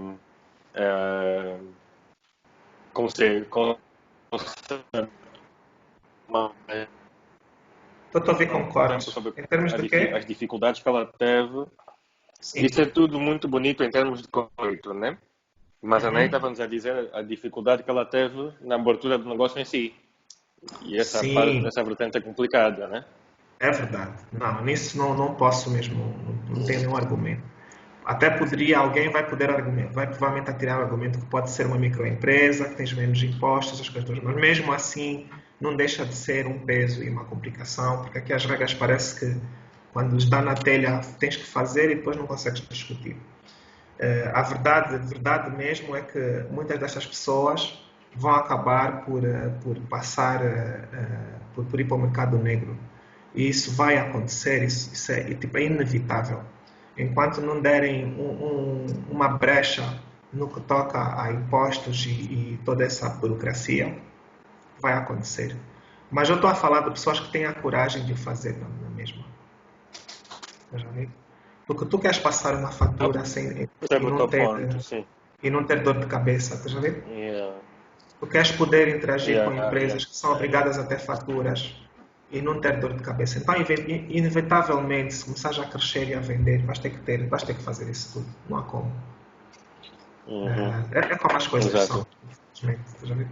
[0.75, 1.73] Uh,
[2.93, 3.41] como se.
[3.45, 3.79] Como,
[8.13, 8.95] Estou a ver concordo.
[9.37, 10.11] Em termos de quê?
[10.13, 11.65] As dificuldades que ela teve.
[12.39, 12.65] Sim.
[12.65, 15.17] Isso é tudo muito bonito em termos de conflito, né?
[15.81, 16.25] Mas a Ney uhum.
[16.27, 19.93] estava-nos a dizer a dificuldade que ela teve na abertura do negócio em si.
[20.83, 21.33] E essa, Sim.
[21.33, 23.03] parte, essa vertente é complicada, né?
[23.59, 24.13] É verdade.
[24.31, 27.43] Não, nisso não, não posso mesmo, não, não tenho nenhum argumento.
[28.05, 31.77] Até poderia, alguém vai poder argumentar, vai provavelmente tirar o argumento que pode ser uma
[31.77, 35.27] microempresa, que tem menos impostos, essas coisas mas mesmo assim
[35.59, 39.39] não deixa de ser um peso e uma complicação, porque aqui as regras parece que
[39.93, 43.15] quando está na telha tens que fazer e depois não consegues discutir.
[44.01, 47.79] Uh, a verdade, a verdade mesmo é que muitas dessas pessoas
[48.15, 52.75] vão acabar por, uh, por passar, uh, por, por, ir para o mercado negro.
[53.35, 56.41] E isso vai acontecer, isso, isso é, tipo, é inevitável.
[56.97, 59.99] Enquanto não derem um, um, uma brecha
[60.33, 63.95] no que toca a impostos e, e, toda essa burocracia,
[64.81, 65.55] vai acontecer.
[66.09, 69.23] Mas eu estou a falar de pessoas que têm a coragem de fazer na mesma.
[70.73, 71.07] Já vi?
[71.67, 73.69] Porque tu queres passar uma fatura sem e
[73.99, 75.05] não, ter, ponto,
[75.43, 77.03] e não ter dor de cabeça, estás a ver?
[77.07, 77.55] Yeah.
[78.19, 80.05] Tu queres poder interagir yeah, com empresas yeah.
[80.05, 81.75] que são obrigadas a ter faturas
[82.31, 83.39] e não ter dor de cabeça.
[83.39, 83.55] Então,
[84.09, 87.61] inevitavelmente, se começares a crescer e a vender, vais ter que ter, vais ter que
[87.61, 88.27] fazer isso tudo.
[88.49, 88.91] Não há como.
[90.27, 90.85] Uhum.
[90.91, 92.07] É, é, como as coisas Exato.
[92.53, 93.31] são, infelizmente.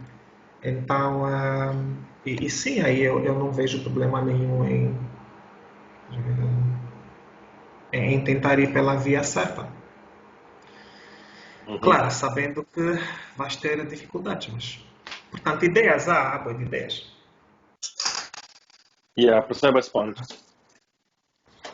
[0.61, 1.95] Então, um,
[2.26, 4.97] e, e, sim, aí eu, eu não vejo problema nenhum em
[7.91, 9.68] em tentar ir pela via certa.
[11.68, 11.80] Uhum.
[11.80, 12.99] Claro, sabendo que
[13.36, 14.86] vais ter dificuldades, mas.
[15.30, 17.06] Portanto, ideias há, água de ideias.
[19.18, 20.22] Yeah, percebe esse ponto.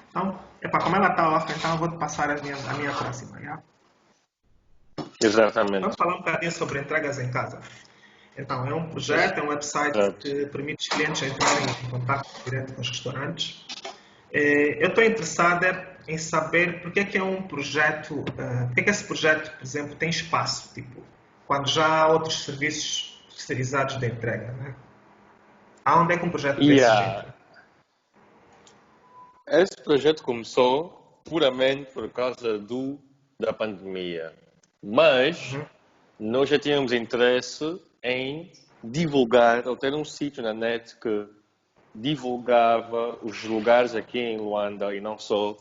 [0.09, 2.91] Então, epá, como ela está off, então eu vou te passar a minha, a minha
[2.91, 3.39] próxima.
[3.39, 3.63] Yeah?
[5.21, 5.81] Exatamente.
[5.81, 7.61] Vamos falar um bocadinho sobre entregas em casa.
[8.37, 12.73] Então, é um projeto, é um website que permite os clientes entrarem em contato direto
[12.73, 13.65] com os restaurantes.
[14.33, 18.83] Eh, Eu estou interessada em saber porque é que é um projeto, eh, porque é
[18.83, 21.01] que esse projeto, por exemplo, tem espaço, tipo,
[21.47, 24.75] quando já há outros serviços terceirizados de entrega, né?
[25.83, 27.21] Aonde é que um projeto desse Yeah.
[27.21, 27.33] jeito?
[29.47, 32.99] Esse projeto começou puramente por causa do,
[33.39, 34.33] da pandemia.
[34.81, 35.65] Mas Uhum.
[36.19, 38.51] nós já tínhamos interesse em
[38.83, 41.27] divulgar, ou ter um sítio na net que
[41.93, 45.55] divulgava os lugares aqui em Luanda e não só,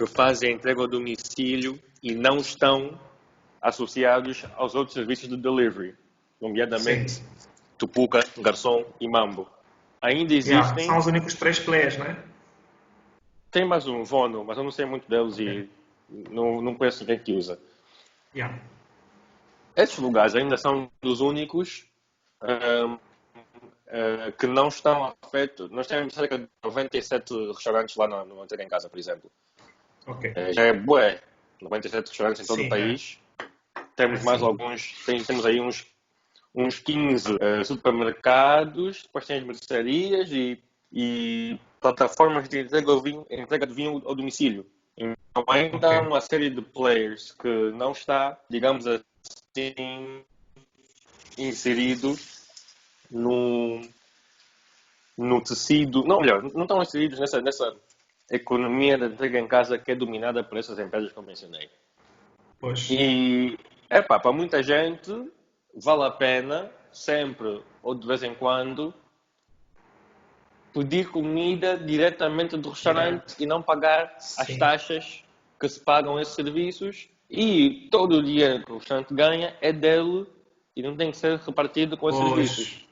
[0.00, 2.98] que fazem entrega ao domicílio e não estão
[3.60, 5.94] associados aos outros serviços de delivery,
[6.40, 7.24] nomeadamente Sim.
[7.76, 9.46] Tupuca, Garçom e Mambo.
[10.00, 10.86] Ainda Yeah, existem.
[10.86, 12.16] São os únicos três players, né?
[13.50, 15.68] Tem mais um, Vono, mas eu não sei muito deles e
[16.30, 17.58] não, não conheço ninguém que usa.
[18.34, 18.58] Yeah.
[19.76, 21.84] Esses lugares ainda são dos únicos
[22.40, 22.96] ahm,
[23.88, 25.70] ah, que não estão afetos.
[25.70, 29.30] Nós temos cerca de 97 restaurantes lá no, no em Casa, por exemplo.
[30.34, 31.20] Eh, já é bué.
[31.60, 33.18] 97 restaurantes em todo Sim, o país.
[33.96, 34.46] Temos É, mais sim.
[34.46, 35.86] alguns, tem- temos aí uns,
[36.54, 40.62] uns 15 eh, supermercados, depois tem as mercearias e,
[40.92, 44.66] e plataformas de entrega, vinho- entrega de vinho ao domicílio.
[44.96, 50.24] Então ainda há uma série de players que não está, digamos assim,
[51.38, 52.16] inserido
[53.10, 53.80] no,
[55.16, 57.76] no tecido, não melhor, não estão inseridos nessa, nessa
[58.30, 61.68] economia da entrega em casa que é dominada por essas empresas que eu mencionei.
[62.58, 62.88] Pois.
[62.90, 63.58] E,
[63.90, 65.30] epá, para muita gente,
[65.74, 68.94] vale a pena, sempre ou de vez em quando,
[70.72, 74.58] pedir comida diretamente do restaurante e não pagar as Sim.
[74.58, 75.24] taxas
[75.58, 77.08] que se pagam esses serviços.
[77.28, 80.26] E todo o dinheiro que o restaurante ganha é dele
[80.74, 82.50] e não tem que ser repartido com esses Pois.
[82.50, 82.90] serviços.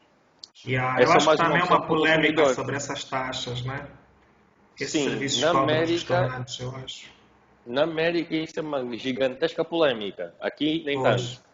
[0.66, 3.86] Yeah, É eu só acho que também é uma polémica sobre essas taxas, né?
[4.78, 7.10] Esses Sim, serviços na América- eu acho.
[7.66, 10.34] Na América isso é uma gigantesca polémica.
[10.40, 11.34] Aqui nem Pois.
[11.34, 11.48] tanto.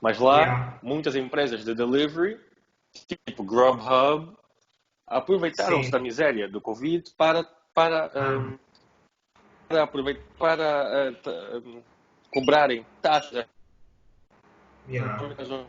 [0.00, 0.78] Mas lá, Yeah.
[0.82, 2.38] muitas empresas de delivery,
[3.26, 4.36] tipo Grubhub,
[5.06, 7.44] aproveitaram-se da miséria do Covid para,
[7.74, 8.58] para, um,
[9.68, 11.82] para, aproveitar, para uh, um,
[12.30, 13.46] cobrarem taxas.
[14.88, 15.18] Yeah.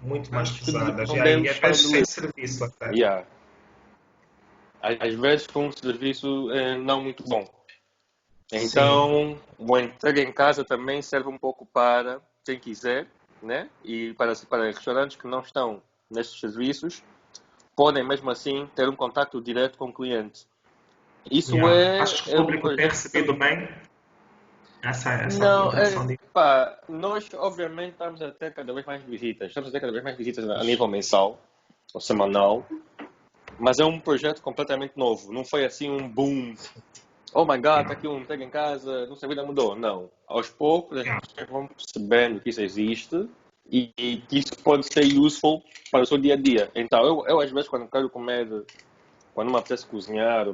[0.01, 1.09] Muito mais pesadas.
[1.09, 2.91] Yeah, e para sem serviço até.
[2.91, 3.25] Yeah.
[4.81, 7.45] Às vezes com um serviço eh, não muito bom.
[8.51, 13.07] Então, o entrega em casa também serve um pouco para quem quiser,
[13.41, 13.69] né?
[13.83, 17.03] E para, para restaurantes que não estão nestes serviços,
[17.75, 20.47] podem mesmo assim ter um contato direto com o cliente.
[21.29, 21.75] Isso Yeah.
[21.75, 21.99] é.
[21.99, 23.67] Achas que é o um público tem projeto- recebido bem
[24.81, 26.17] essa, essa Não, é, de...
[26.31, 29.49] pá, nós obviamente estamos a ter cada vez mais visitas.
[29.49, 31.41] Estamos a ter cada vez mais visitas a nível mensal
[31.93, 32.65] ou semanal.
[33.59, 35.33] Mas é um projeto completamente novo.
[35.33, 36.55] Não foi assim um boom.
[37.33, 39.75] Oh my god, está aqui um entrega em casa, não sei, a vida mudou.
[39.75, 40.09] Não.
[40.27, 43.29] Aos poucos as pessoas vão percebendo que isso existe
[43.69, 46.71] e, e que isso pode ser useful para o seu dia a dia.
[46.75, 48.47] Então, eu, eu às vezes quando quero comer,
[49.33, 50.47] quando me apetece cozinhar,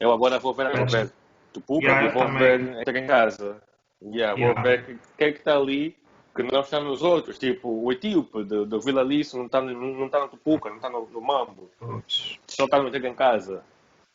[0.00, 1.12] eu agora vou ver, vou ver
[1.52, 2.38] Tupuca Yeah, e vou também.
[2.38, 3.62] ver entrega em casa.
[4.02, 4.54] Yeah, Yeah.
[4.54, 5.96] Vou ver o que, que é que está ali
[6.34, 7.38] que não está nos outros.
[7.38, 11.06] Tipo, o etíope do, Vila Lice não está, não está no Tupuca, não está no,
[11.06, 11.70] no Mambo.
[11.78, 12.38] Pois.
[12.46, 13.64] Só está no entrega em casa.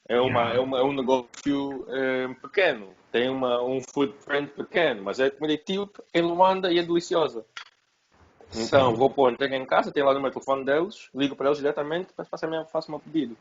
[0.07, 0.55] É, uma, Yeah.
[0.55, 2.89] é, uma, é um negócio eh, pequeno.
[3.11, 7.45] Tem uma, um footprint pequeno, mas é comida etíope em Luanda e é deliciosa.
[8.55, 8.97] Então, Sim.
[8.97, 12.09] vou pôr entrega em casa, tenho lá no meu telefone deles, ligo para eles diretamente
[12.11, 13.35] e faço, a- faço o meu pedido.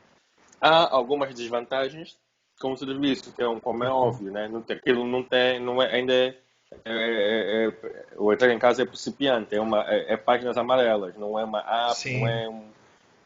[0.60, 2.16] Há algumas desvantagens
[2.60, 4.48] com o serviço, que é um, como é óbvio, né?
[4.48, 6.38] Não tem, aquilo não tem, não é, ainda é,
[6.84, 7.72] é, é- é-
[8.16, 11.60] o entrega em casa é principiante, é, uma, é, é páginas amarelas, não é uma
[11.60, 12.20] app, Sim.
[12.20, 12.70] não é um,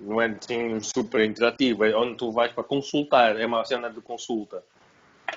[0.01, 4.01] não é assim, super interativo, é onde tu vais para consultar, é uma cena de
[4.01, 4.63] consulta.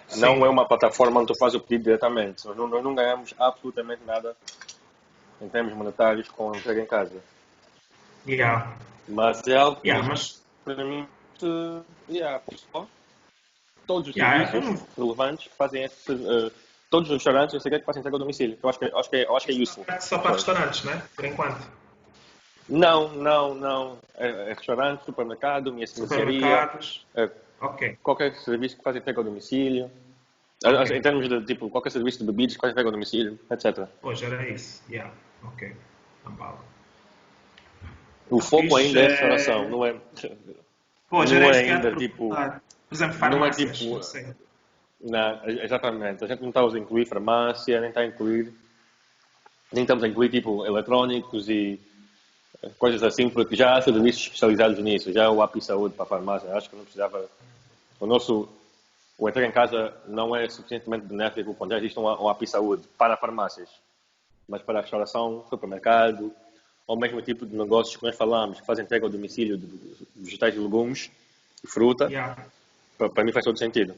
[0.08, 0.22] Sim.
[0.22, 2.46] Não é uma plataforma onde tu fazes o pedido diretamente.
[2.46, 4.36] Nós não, nós não ganhamos absolutamente nada
[5.42, 7.24] em termos monetários com entrega em casa.
[8.28, 8.76] Yeah.
[9.08, 11.08] Mas é algo que Yeah, mas para mim,
[12.10, 12.42] yeah,
[13.88, 16.52] todos os Yeah, serviços relevantes que fazem esse, uh,
[16.90, 18.58] todos os restaurantes, eu sei que é que fazem entrega ao domicílio.
[18.58, 19.86] que Eu acho que, acho que, é- acho que é useful.
[20.00, 21.02] só para restaurantes, né?
[21.16, 21.68] Por enquanto.
[22.68, 23.98] Não, não, não.
[24.16, 27.06] É, é restaurante, supermercado, minha Supermercados.
[27.16, 27.30] é,
[27.62, 27.98] Ok.
[28.04, 29.90] qualquer serviço que faz entrega ao domicílio.
[30.64, 30.98] Okay.
[30.98, 33.88] Em termos de tipo, qualquer serviço de bebidas, quais pegam domicílio, etc.
[34.02, 35.12] Pois era isso, yeah.
[35.44, 35.74] ok.
[36.26, 36.60] Ambala.
[38.30, 39.96] O foco ainda é a restauração, não é.
[41.10, 42.30] Pois, não é ainda tipo.
[42.30, 43.78] Por exemplo, Não é farmácias.
[43.80, 44.00] tipo.
[45.64, 46.24] Exatamente.
[46.24, 48.54] A gente não está a incluir farmácia, nem está a incluir.
[49.72, 51.80] Nem estamos a incluir tipo eletrónicos e
[52.62, 55.14] eh, coisas assim, porque já há serviços especializados nisso.
[55.14, 56.54] Já o API Saúde para a farmácia.
[56.56, 57.26] Acho que não precisava.
[58.00, 58.50] O nosso.
[59.18, 62.84] O entrar em casa não é suficientemente benéfico quando já existe um, um API Saúde
[62.98, 63.70] para farmácias.
[64.48, 66.34] Mas para a restauração, supermercado,
[66.88, 69.68] ou mesmo tipo de negócios que nós falamos, que fazem entrega ao domicílio de
[70.16, 71.12] vegetais e legumes
[71.64, 72.44] e fruta, Yeah.
[72.98, 73.94] para, para mim faz todo sentido.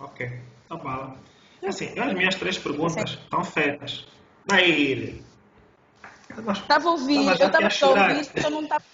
[0.00, 0.30] Ok,
[0.68, 1.16] tá bala.
[1.66, 4.06] Assim, as minhas três perguntas estão feitas.
[4.50, 5.22] Nair.
[6.42, 8.84] Nós- Estava a ouvir, Estava eu estava só porque eu não estava.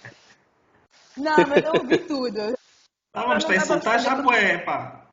[1.15, 2.57] Não, mas eu ouvi tudo.
[3.07, 5.05] Estávamos a insultar já, bué, pá.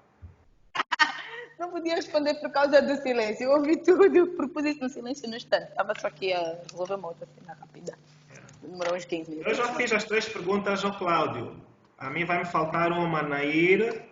[1.59, 3.45] Não podia responder por causa do silêncio.
[3.45, 5.69] Eu ouvi tudo, propus isso no silêncio no instante.
[5.71, 7.97] Estava só aqui a resolver uma outra cena rápida.
[8.61, 9.53] Demorou uns 15 minutos.
[9.59, 11.57] Eu já fiz as três perguntas ao Cláudio.
[11.97, 14.03] A mim vai me faltar uma, Nair.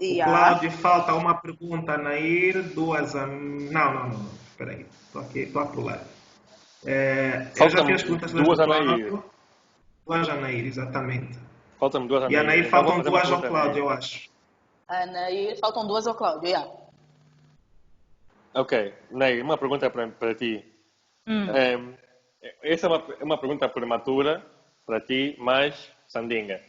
[0.00, 2.62] O a- Cláudio falta uma pergunta, Nair.
[2.74, 3.26] Duas a...
[3.26, 4.26] Não, não, não.
[4.50, 4.86] Espera aí.
[5.06, 6.02] Estou aqui, estou a pular.
[6.84, 9.18] É, eu já fiz as perguntas duas a Nair.
[10.06, 11.38] Duas a Nair, exatamente.
[11.78, 13.50] Faltam duas E a Nair Então faltam duas ao a Nair.
[13.52, 14.30] Cláudio, eu acho.
[14.88, 16.68] Ana, e faltam duas ao Cláudio, já.
[18.54, 20.62] Ok, Ney, uma pergunta para, para ti.
[21.26, 21.46] Hum.
[21.56, 21.96] Em,
[22.62, 24.44] essa é uma, é uma pergunta prematura
[24.84, 26.60] para ti, mas Sandinga.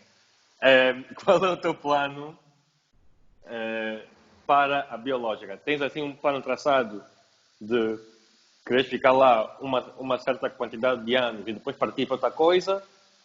[0.61, 2.37] Em, qual é o teu plano
[3.45, 4.06] eh,
[4.45, 5.57] para a biológica?
[5.57, 7.03] Tens assim um plano traçado
[7.60, 7.98] de
[8.65, 12.84] querer ficar lá uma, uma certa quantidade de anos e depois partir para outra coisa?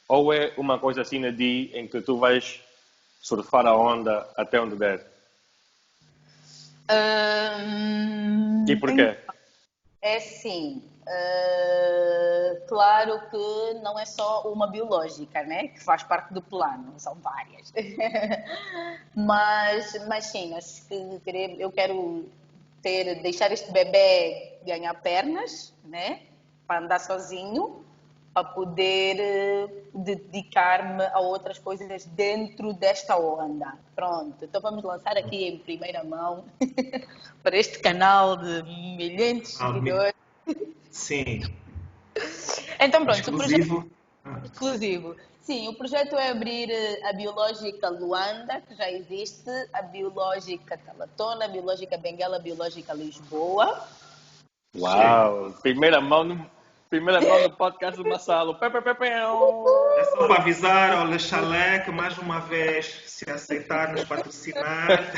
[0.09, 2.61] Ou é uma coisa assim de em que tu vais
[3.21, 5.05] surfar a onda até onde der?
[6.91, 9.17] Hum, E porquê?
[10.01, 15.69] É assim, eh, claro que não é só uma biológica, né?
[15.69, 17.73] Que faz parte do plano, são várias.
[19.17, 21.21] mas, mas sim, acho que
[21.59, 22.29] eu quero
[22.83, 26.21] ter, deixar este bebê ganhar pernas, né?
[26.67, 27.85] Para andar sozinho,
[28.35, 33.75] para poder eh, dedicar-me a outras coisas dentro desta onda.
[33.97, 36.45] Pronto, então vamos lançar aqui em primeira mão
[37.43, 40.28] para este canal de milhares de Ah, seguidores.
[40.91, 41.43] Sim.
[42.81, 43.91] Então pronto, o projeto Exclusivo.
[44.25, 45.17] Ah, exclusivo.
[45.43, 51.47] Sim, o projeto é abrir eh, a biológica Luanda, que já existe, a biológica Talatona,
[51.47, 53.89] a biológica Benguela, a biológica Lisboa.
[54.77, 55.55] Uau!
[55.63, 56.51] Primeira mão no,
[56.89, 58.17] primeira mão no podcast do pé.
[58.17, 65.13] É só para avisar ao Le Chalet que mais uma vez, se aceitar nos patrocinar,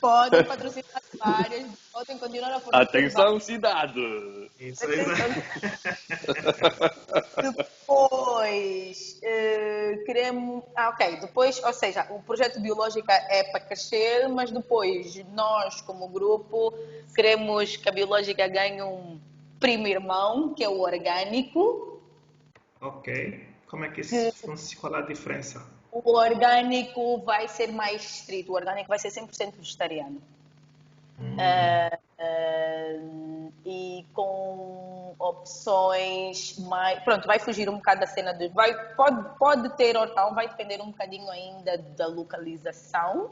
[0.00, 4.50] Podem patrocinar várias, podem continuar a patrocinar Atenção, cidade!
[4.60, 4.88] isso é
[7.42, 10.62] Depois, eh, queremos.
[10.76, 11.20] Ah, ok.
[11.20, 16.74] Depois, ou seja, o projeto Biológica é para crescer, mas depois nós, como grupo,
[17.14, 19.18] queremos que a Biológica ganhe um
[19.62, 22.02] primo irmão, que é o orgânico.
[22.80, 23.46] Ok.
[23.68, 24.80] Como é que isso funciona?
[24.80, 25.64] Qual a diferença?
[25.90, 30.20] O orgânico vai ser mais estrito, o orgânico vai ser 100% vegetariano.
[31.38, 37.02] Ah, ah, e com opções mais.
[37.04, 38.50] Pronto, vai fugir um bocado da cena do.
[38.50, 43.30] Vai, pode, pode ter hortão, vai depender um bocadinho ainda da localização,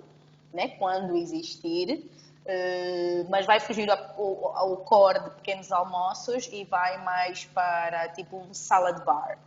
[0.52, 0.69] né?
[0.78, 2.09] quando existir.
[2.51, 8.52] Ah, mas vai fugir ao, core de pequenos almoços e vai mais para tipo um
[8.52, 9.39] salad bar.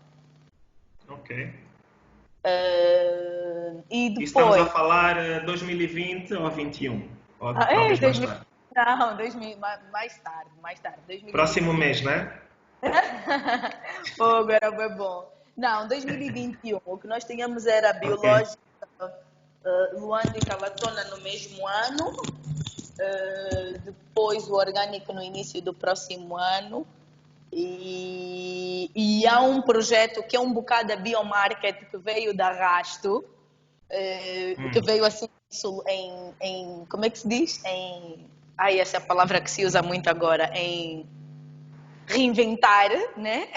[1.09, 1.53] Ok.
[2.45, 4.23] Ah, e depois.
[4.23, 7.09] estamos a falar eh, 2020 ou 21?
[7.39, 8.45] Ou Ah, é, mais 2000 tarde?
[8.75, 10.99] Não, 2000, ma- mais tarde, mais tarde.
[11.05, 11.31] 2020.
[11.31, 12.39] Próximo mês, né?
[14.17, 15.31] Fogo, era bem bom.
[15.55, 18.57] Não, 2021, o que nós tínhamos era biológica
[18.99, 22.13] uh, Luanda e Calatona no mesmo ano,
[22.99, 26.85] uh, depois o orgânico no início do próximo ano,
[27.55, 33.23] e, e há um projeto que é um bocado a biomarket que veio da Rasto,
[33.91, 35.29] eh, que veio assim
[35.87, 37.63] em, em, como é que se diz?
[37.63, 41.05] Em, ai, essa é a palavra que se usa muito agora, em
[42.07, 43.47] reinventar, né?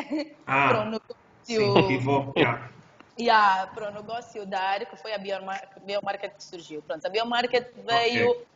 [0.47, 2.33] Ah, para o negócio, Sim, pivô.
[2.37, 2.71] Yeah.
[3.19, 6.83] Yeah, para o negócio da área, que foi a Biomar- Biomarket que surgiu.
[6.83, 8.47] Pronto, a Biomarket veio Ok.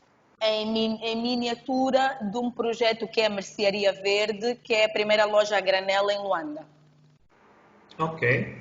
[0.42, 5.24] Em, em miniatura de um projeto que é a Mercearia Verde, que é a primeira
[5.24, 6.66] loja a granela em Luanda.
[7.98, 8.56] Ok.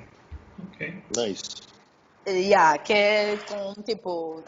[0.66, 1.02] Ok.
[1.16, 1.42] Nice.
[2.28, 4.44] Yeah, que é com tipo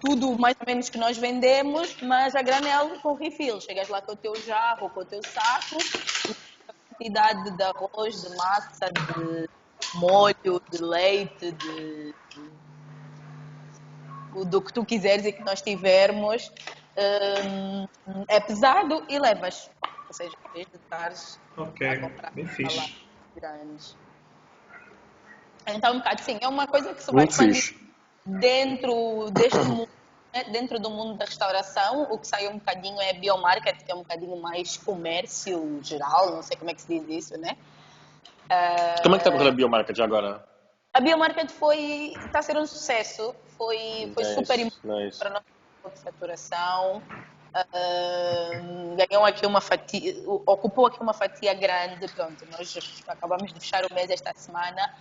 [0.00, 3.60] tudo mais ou menos que nós vendemos, mas a granel com refill.
[3.60, 5.76] Chegas lá com o teu jarro, com o teu saco,
[6.68, 9.48] a quantidade de arroz, de massa, de
[9.94, 12.14] molho, de leite, de
[14.44, 16.50] do que tu quiseres e que nós tivermos,
[16.96, 17.86] hum,
[18.28, 19.70] é pesado e levas.
[20.08, 22.94] Ou seja, em vez de estares Ok, a comprar bem fixe.
[23.36, 23.96] grandes.
[25.66, 27.74] Então, um bocado, sim, é uma coisa que se vai expandir
[28.24, 29.88] dentro deste mundo,
[30.34, 33.94] né, dentro do mundo da restauração, o que sai um bocadinho é biomarket, que é
[33.94, 37.56] um bocadinho mais comércio geral, não sei como é que se diz isso, né?
[39.02, 40.42] Como é que está a correr a biomarca já agora?
[40.92, 45.18] A biomarket foi, está a ser um sucesso, foi, foi Nice, super importante nice.
[45.18, 45.42] para nós
[45.94, 47.02] de faturação.
[47.54, 48.50] Ah,
[49.08, 53.94] ganhou aqui uma fatia, ocupou aqui uma fatia grande, pronto, nós acabamos de fechar o
[53.94, 54.94] mês esta semana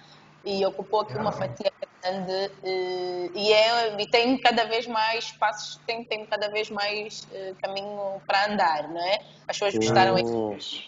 [0.45, 5.75] e ocupou aqui uma fatia grande eh, e, é, e tem cada vez mais passos,
[5.85, 9.19] tem, tem cada vez mais eh, caminho para andar, não é?
[9.47, 10.79] As pessoas gostaram Hum.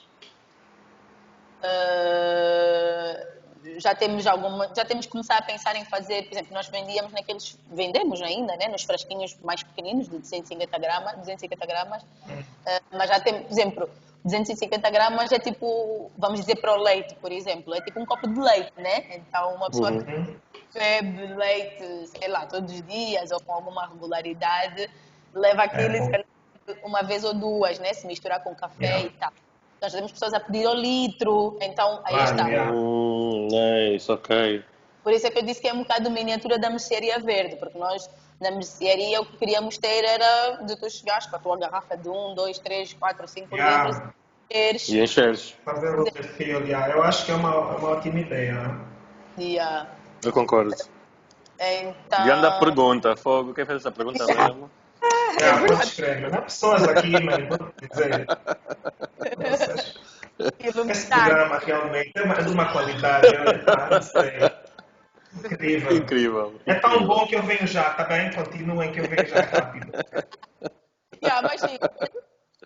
[1.61, 3.38] Uh,
[3.77, 7.11] já temos alguma, já temos que começar a pensar em fazer, por exemplo, nós vendíamos
[7.11, 13.09] naqueles, vendemos ainda, né, nos frasquinhos mais pequeninos de 250 gramas, 250 gramas, uh, mas
[13.09, 13.89] já tem, por exemplo,
[14.23, 18.27] 250 gramas é tipo, vamos dizer para o leite, por exemplo, é tipo um copo
[18.27, 19.05] de leite, né?
[19.15, 20.03] Então uma pessoa Uhum.
[20.71, 24.89] que bebe leite, sei lá, todos os dias ou com alguma regularidade,
[25.33, 26.01] leva aquilo É.
[26.01, 26.25] se calhar,
[26.83, 27.93] uma vez ou duas, né?
[27.93, 29.05] Se misturar com café Yeah.
[29.07, 29.31] e tal.
[29.81, 32.47] Nós temos pessoas a pedir ao litro, então aí Ah, está.
[32.47, 32.71] yeah.
[32.73, 34.63] Hum, nice, ok.
[35.03, 37.77] Por isso é que eu disse que é um bocado miniatura da mercearia verde, porque
[37.77, 38.09] nós
[38.41, 42.09] na mercearia o que queríamos ter era de tu chegares com a tua garrafa de
[42.09, 43.83] 1, 2, 3, 4, 5 Yeah.
[43.87, 44.09] litros,
[44.49, 45.55] teres E encheres?
[45.63, 46.91] Fazer o perfil, yeah.
[46.93, 48.77] eu acho que é uma, é uma ótima ideia.
[49.37, 49.87] e, ah,
[50.23, 50.75] Eu concordo.
[51.57, 52.25] então...
[52.27, 53.53] E anda a pergunta, fogo.
[53.53, 54.69] Quem fez essa pergunta mesmo?
[55.39, 58.25] Yeah, podes crer, mas há pessoas aqui, mano, vou dizer.
[60.59, 63.27] Esse programa realmente é de uma qualidade,
[64.03, 65.49] sei.
[65.51, 65.97] Incrível.
[65.97, 66.61] Incrível.
[66.65, 68.31] É tão bom que eu venho já, tá bem?
[68.33, 69.91] Continuem que eu venho já rápido.
[71.21, 71.77] Yeah, mas sim,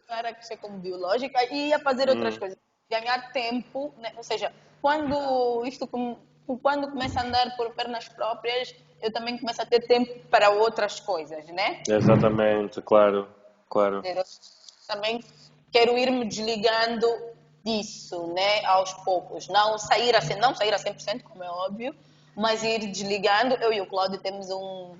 [0.08, 2.40] para crescer como biológica e a fazer outras Hum.
[2.40, 2.58] coisas.
[2.90, 4.12] Ganhar tempo, né?
[4.16, 4.52] ou seja,
[4.82, 6.18] quando isto com-
[6.62, 11.00] quando começa a andar por pernas próprias, eu também começo a ter tempo para outras
[11.00, 11.82] coisas, né?
[11.88, 13.28] Exatamente, claro,
[13.70, 14.04] claro.
[14.88, 15.24] Também
[15.72, 17.08] quero ir me desligando
[17.64, 19.48] disso, né, aos poucos.
[19.48, 21.96] Não sair a, não sair a 100%, como é óbvio,
[22.36, 23.56] mas ir desligando.
[23.56, 24.96] Eu e o Cláudio temos um...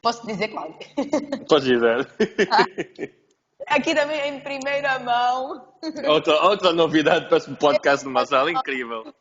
[0.00, 0.78] Posso dizer, Cláudio?
[1.48, 2.08] Podes dizer.
[3.66, 5.74] Aqui também em primeira mão.
[6.08, 9.12] outra, outra novidade para esse podcast numa sala incrível.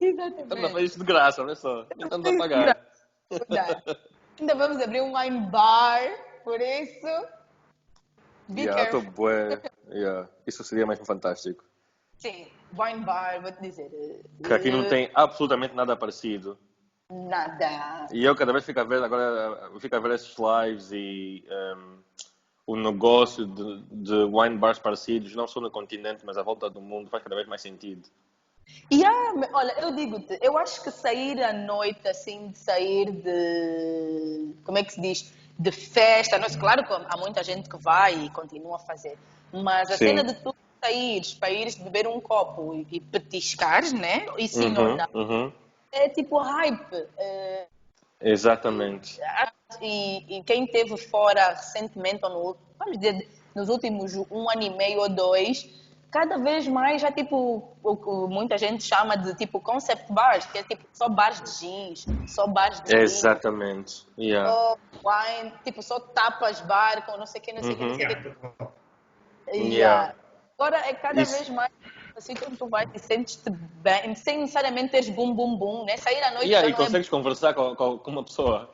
[0.00, 0.72] Estamos a Exatamente.
[0.72, 1.86] fazer isto de graça, olha só.
[1.96, 2.86] Nem Estamos a pagar.
[3.30, 3.98] Verdade.
[4.38, 6.00] Ainda vamos abrir um wine bar,
[6.42, 7.06] por isso.
[8.48, 9.32] Be Yeah, careful.
[9.88, 10.28] Yeah.
[10.46, 11.64] Isso seria mesmo fantástico.
[12.24, 13.90] Sim, wine bar, vou te dizer.
[14.42, 16.58] Que aqui não eh, tem absolutamente nada parecido.
[17.10, 18.06] Nada.
[18.10, 21.44] E eu cada vez fico a ver, agora fico a ver esses lives e
[21.76, 21.98] um,
[22.66, 26.80] o negócio de, de wine bars parecidos, não só no continente, mas à volta do
[26.80, 28.08] mundo, faz cada vez mais sentido.
[28.90, 34.54] E há, olha, eu digo-te, eu acho que sair à noite, assim, de sair de.
[34.64, 35.34] Como é que se diz?
[35.58, 36.38] De festa.
[36.38, 39.18] Não, claro que há muita gente que vai e continua a fazer.
[39.52, 40.06] Mas a Sim.
[40.06, 40.53] cena de tu
[40.84, 44.26] saíres para ires beber um copo e, e petiscares, né?
[44.36, 45.08] E sim ou Uhum, não.
[45.14, 45.52] uhum.
[45.90, 47.06] É tipo hype.
[47.18, 47.66] eh,
[48.20, 49.18] Exatamente.
[49.80, 54.70] e, e quem esteve fora recentemente, ou no, vamos dizer, nos últimos um ano e
[54.70, 55.68] meio ou dois,
[56.10, 60.58] cada vez mais já tipo o que muita gente chama de tipo concept bars, que
[60.58, 64.06] é tipo só bares de jeans, só bares de Exatamente.
[64.18, 64.50] Yeah.
[64.50, 67.84] só wine, tipo só tapas bar com não sei o que, não sei o que,
[67.84, 68.14] não sei o que.
[68.14, 68.70] Yeah.
[69.52, 70.14] E, Yeah.
[70.58, 71.32] Agora é cada Isso.
[71.32, 71.70] vez mais
[72.16, 75.96] assim quando tu vais e sentes-te bem, sem necessariamente teres bum bum bum, né?
[75.96, 78.72] Sair à noite Yeah, e não é consegues conversar com, com, com uma pessoa.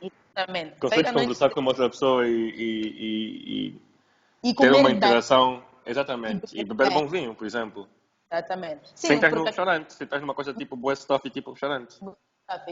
[0.00, 0.78] exatamente.
[0.80, 4.88] Consegues à noite conversar com uma outra pessoa e, e, e- e e ter uma
[4.88, 4.96] bem.
[4.96, 5.64] interação.
[5.84, 6.56] Exatamente.
[6.56, 7.88] E beber bom vinho, por exemplo.
[8.30, 8.88] Exatamente.
[8.94, 9.92] Sim, Sem estar num porque, restaurante.
[9.92, 11.96] Se estás numa coisa tipo boa stuff e tipo restaurante.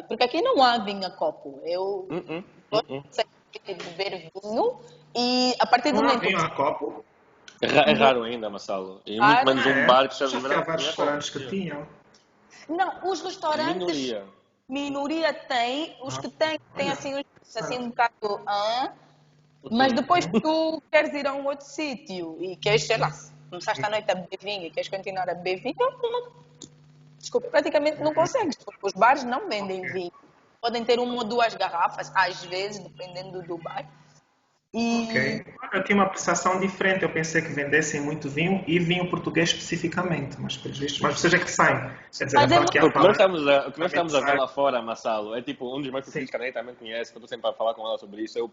[0.08, 1.60] porque aqui não há vinho a copo.
[1.64, 3.02] Eu hum, gosto hum.
[3.66, 4.80] de beber vinho
[5.14, 7.04] e a partir do Não há momento vinho a copo?
[7.62, 9.00] É é raro ainda, Marcelo.
[9.06, 9.86] E Ah, muito menos Ah, um é?
[9.86, 10.60] bar que serve Já verão.
[10.60, 11.88] a vários restaurantes que tinham.
[12.68, 14.26] Não, os restaurantes, Minoria.
[14.68, 18.40] minoria tem, os que têm, têm assim, uns- assim um bocado.
[18.46, 18.92] ah,
[19.62, 19.76] Uhum.
[19.78, 23.10] mas depois tu queres ir a um outro sítio e queres, sei lá,
[23.50, 26.32] começaste a noite a beber vinho e queres continuar a beber vinho, não-
[27.18, 30.12] desculpa, praticamente não consegues, porque os bares não vendem vinho.
[30.60, 33.86] podem ter uma ou duas garrafas, às vezes, dependendo do bar.
[34.74, 35.54] E Ok.
[35.72, 37.02] Eu tinha uma percepção diferente.
[37.04, 41.00] Eu pensei que vendessem muito vinho e vinho português especificamente, mas pelos vistos.
[41.00, 41.78] Mas vocês é que saem.
[42.16, 44.14] Quer dizer, Mas é que O que nós estamos a, o que nós Também estamos
[44.14, 44.36] a ver sai.
[44.36, 46.10] lá fora, Massalo, é tipo um dos meus Sim.
[46.12, 48.38] preferidos que a também conhece, que eu estou sempre a falar com ela sobre isso,
[48.38, 48.50] é o,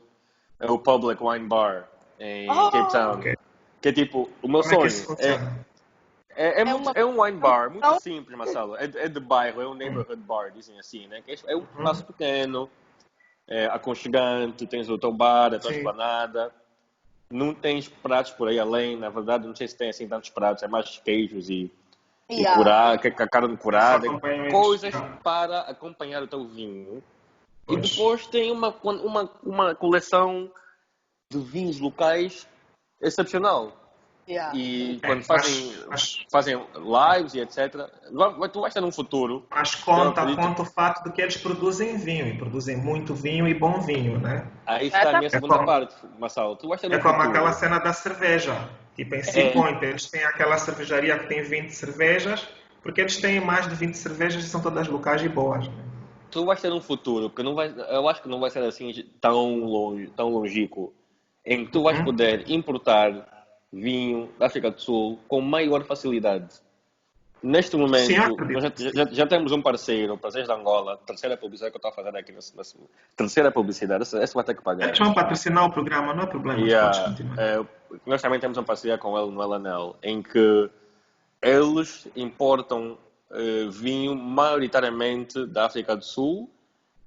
[0.59, 1.87] é o Public Wine Bar
[2.19, 3.11] em Oh, Cape Town.
[3.13, 3.35] ok.
[3.81, 5.33] Que é tipo, o meu Como é que isso sonho é,
[6.35, 8.75] é, é, É muito- uma- é um wine bar muito simples, Marcelo.
[8.77, 11.21] É, é de bairro, é um neighborhood bar, dizem assim, né?
[11.25, 12.69] Que é, é um espaço pequeno,
[13.47, 16.53] é aconchegante, tens o teu bar, a esplanada.
[17.31, 20.63] Não tens pratos por aí além, na verdade, não sei se tem assim tantos pratos,
[20.63, 21.71] é mais queijos e,
[22.29, 22.55] e Yeah.
[22.55, 24.07] curar, que a carne curada,
[24.49, 24.93] coisas
[25.23, 27.01] para acompanhar o teu vinho.
[27.69, 27.89] E Pois.
[27.89, 30.51] depois tem uma, uma, uma coleção
[31.31, 32.47] de vinhos locais
[33.01, 33.80] excepcional.
[34.27, 34.55] Yeah.
[34.57, 37.75] E É, quando fazem, mas- fazem lives e etc.
[38.11, 39.45] vai- Tu vais estar num futuro.
[39.49, 43.53] Mas conta, conta o fato de que eles produzem vinho e produzem muito vinho e
[43.53, 44.47] bom vinho, né?
[44.65, 46.55] Aí está a minha É segunda como- parte, Marcelo.
[46.55, 47.29] Tu vais ter É como futuro.
[47.29, 48.69] aquela cena da cerveja.
[48.95, 52.47] Tipo, em Sea Point, eles têm aquela cervejaria que tem 20 cervejas,
[52.83, 55.67] porque eles têm mais de 20 cervejas e são todas locais e boas.
[55.67, 55.73] né?
[56.29, 58.93] tu vais ter um futuro que não vai, eu acho que não vai ser assim
[59.19, 60.93] tão longe, tão longínquo,
[61.45, 62.05] em que tu vais Uhum.
[62.05, 63.40] poder importar
[63.71, 66.47] vinho da África do Sul com maior facilidade.
[67.43, 68.15] Neste momento, Sim,
[68.59, 71.89] já, já- já temos um parceiro, o Prazeres de Angola, terceira publicidade que eu estou
[71.89, 72.77] a fazer aqui, nessa, nessa-
[73.15, 74.85] terceira publicidade, essa, essa vai ter que pagar.
[74.89, 76.59] Eles vão patrocinar o programa, não é problema.
[76.61, 77.65] Yeah, eh,
[78.05, 80.69] nós também temos uma parceria com ele no LNL, em que
[81.41, 82.95] eles importam
[83.31, 86.47] eh, vinho maioritariamente da África do Sul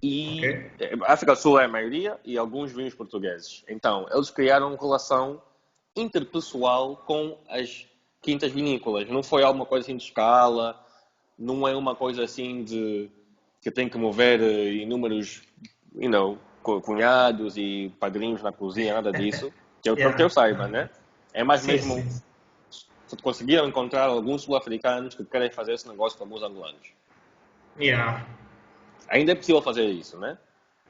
[0.03, 0.71] e Ok.
[0.81, 3.63] eh, a África do Sul é a maioria e alguns vinhos portugueses.
[3.69, 5.41] Então, eles criaram relação
[5.97, 7.87] interpessoal com as
[8.23, 9.09] quintas vinícolas.
[9.09, 10.83] Não foi alguma coisa assim de escala,
[11.39, 13.11] não é uma coisa assim de
[13.61, 15.43] que tem que mover eh, inúmeros,
[15.95, 19.53] you know, cu- cunhados e padrinhos na cozinha, nada disso.
[19.85, 20.17] Que eu, Yeah.
[20.17, 20.89] que eu saiba, né?
[21.35, 22.23] É mais Sim, mesmo sim.
[22.71, 26.91] se conseguiram encontrar alguns sul-africanos que querem fazer esse negócio com alguns angolanos.
[27.79, 28.27] Yeah.
[29.09, 30.39] Ainda é possível fazer isso, né?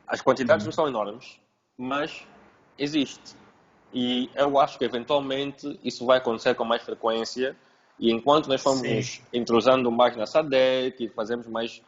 [0.07, 0.25] As Hum.
[0.25, 1.41] quantidades não são enormes,
[1.77, 2.25] mas
[2.79, 3.35] existe.
[3.95, 7.57] E eu acho que eventualmente isso vai acontecer com mais frequência.
[7.99, 9.23] E enquanto nós formos Sim.
[9.33, 11.81] entrosando mais na SADEC e fazemos mais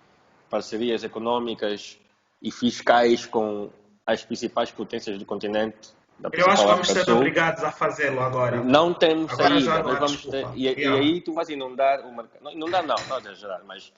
[0.49, 1.99] parcerias econômicas
[2.41, 3.71] e fiscais com
[4.07, 8.63] as principais potências do continente, da Eu acho que vamos ser obrigados a fazê-lo agora.
[8.63, 12.43] não temos Agora saída, não vamos ter, e, e aí tu vais inundar o mercado.
[12.43, 13.93] Não, inundar não, não é exagerar, mas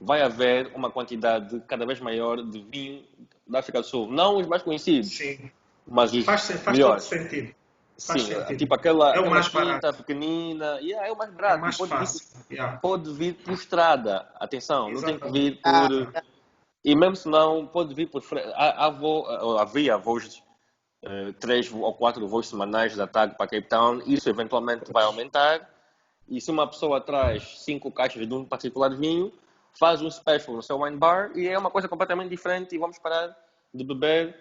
[0.00, 3.04] vai haver uma quantidade cada vez maior de vinho
[3.46, 4.10] da África do Sul.
[4.10, 5.50] Não os mais conhecidos, Sim.
[5.86, 7.54] Mas os Faz, faz todo sentido.
[8.06, 8.56] Faz Sim, sentido.
[8.56, 9.94] tipo aquela, É o aquela mais quinta barato.
[9.98, 11.60] pequenina, yeah, é o mais É barato.
[11.60, 12.26] mais pode, vir, fácil.
[12.50, 12.76] Yeah.
[12.78, 16.10] pode vir por estrada, atenção, não tem que vir por.
[16.14, 16.22] Ah,
[16.82, 18.22] E mesmo se não, pode vir por.
[18.54, 20.42] há- há Havia voos,
[21.02, 25.68] eh, três ou quatro voos semanais da TAG para Cape Town, isso eventualmente vai aumentar.
[26.26, 29.30] E se uma pessoa traz cinco caixas de um particular vinho,
[29.78, 32.74] faz um special no seu wine bar e é uma coisa completamente diferente.
[32.74, 33.36] E vamos parar
[33.74, 34.34] de beber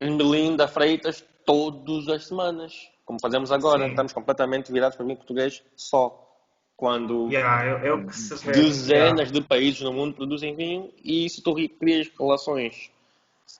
[0.00, 3.84] em Belinda Freitas todas as semanas, como fazemos agora.
[3.84, 3.90] Sim.
[3.90, 6.24] Estamos completamente virados para vinho português só.
[6.76, 11.52] Quando Yeah, eu, eu se dezenas de países no mundo produzem vinho e isso tu
[11.54, 12.92] crias relações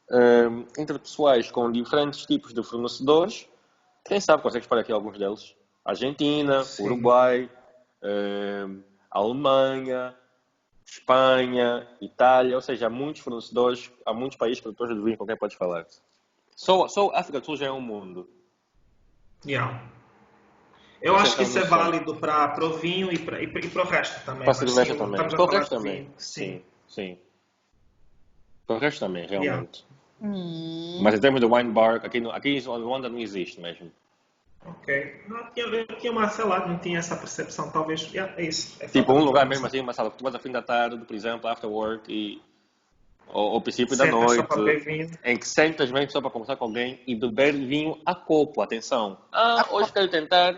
[0.08, 3.48] hum, interpessoais com diferentes tipos de fornecedores.
[4.04, 5.52] Quem sabe consegues para aqui alguns deles.
[5.84, 6.84] Argentina, Sim.
[6.84, 7.50] Uruguai,
[8.04, 10.14] hum, Alemanha,
[10.86, 15.36] Espanha, Itália, ou seja, há muitos fornecedores, há muitos países produtores de vinho com quem
[15.36, 15.86] podes falar.
[15.88, 16.00] Só,
[16.88, 18.28] só a África do Sul já é um mundo.
[19.46, 19.80] Yeah.
[21.00, 21.70] Eu Você acho que isso é céu.
[21.70, 24.42] válido para o vinho e para, e o resto também.
[24.42, 25.20] Para a cerveja sim, também.
[25.20, 25.94] a Para o resto também.
[26.02, 26.14] vinho.
[26.18, 27.18] Sim, sim.
[28.66, 29.86] Para o resto também, realmente.
[30.20, 33.92] hum, Mas em termos de wine bar, aqui, no- aqui em Luanda não existe mesmo.
[34.66, 35.22] Ok.
[35.28, 38.02] Não, tinha, eu tinha uma, sei lá, não tinha essa percepção, talvez.
[38.12, 38.82] Yeah, é isso.
[38.82, 40.98] É Tipo, um lugar mesmo assim, uma sala que tu vais ao fim da tarde,
[40.98, 42.42] por exemplo, after work, e
[43.32, 44.46] ou ao princípio da noite,
[45.24, 49.18] em que sentas mesmo só para conversar com alguém e beber vinho a copo, atenção.
[49.32, 50.54] Ah, hoje quero tentar,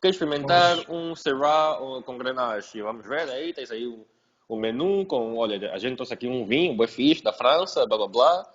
[0.00, 2.80] quero experimentar um Syrah com Grenache.
[2.82, 4.06] Vamos ver aí, tens aí o,
[4.48, 7.96] o menu com, olha, a gente trouxe aqui um vinho, bem fixe, da França, blá
[7.96, 8.46] blá blá,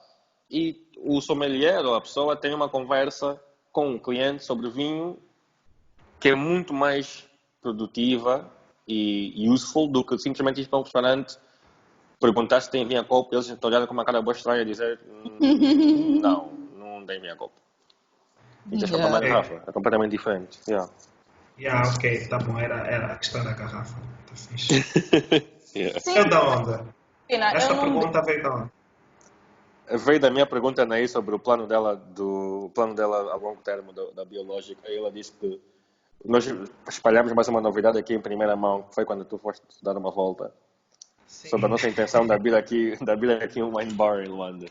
[0.50, 3.42] e o sommelier ou a pessoa tem uma conversa
[3.72, 5.18] com o cliente sobre vinho
[6.20, 7.26] que é muito mais
[7.62, 8.50] produtiva
[8.88, 11.38] e useful do que simplesmente ir para um restaurante
[12.22, 14.66] perguntar se tem vinho a copo eles estão olhando com uma cara boa estranha e
[14.66, 17.56] dizer "Hum, não, não tem vinho a copo.
[18.68, 19.04] E tens que Yeah.
[19.04, 19.64] comprar uma garrafa.
[19.68, 20.60] É completamente diferente.
[20.68, 20.90] Yeah.
[21.60, 24.00] Yeah, ok, tá bom, era, era a questão da garrafa.
[24.28, 24.86] Tá fixe.
[25.74, 26.00] Yeah.
[26.02, 26.86] sim, Veio da onda?
[27.30, 28.72] Esta eu não, pergunta veio da onde?
[30.06, 33.62] veio da minha pergunta Anaí sobre o plano dela do o plano dela a longo
[33.62, 34.82] termo da, da biológica.
[34.86, 35.62] Aí ela disse que
[36.26, 36.46] nós
[36.90, 40.12] espalhamos mais uma novidade aqui em primeira mão, que foi quando tu foste dar uma
[40.12, 40.54] volta.
[41.32, 41.48] Sim.
[41.48, 44.66] Sobre a nossa intenção de abrir aqui, de abrir aqui um wine bar em Luanda.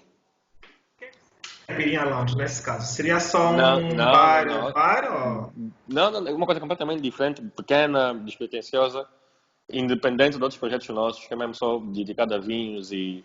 [1.66, 2.87] Abriria lounge nesse caso?
[2.93, 4.73] Seria só um Não, não, bar, não.
[4.73, 5.53] bar ou...
[5.89, 9.07] Não, não, é uma coisa completamente diferente, pequena, despretensiosa,
[9.73, 13.24] independente de outros projetos nossos, que é mesmo só dedicado a vinhos e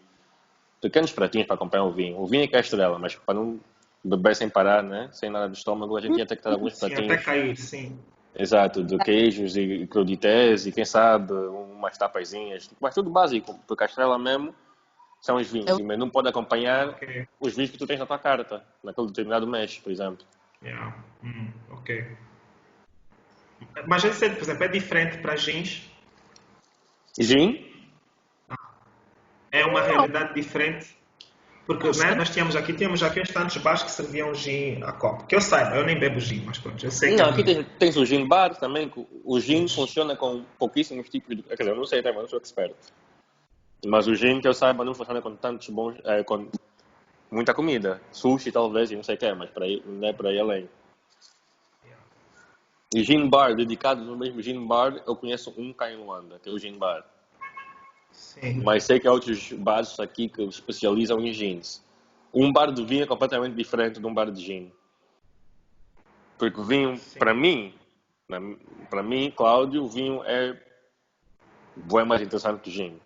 [0.81, 2.17] pequenos pratinhos para acompanhar o vinho.
[2.17, 3.59] O vinho é que é a estrela, mas para não
[4.01, 5.09] beber sem parar, né?
[5.11, 7.11] sem nada do estômago, a gente ia ter que ter alguns Sim, pratinhos.
[7.11, 7.99] até cair, sim.
[8.37, 13.87] Exato, de queijos e crudités e quem sabe umas tapazinhas, mas tudo básico, porque a
[13.87, 14.53] estrela mesmo
[15.21, 15.69] são os vinhos.
[15.69, 17.27] Eu- E o menu pode acompanhar Ok.
[17.39, 20.25] os vinhos que tu tens na tua carta, naquele determinado mês, por exemplo.
[20.61, 20.93] Yeah.
[21.23, 22.17] Hum, ok.
[23.87, 25.89] Mas esse, por exemplo, é diferente para jeans.
[27.17, 27.71] Gin?
[29.51, 30.97] É uma realidade diferente.
[31.65, 35.25] Porque né, nós tínhamos aqui, tínhamos aqui uns tantos bares que serviam gin a copo.
[35.25, 37.41] Que eu saiba, eu nem bebo gin, mas pronto, eu sei Não, que...
[37.41, 38.91] aqui tens, tens o gin bar também.
[39.23, 41.41] O gin funciona com pouquíssimos tipos de.
[41.41, 42.75] Quer dizer, eu não sei mas não sou expert.
[43.83, 45.95] Mas o gin que eu saiba não funciona com tantos bons.
[46.03, 46.47] eh, com
[47.31, 47.99] muita comida.
[48.11, 50.69] Sushi talvez e não sei o que, mas para aí, não é para ir além.
[52.93, 56.47] E gin bar, dedicado no mesmo gin bar, eu conheço um cá em Luanda, que
[56.47, 57.03] é o gin bar.
[58.39, 58.61] Sim.
[58.63, 61.83] Mas sei que há outros bares aqui que especializam em jeans.
[62.33, 64.71] Um bar de vinho é completamente diferente de um bar de gin.
[66.37, 67.73] Porque o vinho, para mim,
[68.89, 70.59] para mim, Cláudio, o vinho é
[71.75, 72.99] bem mais interessante que o gin.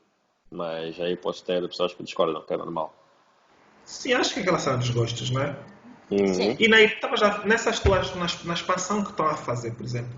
[0.50, 2.94] Mas aí posso ter pessoas que discordam, que é normal.
[3.86, 5.56] Sim, acho que é relação dos gostos, não é?
[6.10, 6.34] Uhum.
[6.34, 6.56] Sim.
[6.60, 10.12] E na, tava já, nessas tuas, na, na expansão que estão a fazer, por exemplo,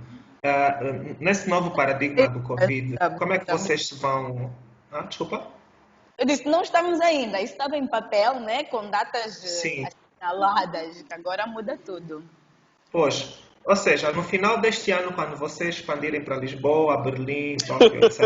[0.44, 0.80] ah,
[1.20, 4.54] nesse novo paradigma do Covid, como é que vocês se vão...
[4.92, 5.48] Ah, desculpa?
[6.18, 7.42] Eu disse, não estamos ainda.
[7.42, 8.64] Estava em papel, né?
[8.66, 9.86] Com datas Sim.
[10.20, 11.02] assinaladas.
[11.02, 12.24] que Agora muda tudo.
[12.92, 18.20] Pois, ou seja, no final deste ano, quando vocês expandirem para Lisboa, Berlim, Tóquio, etc.,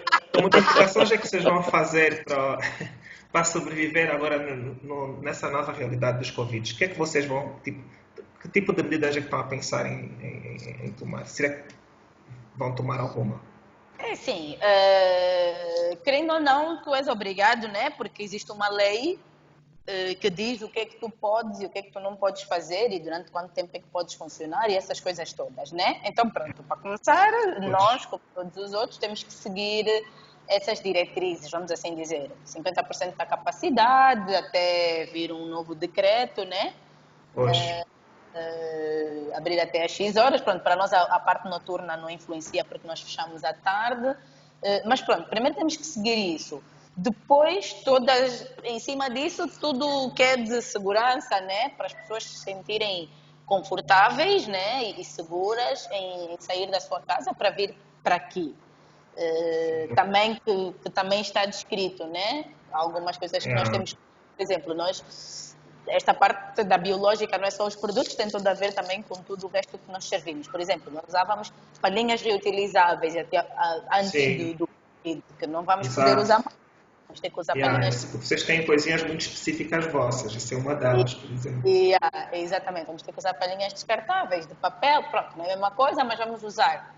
[0.32, 2.58] que modificações é que vocês vão fazer para,
[3.30, 6.72] para sobreviver agora no- no- nessa nova realidade dos Covid?
[6.72, 7.82] O que é que vocês vão, tipo,
[8.40, 11.26] que tipo de medidas é que estão a pensar em, em- em- em tomar?
[11.26, 11.74] Será que
[12.56, 13.40] vão tomar alguma?
[14.06, 17.90] É assim, eh, querendo ou não, tu és obrigado, né?
[17.90, 19.18] Porque existe uma lei
[19.84, 21.98] eh, que diz o que é que tu podes e o que é que tu
[21.98, 25.72] não podes fazer e durante quanto tempo é que podes funcionar e essas coisas todas,
[25.72, 26.00] né?
[26.04, 29.86] Então, pronto, para começar, nós, como todos os outros, temos que seguir
[30.48, 32.30] essas diretrizes, vamos assim dizer.
[32.46, 36.74] 50% da capacidade até vir um novo decreto, né?
[37.34, 37.84] Hoje?
[38.36, 40.40] Eh, abrir até às X horas.
[40.40, 44.16] Pronto, para nós a, a parte noturna não influencia porque nós fechamos à tarde.
[44.62, 46.62] Eh, mas pronto, primeiro temos que seguir isso.
[46.98, 51.70] Depois, todas, em cima disso, tudo o que é de segurança, né?
[51.70, 53.10] Para as pessoas se sentirem
[53.44, 54.84] confortáveis, né?
[54.84, 58.54] E, e seguras em, em sair da sua casa para vir para aqui.
[59.16, 62.46] Eh, também que, que também está descrito, né?
[62.72, 63.72] Algumas coisas que nós É.
[63.72, 65.45] temos, por exemplo, nós
[65.88, 69.16] esta parte da biológica não é só os produtos, tem tudo a ver também com
[69.22, 70.48] tudo o resto que nós servimos.
[70.48, 73.46] Por exemplo, nós usávamos palhinhas reutilizáveis até,
[73.92, 74.68] antes do,
[75.04, 76.08] do que não vamos Exato.
[76.08, 76.56] poder usar mais.
[77.08, 80.56] Vamos ter que usar Yeah, palhinhas porque vocês têm poesias muito específicas vossas, isso é
[80.56, 81.62] uma delas, por exemplo.
[81.64, 85.50] E, ah, exatamente, vamos ter que usar palhinhas descartáveis, de papel, pronto, não é a
[85.50, 86.94] mesma coisa, mas vamos usar.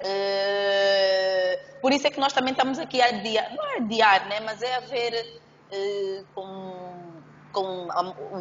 [0.00, 4.40] Eh, por isso é que nós também estamos aqui a adiar, não é adiar, né,
[4.40, 5.40] mas é a ver
[5.72, 6.93] eh, com,
[7.54, 7.88] com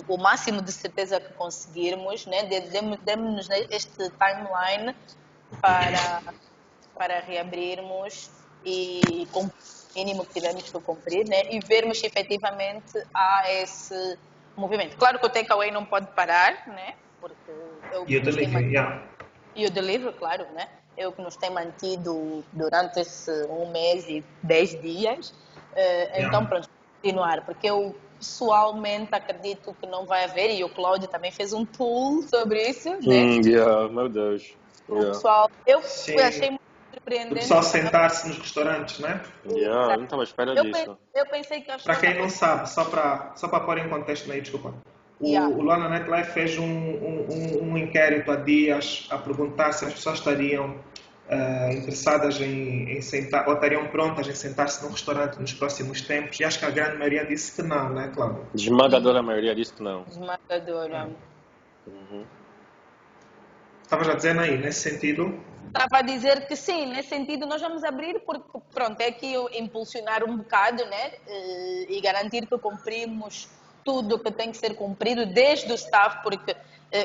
[0.07, 4.93] o, máximo de certeza que conseguirmos, né, de- demos- demos-nos este timeline
[5.61, 6.21] para,
[6.97, 8.29] para reabrirmos
[8.65, 9.51] e com o
[9.95, 14.17] mínimo que tivermos que cumprir, né, e vermos se efetivamente há esse
[14.57, 14.97] movimento.
[14.97, 17.51] Claro que o takeaway não pode parar, né, porque
[17.91, 19.03] é o E o delivery, yeah.
[19.55, 20.67] e o delivery, claro, né?
[20.95, 25.33] É o que nos tem mantido durante esse um mês e dez dias.
[25.75, 26.21] Eh.
[26.21, 26.69] Então, pronto,
[27.01, 31.65] continuar, porque eu pessoalmente acredito que não vai haver, e o Cláudio também fez um
[31.65, 33.23] pool sobre isso, né?
[33.23, 34.57] Hum, yeah, meu Deus.
[34.87, 35.11] O Yeah.
[35.13, 36.19] pessoal, eu Sim.
[36.19, 37.39] achei muito O surpreendente.
[37.41, 39.21] pessoal sentar-se nos restaurantes, né?
[39.45, 40.85] Yeah, não estava à espera eu, disso.
[40.85, 44.31] pe- eu pensei que Para quem não sabe, só para só para pôr em contexto
[44.31, 44.73] aí, desculpa.
[45.19, 45.55] O, Yeah.
[45.55, 49.93] o Luana Nightlife fez um, um, um- um inquérito há dias a perguntar se as
[49.93, 50.79] pessoas estariam
[51.33, 56.39] eh, interessadas em, em sentar, ou estariam prontas em sentar-se num restaurante nos próximos tempos.
[56.39, 58.45] E acho que a grande maioria disse que não, né, Cláudio?
[58.53, 60.05] Esmagadora maioria disse que não.
[60.07, 61.09] esmagadora.
[61.87, 62.25] Uhum.
[63.81, 65.39] Estavas a dizer aí, nesse sentido?
[65.67, 69.49] Estava a dizer que sim, nesse sentido nós vamos abrir porque, pronto, é aqui eu
[69.53, 71.11] impulsionar um bocado, né?
[71.27, 73.49] eh, E garantir que cumprimos
[73.83, 76.55] tudo que tem que ser cumprido, desde o staff, porque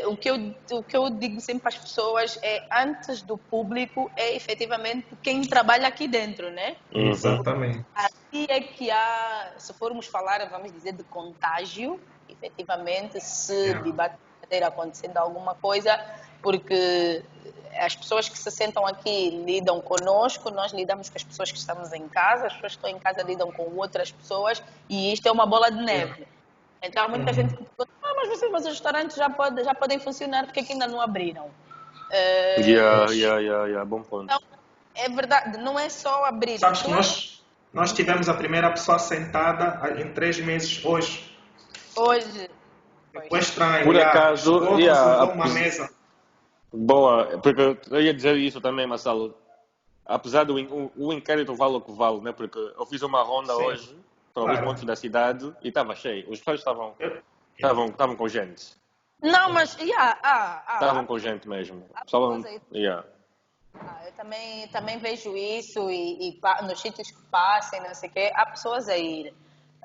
[0.06, 4.10] o, que eu, o que eu digo sempre para as pessoas é, antes do público,
[4.16, 6.76] é efetivamente quem trabalha aqui dentro, né?
[6.92, 7.84] Exatamente.
[7.94, 11.98] Aqui é que há, se formos falar, vamos dizer, de contágio,
[12.28, 13.82] efetivamente, se yeah.
[13.82, 15.98] de acontecendo alguma coisa,
[16.42, 17.22] porque
[17.78, 21.92] as pessoas que se sentam aqui lidam conosco, nós lidamos com as pessoas que estamos
[21.92, 25.32] em casa, as pessoas que estão em casa lidam com outras pessoas e isto é
[25.32, 26.26] uma bola de neve.
[26.82, 27.34] Então há muita uhum.
[27.34, 27.64] gente que
[28.18, 31.46] mas vocês, mas os restaurantes já, pode, já podem funcionar porque aqui ainda não abriram.
[31.46, 34.24] Uh, yeah, yeah, yeah, yeah, bom ponto.
[34.24, 34.40] Então,
[34.94, 36.58] é verdade, não é só abrir.
[36.58, 41.36] Sabes que nós, nós tivemos a primeira pessoa sentada em três meses hoje.
[41.94, 42.50] Hoje.
[43.28, 43.84] Foi estranho.
[43.84, 45.90] Por acaso, yeah, uma mesa
[46.72, 49.34] Boa, porque eu ia dizer isso também, Marcelo.
[50.04, 52.32] Apesar do o, o inquérito vale o que vale, né?
[52.32, 53.62] Porque eu fiz uma ronda Sim.
[53.62, 53.96] hoje
[54.34, 54.50] para claro.
[54.50, 56.30] alguns pontos da cidade e estava cheio.
[56.30, 57.22] Os pessoas estavam, estavam,
[57.58, 58.76] estavam com gente.
[59.22, 61.84] Não, mas yeah, ah, ah, estavam com gente mesmo.
[62.06, 62.38] Só,
[62.72, 63.04] yeah.
[63.74, 68.12] Ah, eu também, também vejo isso e, e nos sítios que passem, não sei o
[68.12, 69.34] quê, há pessoas a ir.
[69.82, 69.84] Uh,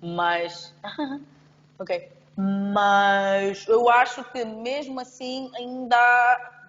[0.00, 0.74] mas.
[1.78, 5.96] ok mas eu acho que mesmo assim ainda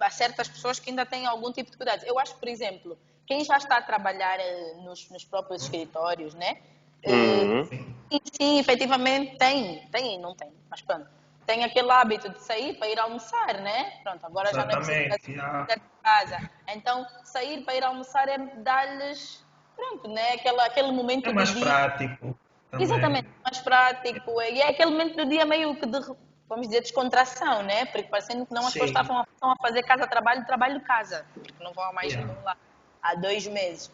[0.00, 2.04] há certas pessoas que ainda têm algum tipo de cuidado.
[2.06, 2.96] Eu acho, por exemplo,
[3.26, 6.56] quem já está a trabalhar eh, nos, nos próprios escritórios, né?
[7.02, 7.94] Eh, uhum.
[8.10, 11.06] Sim, sim, efetivamente tem, tem e não tem, mas pronto.
[11.46, 13.92] Tem aquele hábito de sair para ir almoçar, né?
[14.02, 16.50] Pronto, agora Exatamente, já não é preciso de casa.
[16.68, 19.44] Então, sair para ir almoçar é dar-lhes,
[19.74, 20.32] pronto, né?
[20.34, 22.36] Aquela, aquele momento é mais prático.
[22.70, 22.84] Também.
[22.84, 24.42] Exatamente, mais prático.
[24.42, 26.00] E é aquele momento do dia meio que de,
[26.46, 27.86] vamos dizer, descontração, né?
[27.86, 32.12] Porque parecendo que não as pessoas estavam a fazer casa-trabalho, trabalho-casa, porque não vão mais
[32.12, 32.30] yeah.
[32.42, 32.56] lá
[33.02, 33.90] há dois meses.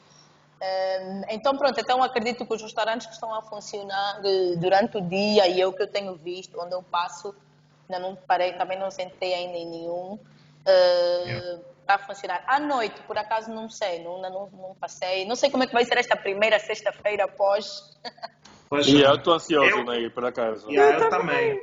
[1.28, 5.46] Então pronto, então acredito que os restaurantes que estão a funcionar eh, durante o dia
[5.46, 7.34] e é o que eu tenho visto, onde eu passo,
[7.88, 11.60] ainda não parei, também não sentei ainda em nenhum, uh, yeah.
[11.86, 12.42] a funcionar.
[12.46, 15.74] À noite, por acaso não sei, não, não, não passei, não sei como é que
[15.74, 17.94] vai ser esta primeira sexta-feira após
[18.68, 20.68] Pois e eu estou ansioso, eu, né, por acaso.
[20.68, 21.60] Yeah, eu, eu também.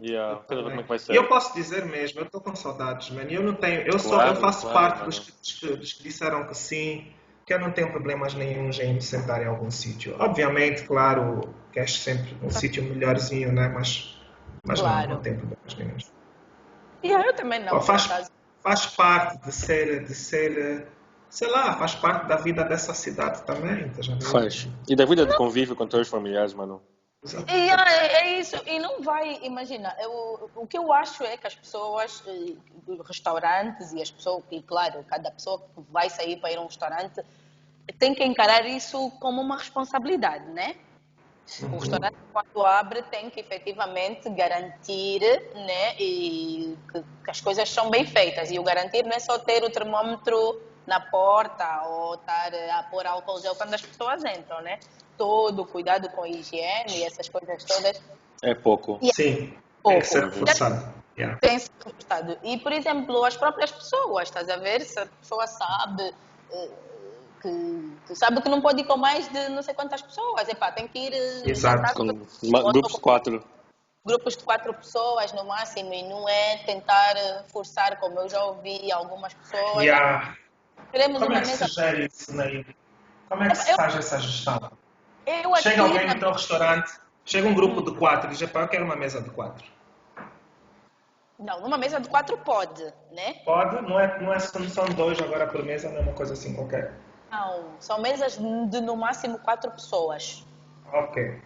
[0.00, 0.64] Yeah, eu também.
[0.64, 1.14] Como é que vai ser.
[1.14, 3.22] Eu posso dizer mesmo, eu estou com saudades, man.
[3.22, 6.56] Eu não tenho, eu, sou, eu faço claro, parte dos que, dos que, disseram que
[6.56, 7.12] sim,
[7.44, 10.16] que eu não tenho problemas nenhum em me sentar em algum sítio.
[10.18, 13.68] Obviamente, claro, queres sempre um sítio melhorzinho, né?
[13.68, 14.20] Mas,
[14.64, 15.08] mas claro.
[15.08, 15.96] não, não tenho problemas nenhum.
[17.04, 17.80] Yeah, eu também não.
[17.80, 18.30] Faz,
[18.62, 20.86] faz parte de ser, de ser
[21.32, 23.88] sei lá, faz parte da vida dessa cidade também.
[23.88, 24.68] Tá faz.
[24.86, 26.82] E da vida de convívio com teus familiares, mano.
[27.24, 31.46] E é, é, isso, e não vai, imagina, eu, o que eu acho é que
[31.46, 32.56] as pessoas, eh,
[33.06, 36.66] restaurantes e as pessoas, e claro, cada pessoa que vai sair para ir a um
[36.66, 37.22] restaurante
[38.00, 40.74] tem que encarar isso como uma responsabilidade, né?
[41.62, 41.76] Uhum.
[41.76, 45.20] O restaurante, quando abre, tem que efetivamente garantir
[45.54, 48.50] né, e que, que as coisas são bem feitas.
[48.50, 53.06] E o garantir não é só ter o termômetro na porta ou estar a pôr
[53.06, 54.80] álcool gel quando as pessoas entram, né?
[55.22, 58.02] Todo cuidado com a higiene e essas coisas todas.
[58.42, 58.98] É pouco.
[59.00, 59.90] E Sim, pouco.
[59.90, 60.94] tem que ser reforçado.
[61.16, 61.38] Yeah.
[61.38, 62.38] Tem que ser reforçado.
[62.42, 64.80] E, por exemplo, as próprias pessoas, estás a ver?
[64.80, 66.12] Se a pessoa sabe
[66.50, 66.70] eh,
[67.40, 70.72] que, que, sabe que não pode ir com mais de não sei quantas pessoas, epá,
[70.72, 71.12] tem que ir...
[71.12, 73.44] Eh, Exato, com grupos de quatro.
[74.04, 78.42] Grupos de quatro pessoas no máximo e não é tentar eh, forçar, como eu já
[78.42, 79.84] ouvi algumas pessoas.
[79.84, 80.36] Yeah.
[80.90, 81.68] Queremos Como uma é que mesa...
[81.68, 82.66] se gera isso, Nair?
[83.28, 84.81] Como é que se faz essa gestão?
[85.26, 86.92] Eu chega alguém no teu restaurante,
[87.24, 89.64] chega um grupo de quatro e diz, eu quero uma mesa de quatro.
[91.38, 93.34] Não, numa mesa de quatro pode, né?
[93.44, 96.54] Pode, não é, não é são dois agora por mesa, não é uma coisa assim
[96.54, 96.92] qualquer.
[97.30, 100.46] Não, são mesas de no máximo quatro pessoas.
[100.92, 101.40] Ok.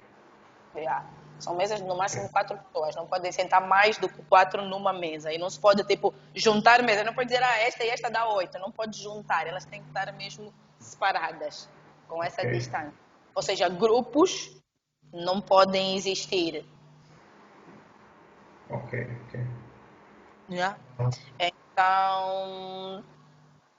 [0.75, 1.07] Yeah.
[1.39, 4.93] São mesas de no máximo quatro pessoas, não podem sentar mais do que quatro numa
[4.93, 5.33] mesa.
[5.33, 7.05] E não se pode, tipo, juntar mesas.
[7.05, 8.59] Não pode dizer, ah, esta e esta dá oito.
[8.59, 11.69] Não pode juntar, elas têm que estar mesmo separadas,
[12.09, 12.53] com essa okay.
[12.53, 13.06] distância.
[13.37, 14.51] Ou seja, grupos
[15.13, 16.65] não podem existir.
[18.71, 19.41] Ok, ok.
[20.51, 20.79] Yeah.
[21.39, 23.05] Então,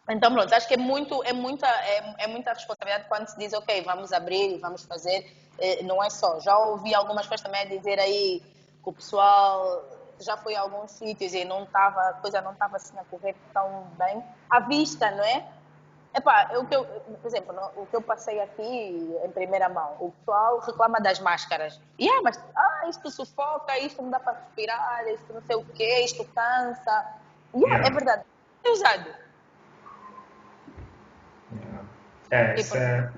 [0.10, 3.52] então, pronto, acho que é, muito, é, muita, é, é muita responsabilidade quando se diz,
[3.54, 5.26] ok, vamos abrir, vamos fazer.
[5.58, 6.40] Eh, não é só.
[6.40, 8.42] Já ouvi algumas pessoas também a dizer aí
[8.84, 9.84] que o pessoal
[10.20, 13.36] já foi a alguns sítios e não tava, a coisa não estava assim a correr
[13.54, 14.24] tão bem.
[14.50, 15.57] À vista, não é?
[16.18, 20.12] Epá, o que eu, por exemplo, o que eu passei aqui em primeira mão, o
[20.12, 21.80] pessoal reclama das máscaras.
[22.00, 25.64] E yeah, mas ah, isto sufoca, isto não dá para respirar, isto não sei o
[25.64, 27.06] quê, isto cansa.
[27.54, 27.88] Yeah, yeah.
[27.88, 28.24] É verdade.
[28.64, 29.28] É usado
[32.30, 33.12] é, isso é,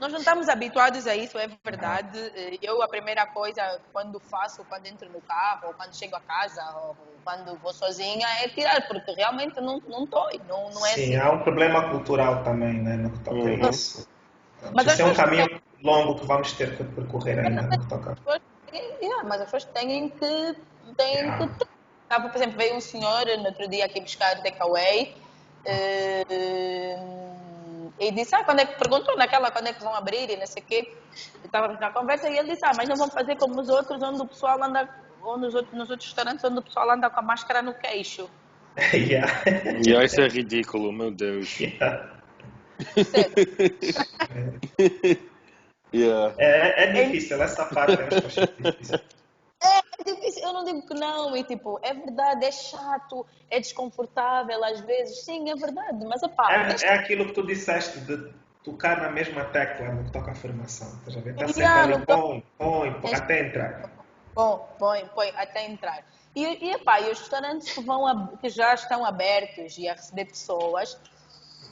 [0.00, 2.18] nós não estamos habituados a isso, é verdade.
[2.62, 3.62] Eu, a primeira coisa,
[3.92, 8.26] quando faço, quando entro no carro, ou quando chego a casa, ou quando vou sozinha,
[8.42, 11.16] é tirar, porque realmente não estou, não, não, não é Sim, assim.
[11.16, 13.66] há um problema cultural também, né, no que toca Uhum.
[13.66, 14.08] a isso.
[14.74, 18.16] Mas Isso é um caminho longo que vamos ter que percorrer ainda no que toca.
[18.72, 20.54] Yeah, mas as pessoas têm que.
[20.96, 21.36] Têm Yeah.
[21.38, 21.68] que ter.
[22.10, 25.16] Sabe, por exemplo, veio um senhor no outro dia aqui buscar takeaway
[25.64, 26.96] eh,
[28.00, 30.46] e disse: Ah, quando é que perguntou naquela quando é que vão abrir e não
[30.46, 30.92] sei o quê.
[31.44, 34.22] Estávamos na conversa e ele disse: Ah, mas não vão fazer como os outros, onde
[34.22, 34.88] o pessoal anda,
[35.22, 38.28] ou nos outros, nos outros restaurantes, onde o pessoal anda com a máscara no queixo.
[38.94, 39.28] yeah.
[39.86, 41.60] E aí, isso é ridículo, meu Deus.
[41.60, 42.10] Yeah.
[45.92, 46.34] Yeah.
[46.38, 49.00] É, é difícil, essa parte eu acho difícil.
[49.62, 54.64] É difícil, eu não digo que não, e tipo, é verdade, é chato, é desconfortável
[54.64, 58.32] às vezes, sim, é verdade, mas opá, É, é aquilo que tu disseste de
[58.64, 60.88] tocar na mesma tecla no que toca a formação.
[60.98, 61.32] Estás a ver?
[61.32, 63.90] Está sempre ali, põe, põe, põe, até entrar.
[64.34, 66.04] Bom, põe, põe até entrar.
[66.34, 70.26] E, e, epá, e os restaurantes que, vão, que já estão abertos e a receber
[70.26, 70.98] pessoas,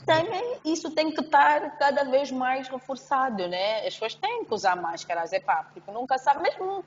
[0.05, 3.79] também isso tem que estar cada vez mais reforçado, né?
[3.79, 6.83] As pessoas têm que usar máscaras, epá, porque nunca sabe, mesmo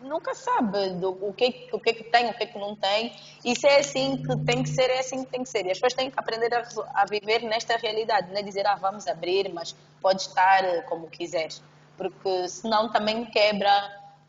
[0.00, 2.74] nunca sabe do, o, que, o que é que tem, o que é que não
[2.76, 3.12] tem.
[3.54, 5.66] Se é assim que tem que ser, é assim que tem que ser.
[5.66, 8.76] E as pessoas têm que aprender a, a viver nesta realidade, não é dizer, ah,
[8.76, 11.62] vamos abrir, mas pode estar eh, como quiseres.
[11.96, 13.70] Porque senão também quebra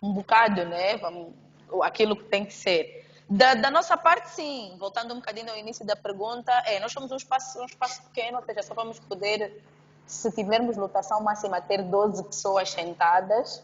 [0.01, 0.97] um bocado, né?
[0.97, 1.33] Vamos,
[1.83, 3.05] aquilo que tem que ser.
[3.29, 4.75] Da, da nossa parte, sim.
[4.79, 8.37] Voltando um bocadinho ao início da pergunta, é, nós somos um espaço, um espaço pequeno,
[8.37, 9.61] ou seja, só vamos poder,
[10.05, 13.63] se tivermos lotação máxima, ter 12 pessoas sentadas.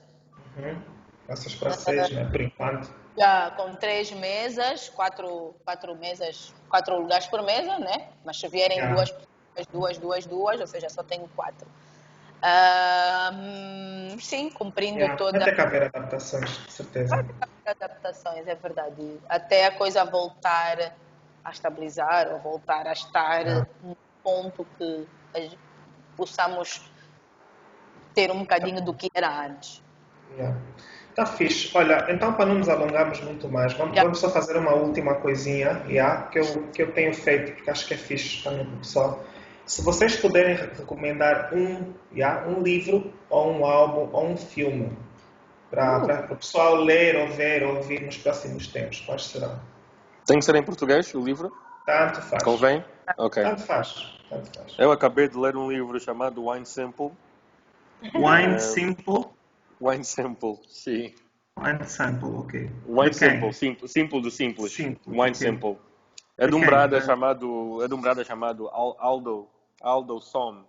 [0.57, 0.93] Uhum.
[1.33, 2.25] Passas para seis, né?
[2.25, 2.93] Por enquanto.
[3.17, 8.09] Já com três mesas, quatro, quatro mesas, quatro lugares por mesa, né?
[8.23, 8.93] Mas se vierem Yeah.
[8.93, 9.13] duas,
[9.71, 11.67] duas, duas, duas, ou seja, só tenho quatro.
[13.33, 15.17] Hum, sim, cumprindo Yeah.
[15.17, 17.25] toda Vai ter que haver adaptações, de certeza.
[17.65, 19.19] adaptações, é verdade.
[19.27, 20.93] Até a coisa voltar
[21.43, 23.65] a estabilizar ou voltar a estar Ah.
[23.81, 25.07] num ponto que
[26.15, 26.91] possamos
[28.13, 29.81] ter um bocadinho do que era antes.
[30.35, 30.59] Yeah.
[31.15, 31.69] Tá fixe.
[31.77, 34.03] Olha, então para não nos alongarmos muito mais, vamos, Yeah.
[34.03, 37.87] vamos só fazer uma última coisinha yeah, que, eu, que eu tenho feito, porque acho
[37.87, 39.23] que é fixe também para o pessoal.
[39.65, 44.91] Se vocês puderem re- recomendar um, yeah, um livro, ou um álbum, ou um filme,
[45.69, 46.33] para Uh.
[46.33, 49.59] o pessoal ler, ou ver, ou ouvir nos próximos tempos, quais serão?
[50.25, 51.51] Tem que ser em português o livro?
[51.85, 52.43] Tanto faz.
[52.43, 52.83] Convém?
[53.17, 53.43] Ok.
[53.43, 54.13] Tanto faz.
[54.29, 54.75] Tanto faz.
[54.77, 57.11] Eu acabei de ler um livro chamado Wine Simple.
[58.15, 59.25] Wine Eh, Simple.
[59.83, 61.13] Wine Simple, sim.
[61.59, 62.69] Wine Sample, ok.
[62.87, 63.13] Wine quem?
[63.13, 64.71] Simple, simples, simples do simples.
[64.71, 65.33] Simples, Wine ok.
[65.35, 65.77] Simple.
[66.37, 69.47] É de um brada Eh, chamado, é de um brada chamado Al- Aldo,
[69.81, 70.63] Aldo Som.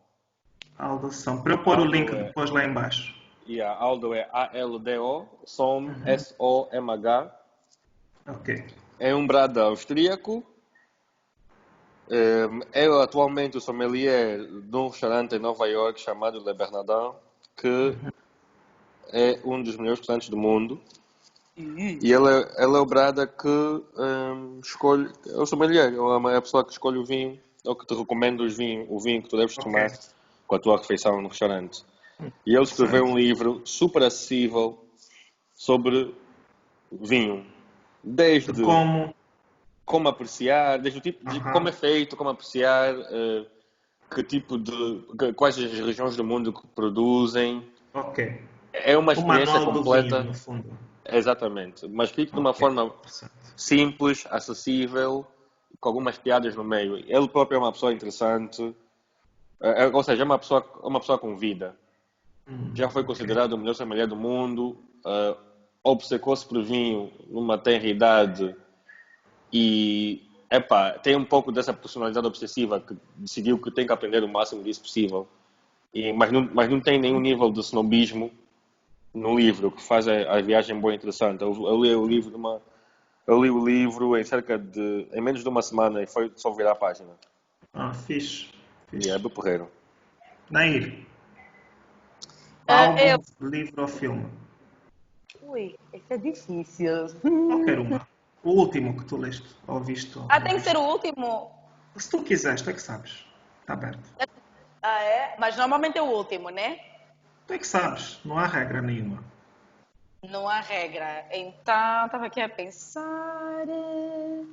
[0.76, 1.42] Aldo Som.
[1.42, 3.14] Para eu pôr o Aldo link é- depois lá embaixo.
[3.46, 7.30] E a Aldo é A-L-D-O, Som, S-O-M-H.
[8.26, 8.64] Ok.
[8.98, 10.44] É um brada austríaco.
[12.10, 17.12] Ehm, Eu atualmente sou sommelier de um restaurante em Nova York chamado Le Bernardin,
[17.56, 17.96] que
[19.14, 20.80] é um dos melhores restaurantes do mundo.
[21.56, 26.42] E ele é, ele é o brada que ehm, escolhe, é o sommelier, é a
[26.42, 29.36] pessoa que escolhe o vinho, ou que te recomenda os vinhos, o vinho que tu
[29.36, 29.64] deves Ok.
[29.64, 29.90] tomar
[30.46, 31.84] com a tua refeição no restaurante.
[32.44, 34.84] E ele escreveu um livro super acessível
[35.54, 36.12] sobre
[36.92, 37.46] vinho.
[38.02, 39.14] Desde Como.
[39.84, 41.52] como apreciar, desde o tipo de Aham.
[41.52, 43.46] como é feito, como apreciar, eh,
[44.14, 47.66] que tipo de que- quais as regiões do mundo que produzem.
[47.94, 48.40] Ok.
[48.74, 50.78] É uma experiência completa, vinho, no fundo.
[51.08, 52.92] exatamente, mas fica de uma forma
[53.56, 55.24] simples, acessível,
[55.78, 56.96] com algumas piadas no meio.
[56.96, 58.74] Ele próprio é uma pessoa interessante,
[59.60, 61.76] eh, eh, ou seja, é uma pessoa, é uma pessoa com vida.
[62.48, 64.76] Hum, Já foi considerado o melhor sommelier do mundo,
[65.06, 65.36] uh,
[65.84, 68.56] obcecou-se por vinho numa tenra idade
[69.52, 74.28] e, epá, tem um pouco dessa personalidade obsessiva que decidiu que tem que aprender o
[74.28, 75.28] máximo disso possível.
[75.94, 78.32] E, mas, não, mas não tem nenhum nível de snobismo
[79.14, 81.42] no livro, que faz a, a viagem boa e interessante.
[81.42, 82.60] Eu, eu li o livro numa,
[83.26, 86.50] eu li o livro em cerca de, em menos de uma semana e foi só
[86.50, 87.10] virar a página.
[87.72, 88.50] Ah, fixe.
[88.90, 89.08] fixe.
[89.08, 89.70] E é do porreiro.
[90.50, 91.06] Nair.
[92.66, 94.26] Ah, Álbum, eu- livro ou filme?
[95.42, 97.06] Ui, isso é difícil.
[97.46, 98.06] Qualquer uma.
[98.42, 100.18] O último que tu leste ou viste.
[100.18, 101.50] ou- Ah, tem que ser o último.
[101.96, 103.24] Se tu quiseres, tu é que sabes.
[103.60, 104.02] Está aberto.
[104.82, 105.34] Ah, é?
[105.38, 106.78] Mas normalmente é o último, né?
[107.46, 108.20] Tu é que sabes.
[108.24, 109.22] Não há regra nenhuma.
[110.28, 111.26] Não há regra.
[111.30, 113.64] Então, estava aqui a pensar.
[113.68, 114.44] eh,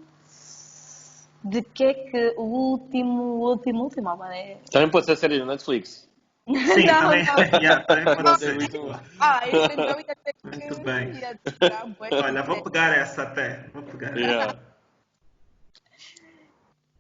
[1.44, 4.58] De que é que o último, o último, último, né?
[4.70, 6.10] Também pode ser série do Netflix.
[6.48, 7.60] Sim, Não, também, não.
[7.62, 8.56] yeah, também pode É ser.
[8.56, 9.00] muito bom.
[9.20, 10.48] Ah, isso então ia ter que...
[10.48, 11.14] Muito bem.
[12.12, 13.70] Olha, vou pegar essa até.
[13.74, 14.18] Vou pegar.
[14.18, 14.60] Yeah.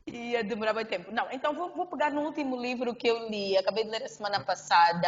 [0.07, 1.11] Ia demorar muito tempo.
[1.11, 4.09] Não, então vou, vou pegar no último livro que eu li, acabei de ler a
[4.09, 5.07] semana passada,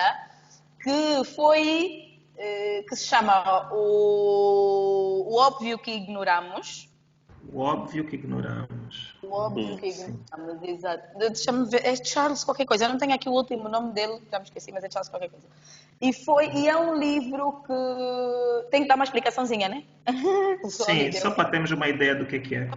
[0.84, 6.92] que foi, eh, que se chama o, o Óbvio que Ignoramos.
[7.52, 9.16] O óbvio que ignoramos.
[9.22, 10.20] O óbvio que sim.
[10.32, 11.18] ignoramos, exato.
[11.18, 14.40] Deixa-me ver, é Charles qualquer coisa, eu não tenho aqui o último nome dele, já
[14.40, 15.46] me esqueci, mas é Charles qualquer coisa.
[16.02, 19.84] E, foi, e é um livro que tem que dar uma explicaçãozinha, né?
[20.70, 22.70] Sim, só para termos uma ideia do que, que é.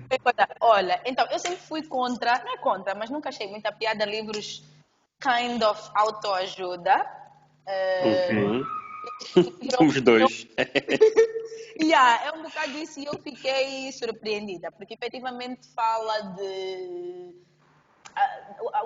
[0.61, 4.63] Olha, então, eu sempre fui contra, não é contra, mas nunca achei muita piada livros
[5.21, 7.07] kind of autoajuda.
[7.67, 8.65] Eh, Uhum.
[9.81, 10.47] Os dois.
[11.79, 17.35] Yeah, é um bocado isso e eu fiquei surpreendida, porque efetivamente fala de.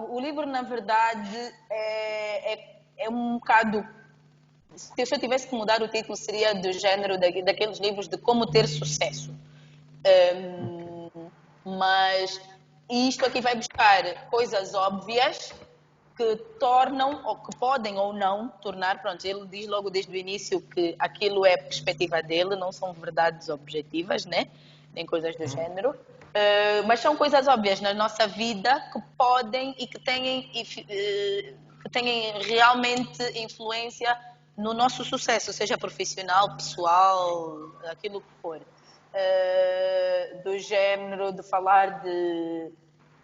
[0.08, 3.86] o- livro, na verdade, é, é, é um bocado.
[4.74, 8.44] Se eu tivesse que mudar o título, seria do género da- daqueles livros de como
[8.44, 9.32] ter sucesso.
[10.34, 11.30] Hum,
[11.64, 12.40] mas
[12.90, 15.54] isto aqui vai buscar coisas óbvias
[16.20, 20.60] que tornam, ou que podem ou não tornar, pronto, ele diz logo desde o início
[20.60, 24.48] que aquilo é perspectiva dele, não são verdades objetivas, né?
[24.92, 25.94] Nem coisas do género.
[26.34, 31.54] Eh, mas são coisas óbvias na nossa vida que podem e que têm, e eh,
[31.82, 34.14] que têm realmente influência
[34.58, 37.56] no nosso sucesso, seja profissional, pessoal,
[37.86, 38.60] aquilo que for.
[39.14, 42.72] Eh, do género de falar de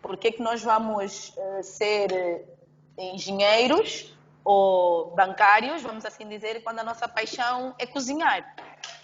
[0.01, 2.56] porque que nós vamos ser
[2.99, 8.55] engenheiros ou bancários, vamos assim dizer, quando a nossa paixão é cozinhar.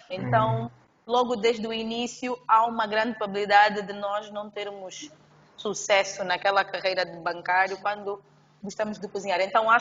[0.09, 0.71] Então,
[1.07, 5.11] logo desde o início, há uma grande probabilidade de nós não termos
[5.57, 8.23] sucesso naquela carreira de bancário quando
[8.63, 9.41] gostamos de cozinhar.
[9.41, 9.79] Então, há,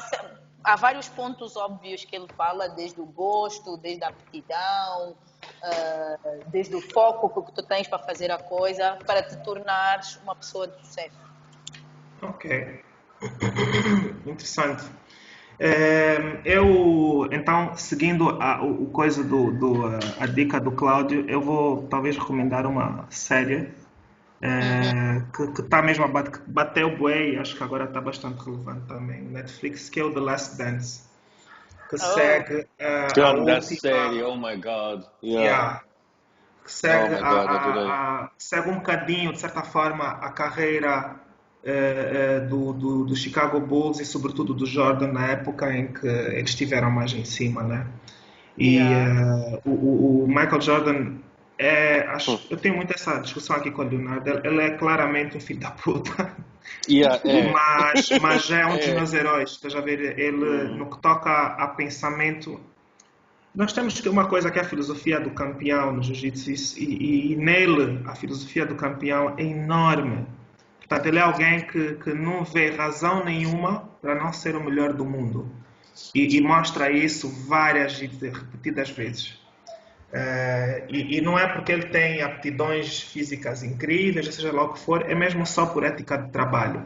[0.64, 5.16] há vários pontos óbvios que ele fala, desde o gosto, desde a aptidão,
[5.64, 6.18] ah,
[6.48, 10.68] desde o foco que tu tens para fazer a coisa, para te tornares uma pessoa
[10.68, 11.20] de sucesso.
[12.24, 12.84] Ok.
[14.26, 14.84] Interessante.
[15.60, 19.86] Eh, Eu, então, seguindo a, o, o coisa do, do,
[20.20, 23.70] a dica do Cláudio, eu vou talvez recomendar uma série
[24.42, 28.88] eh, que está mesmo a bate, bateu bué e acho que agora está bastante relevante
[28.88, 29.22] também.
[29.22, 31.04] Netflix, que é o The Last Dance,
[31.90, 35.04] que segue eh, a última- série, oh my god.
[35.22, 35.44] Yeah.
[35.46, 35.82] Yeah.
[36.64, 37.48] Que segue, Oh God,
[37.90, 37.94] a-
[38.26, 41.21] a- segue um bocadinho, de certa forma, a carreira
[42.50, 46.90] do, do, do Chicago Bulls e, sobretudo, do Jordan na época em que eles estiveram
[46.92, 47.86] mais em cima, né?
[48.58, 49.56] E Yeah.
[49.56, 51.14] eh, o, o- Michael Jordan
[51.58, 54.28] é, acho, eu tenho muito essa discussão aqui com o Leonardo.
[54.30, 56.36] Ele, ele é claramente um filho da puta.
[56.90, 57.50] Yeah, é.
[57.54, 58.96] Mas, mas é um dos É.
[58.96, 59.52] meus heróis.
[59.52, 60.20] Estás a ver?
[60.20, 60.78] Ele, Hum.
[60.78, 62.60] no que toca a pensamento,
[63.56, 67.32] nós temos que- uma coisa que é a filosofia do campeão no jiu-jitsu e, e-
[67.34, 70.26] e nele a filosofia do campeão é enorme.
[70.92, 74.92] Portanto, ele é alguém que, que não vê razão nenhuma para não ser o melhor
[74.92, 75.50] do mundo.
[76.14, 79.40] E, e mostra isso várias e repetidas vezes.
[80.12, 84.80] Eh, e, e não é porque ele tem aptidões físicas incríveis, seja lá o que
[84.82, 86.86] for, é mesmo só por ética de trabalho.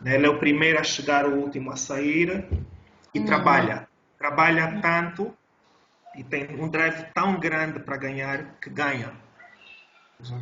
[0.00, 0.14] né?
[0.14, 2.48] Ele é o primeiro a chegar, o último a sair
[3.12, 3.86] e trabalha.
[4.18, 5.36] Trabalha tanto
[6.16, 9.12] e tem um drive tão grande para ganhar que ganha.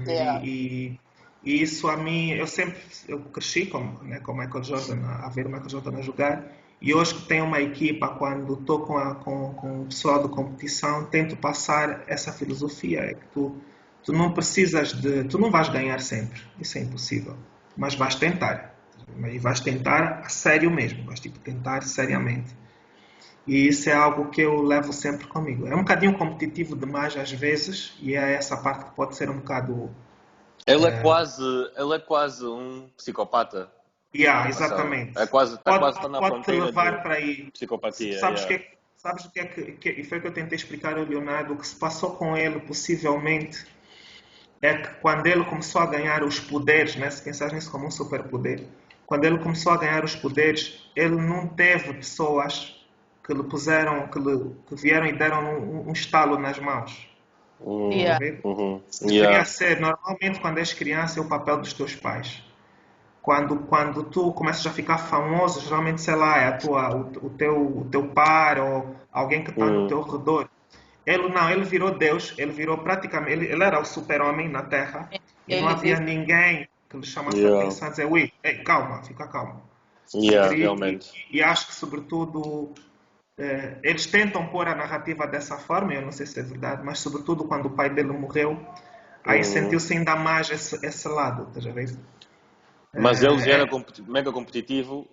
[0.06, 0.40] Yeah.
[0.44, 1.11] E, e
[1.44, 5.46] isso a mim, eu sempre eu cresci com, né, com o Michael Jordan, a, ver
[5.46, 6.52] o Michael Jordan a jogar.
[6.80, 11.04] E hoje que tenho uma equipa, quando estou com, com, com o pessoal de competição,
[11.04, 13.00] tento passar essa filosofia.
[13.00, 13.56] É que tu,
[14.02, 15.24] tu não precisas de.
[15.24, 17.36] Tu não vais ganhar sempre, isso é impossível.
[17.76, 18.74] Mas vais tentar.
[19.30, 22.56] E vais tentar a sério mesmo, vais tipo, tentar seriamente.
[23.46, 25.66] E isso é algo que eu levo sempre comigo.
[25.66, 29.38] É um bocadinho competitivo demais às vezes, e é essa parte que pode ser um
[29.38, 29.90] bocado.
[30.66, 31.42] Ele é quase,
[31.76, 33.70] ele é quase um psicopata.
[34.14, 35.18] Yeah, exatamente.
[35.18, 37.50] É quase, está Pode, quase na pode te levar de para aí.
[37.50, 38.18] psicopatia.
[38.18, 38.64] Sabes, yeah.
[38.64, 39.90] que, sabes o que é que, que.
[39.90, 41.54] E foi o que eu tentei explicar ao Leonardo.
[41.54, 43.66] O que se passou com ele, possivelmente,
[44.60, 47.90] é que quando ele começou a ganhar os poderes, né, se pensares nisso como um
[47.90, 48.64] superpoder,
[49.06, 52.80] quando ele começou a ganhar os poderes, ele não teve pessoas
[53.24, 57.11] que lhe puseram, que, lhe, que vieram e deram um, um estalo nas mãos.
[57.64, 58.18] Uhum, Yeah.
[58.44, 58.82] uhum.
[59.00, 59.44] Deveria Yeah.
[59.44, 62.42] ser, normalmente, quando és criança, é o papel dos teus pais.
[63.22, 67.30] Quando, quando tu começas a ficar famoso, geralmente, sei lá, é a tua, o, o
[67.30, 69.82] teu, o teu par ou alguém que está Hum.
[69.82, 70.48] no teu redor.
[71.06, 75.08] Ele não, ele virou Deus, ele virou praticamente, ele, ele era o super-homem na Terra
[75.48, 77.56] e não havia ninguém que lhe chamasse Yeah.
[77.56, 79.62] a atenção a dizer, ui, ei, calma, fica calmo.
[80.14, 81.08] Yeah, E- realmente.
[81.32, 82.74] E, e acho que, sobretudo,
[83.82, 87.44] eles tentam pôr a narrativa dessa forma, eu não sei se é verdade, mas, sobretudo,
[87.44, 88.58] quando o pai dele morreu,
[89.24, 89.44] aí Uhum.
[89.44, 91.96] sentiu-se ainda mais esse, esse lado, estás a ver?
[92.94, 95.12] Mas ele já é- era competi- mega competitivo na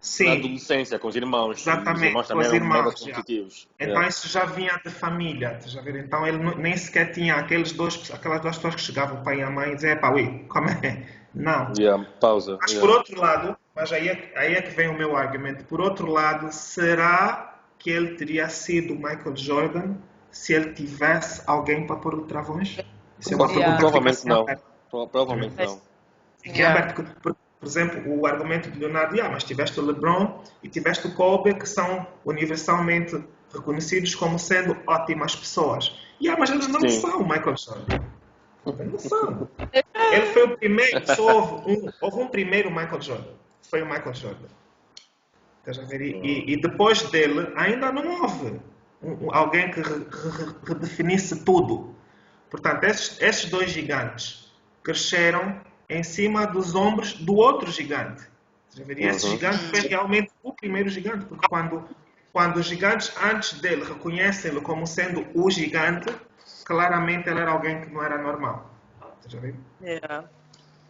[0.00, 1.60] Sim, adolescência, com os irmãos.
[1.60, 3.00] Exatamente, Os irmãos com também os eram mega irmãos, já.
[3.00, 3.68] competitivos.
[3.78, 4.08] então Yeah.
[4.08, 5.96] isso já vinha de família, estás a ver?
[6.04, 9.42] Então ele nem sequer tinha aqueles dois, aquelas duas pessoas que chegavam, o pai e
[9.42, 11.06] a mãe, e diziam, epá, ui, como é?
[11.34, 11.72] Não.
[11.78, 12.56] Yeah, pausa.
[12.60, 12.86] Mas yeah.
[12.86, 15.64] por outro lado, mas aí é, que- aí é que vem o meu argumento.
[15.64, 19.94] Por outro lado, será que ele teria sido Michael Jordan
[20.30, 22.78] se ele tivesse alguém para pôr o travões?
[23.20, 23.76] Isso é uma Yeah.
[23.76, 24.40] pergunta Provavelmente não.
[24.42, 24.62] aberta.
[24.90, 25.80] Pro- Provavelmente não.
[26.66, 30.68] Aberta, porque, por, por exemplo, o argumento de Leonardo, ah, mas tiveste o LeBron e
[30.68, 33.22] tiveste o Kobe, que são universalmente
[33.52, 35.98] reconhecidos como sendo ótimas pessoas.
[36.20, 36.88] E, ah, mas eles não Sim.
[37.00, 38.00] são Michael Jordan.
[38.66, 39.48] Não são.
[40.12, 43.32] Ele foi o primeiro, só houve um, houve um primeiro Michael Jordan.
[43.70, 44.48] Foi o Michael Jordan.
[45.60, 46.00] Estás a ver?
[46.00, 48.60] E, e- e depois dele ainda não houve
[49.02, 51.94] um- um- alguém que re- re- redefinisse tudo.
[52.50, 54.52] Portanto, esses, esses dois gigantes
[54.82, 58.22] cresceram em cima dos ombros do outro gigante.
[58.68, 58.98] Estás a ver?
[58.98, 59.32] E esse Uhum.
[59.32, 61.84] gigante foi realmente o primeiro gigante, porque quando,
[62.32, 66.14] quando os gigantes antes dele reconhecem-lo como sendo o gigante,
[66.64, 68.70] claramente ele era alguém que não era normal.
[69.18, 69.54] Estás a ver?
[69.80, 70.28] Yeah.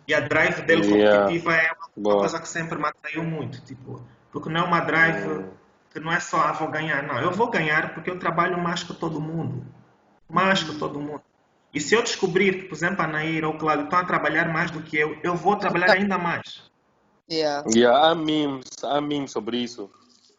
[0.09, 1.19] E a drive dele Yeah.
[1.19, 2.19] competitiva é uma, uma Boa.
[2.21, 3.61] coisa que sempre me atraiu muito.
[3.63, 4.01] Tipo,
[4.31, 5.51] porque não é uma drive Hum.
[5.93, 7.03] que não é só, ah, vou ganhar.
[7.03, 9.67] Não, eu vou ganhar porque eu trabalho mais que todo mundo.
[10.29, 11.23] Mais que todo mundo.
[11.75, 14.49] E se eu descobrir que, por exemplo, a Naira ou o Cláudio estão a trabalhar
[14.49, 16.71] mais do que eu, eu vou trabalhar ainda mais.
[17.31, 17.69] Yeah.
[17.69, 19.91] Yeah, há memes, há memes sobre isso.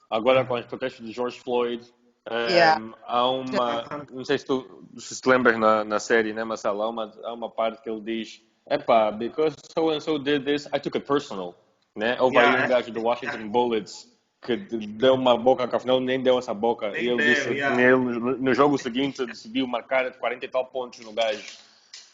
[0.10, 1.84] Agora com as protestos de George Floyd,
[2.30, 2.82] um, Yeah.
[3.06, 6.82] há uma, não sei se tu se te lembras na, na série, né, Marcelo?
[6.82, 10.68] Há uma, há uma parte que ele diz, epá, because so and so did this,
[10.74, 11.56] I took it personal.
[11.96, 12.16] Né?
[12.20, 14.08] Houve Yeah, aí um gajo do Washington Bullets
[14.42, 16.92] que deu uma boca que afinal nem deu essa boca.
[16.92, 17.82] Nem e ele deu, disse yeah.
[17.82, 21.42] ele, no- no jogo seguinte decidiu marcar 40 e tal pontos no gajo.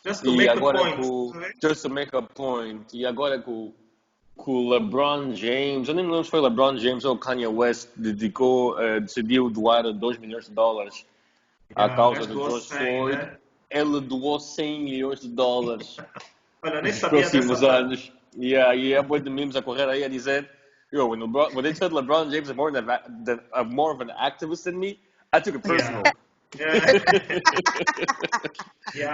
[0.06, 0.96] Just to E make a agora point.
[1.02, 3.74] com, tá just to make a point, e agora com,
[4.38, 7.90] com o LeBron James, eu nem me lembro se foi LeBron James ou Kanye West,
[7.98, 11.06] dedicou, eh, decidiu doar 2 milhões de dólares
[11.76, 13.18] à Yeah, causa do George 100, Floyd.
[13.18, 13.38] né?
[13.70, 15.98] Ele doou 100 milhões de dólares
[16.64, 18.12] Olha, nem nos sabia próximos dessa anos.
[18.36, 20.50] E aí é de memes a correr aí a dizer,
[20.92, 22.86] yo, when, LeBron, when they said LeBron James is more, than,
[23.24, 25.00] than, a more of an activist than me,
[25.32, 26.04] I took it personal.
[26.56, 26.76] Yeah,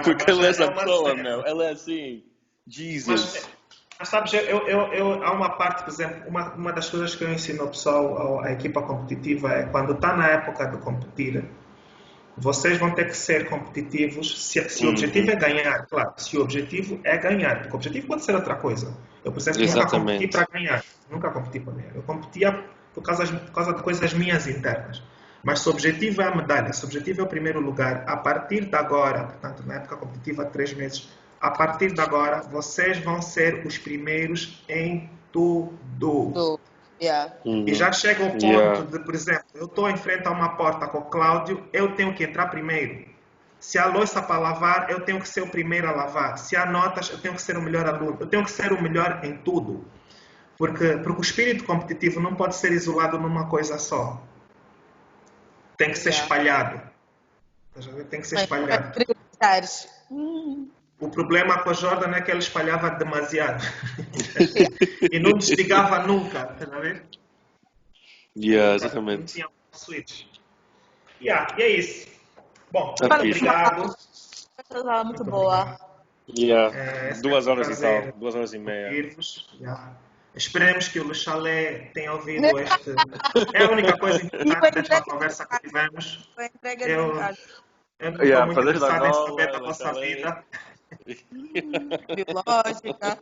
[0.03, 1.45] Porque mas ele é essa uma pessoa, meu.
[1.45, 2.23] Ele é assim.
[2.67, 3.07] Jesus.
[3.07, 3.49] Mas,
[3.97, 7.23] mas sabes, eu, eu, eu, há uma parte, por exemplo, uma, uma das coisas que
[7.23, 11.43] eu ensino ao pessoal, à equipa competitiva, é quando está na época de competir,
[12.39, 14.45] vocês vão ter que ser competitivos.
[14.49, 14.93] Se, se o Uhum.
[14.93, 18.55] objetivo é ganhar, claro, se o objetivo é ganhar, porque o objetivo pode ser outra
[18.55, 18.95] coisa.
[19.23, 21.95] Eu, por exemplo, nunca competi para ganhar, nunca competi para ganhar.
[21.95, 22.63] Eu competia
[22.93, 25.03] por causa, por causa de coisas minhas internas.
[25.43, 28.17] Mas se o objetivo é a medalha, se o objetivo é o primeiro lugar, a
[28.17, 31.09] partir de agora, portanto, na época competitiva, três meses,
[31.39, 36.59] a partir de agora, vocês vão ser os primeiros em tudo.
[37.01, 37.33] Yeah.
[37.45, 38.81] E já chega ao ponto Yeah.
[38.81, 42.13] de, por exemplo, eu estou em frente a uma porta com o Cláudio, eu tenho
[42.13, 43.07] que entrar primeiro.
[43.59, 46.37] Se há louça para lavar, eu tenho que ser o primeiro a lavar.
[46.37, 48.17] Se há notas, eu tenho que ser o melhor aluno.
[48.19, 49.85] Eu tenho que ser o melhor em tudo.
[50.57, 54.21] Porque, porque o espírito competitivo não pode ser isolado numa coisa só.
[55.77, 56.23] Tem que ser Yeah.
[56.23, 56.81] espalhado.
[57.75, 58.05] Ver?
[58.05, 58.93] Tem que ser espalhado.
[58.93, 59.87] Priorizares.
[60.99, 63.63] O problema com a Jordan é que ele espalhava demasiado.
[65.11, 66.49] e não desligava nunca.
[66.53, 67.03] Estás a ver?
[68.37, 69.33] Yeah, Não exatamente.
[69.33, 70.25] tinha um switch.
[71.21, 72.07] Yeah, e é isso.
[72.71, 73.39] Bom, Tá muito fixe.
[73.47, 73.95] obrigado.
[74.59, 75.79] Estava muito boa.
[76.37, 76.77] Yeah.
[76.77, 78.11] É, é duas horas e tal.
[78.19, 78.89] Duas horas e meia.
[79.59, 79.93] Yeah.
[80.35, 82.91] Esperemos que o Le Chalet tenha ouvido este.
[83.53, 86.29] É a única coisa importante desta conversa que tivemos.
[86.35, 87.15] Foi entrega Eu-.
[87.99, 90.43] Eu não estou Yeah, muito fazer da interessado em saber da vossa vida.
[92.15, 93.19] biológica.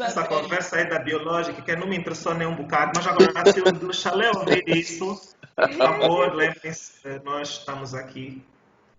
[0.00, 3.60] Essa conversa aí da biológica, que não me interessou nem um bocado, mas agora, se
[3.60, 5.20] o Le Chalet ouvir isso,
[5.56, 8.44] por favor, lembrem-se, nós estamos aqui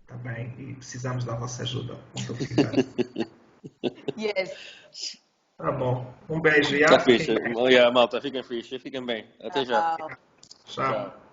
[0.08, 1.98] também e precisamos da vossa ajuda.
[2.16, 2.86] Muito obrigado.
[4.18, 5.18] Yes.
[5.58, 6.14] Tá bom.
[6.30, 6.72] Um beijo.
[6.72, 7.00] Tá yeah?
[7.00, 7.32] fixe.
[7.32, 8.80] Yeah, malta, fiquem fixe.
[8.80, 9.28] Fiquem bem.
[9.42, 9.96] Até já.
[9.98, 10.08] Tchau.
[10.08, 10.94] Tchau.
[10.94, 11.25] Tchau.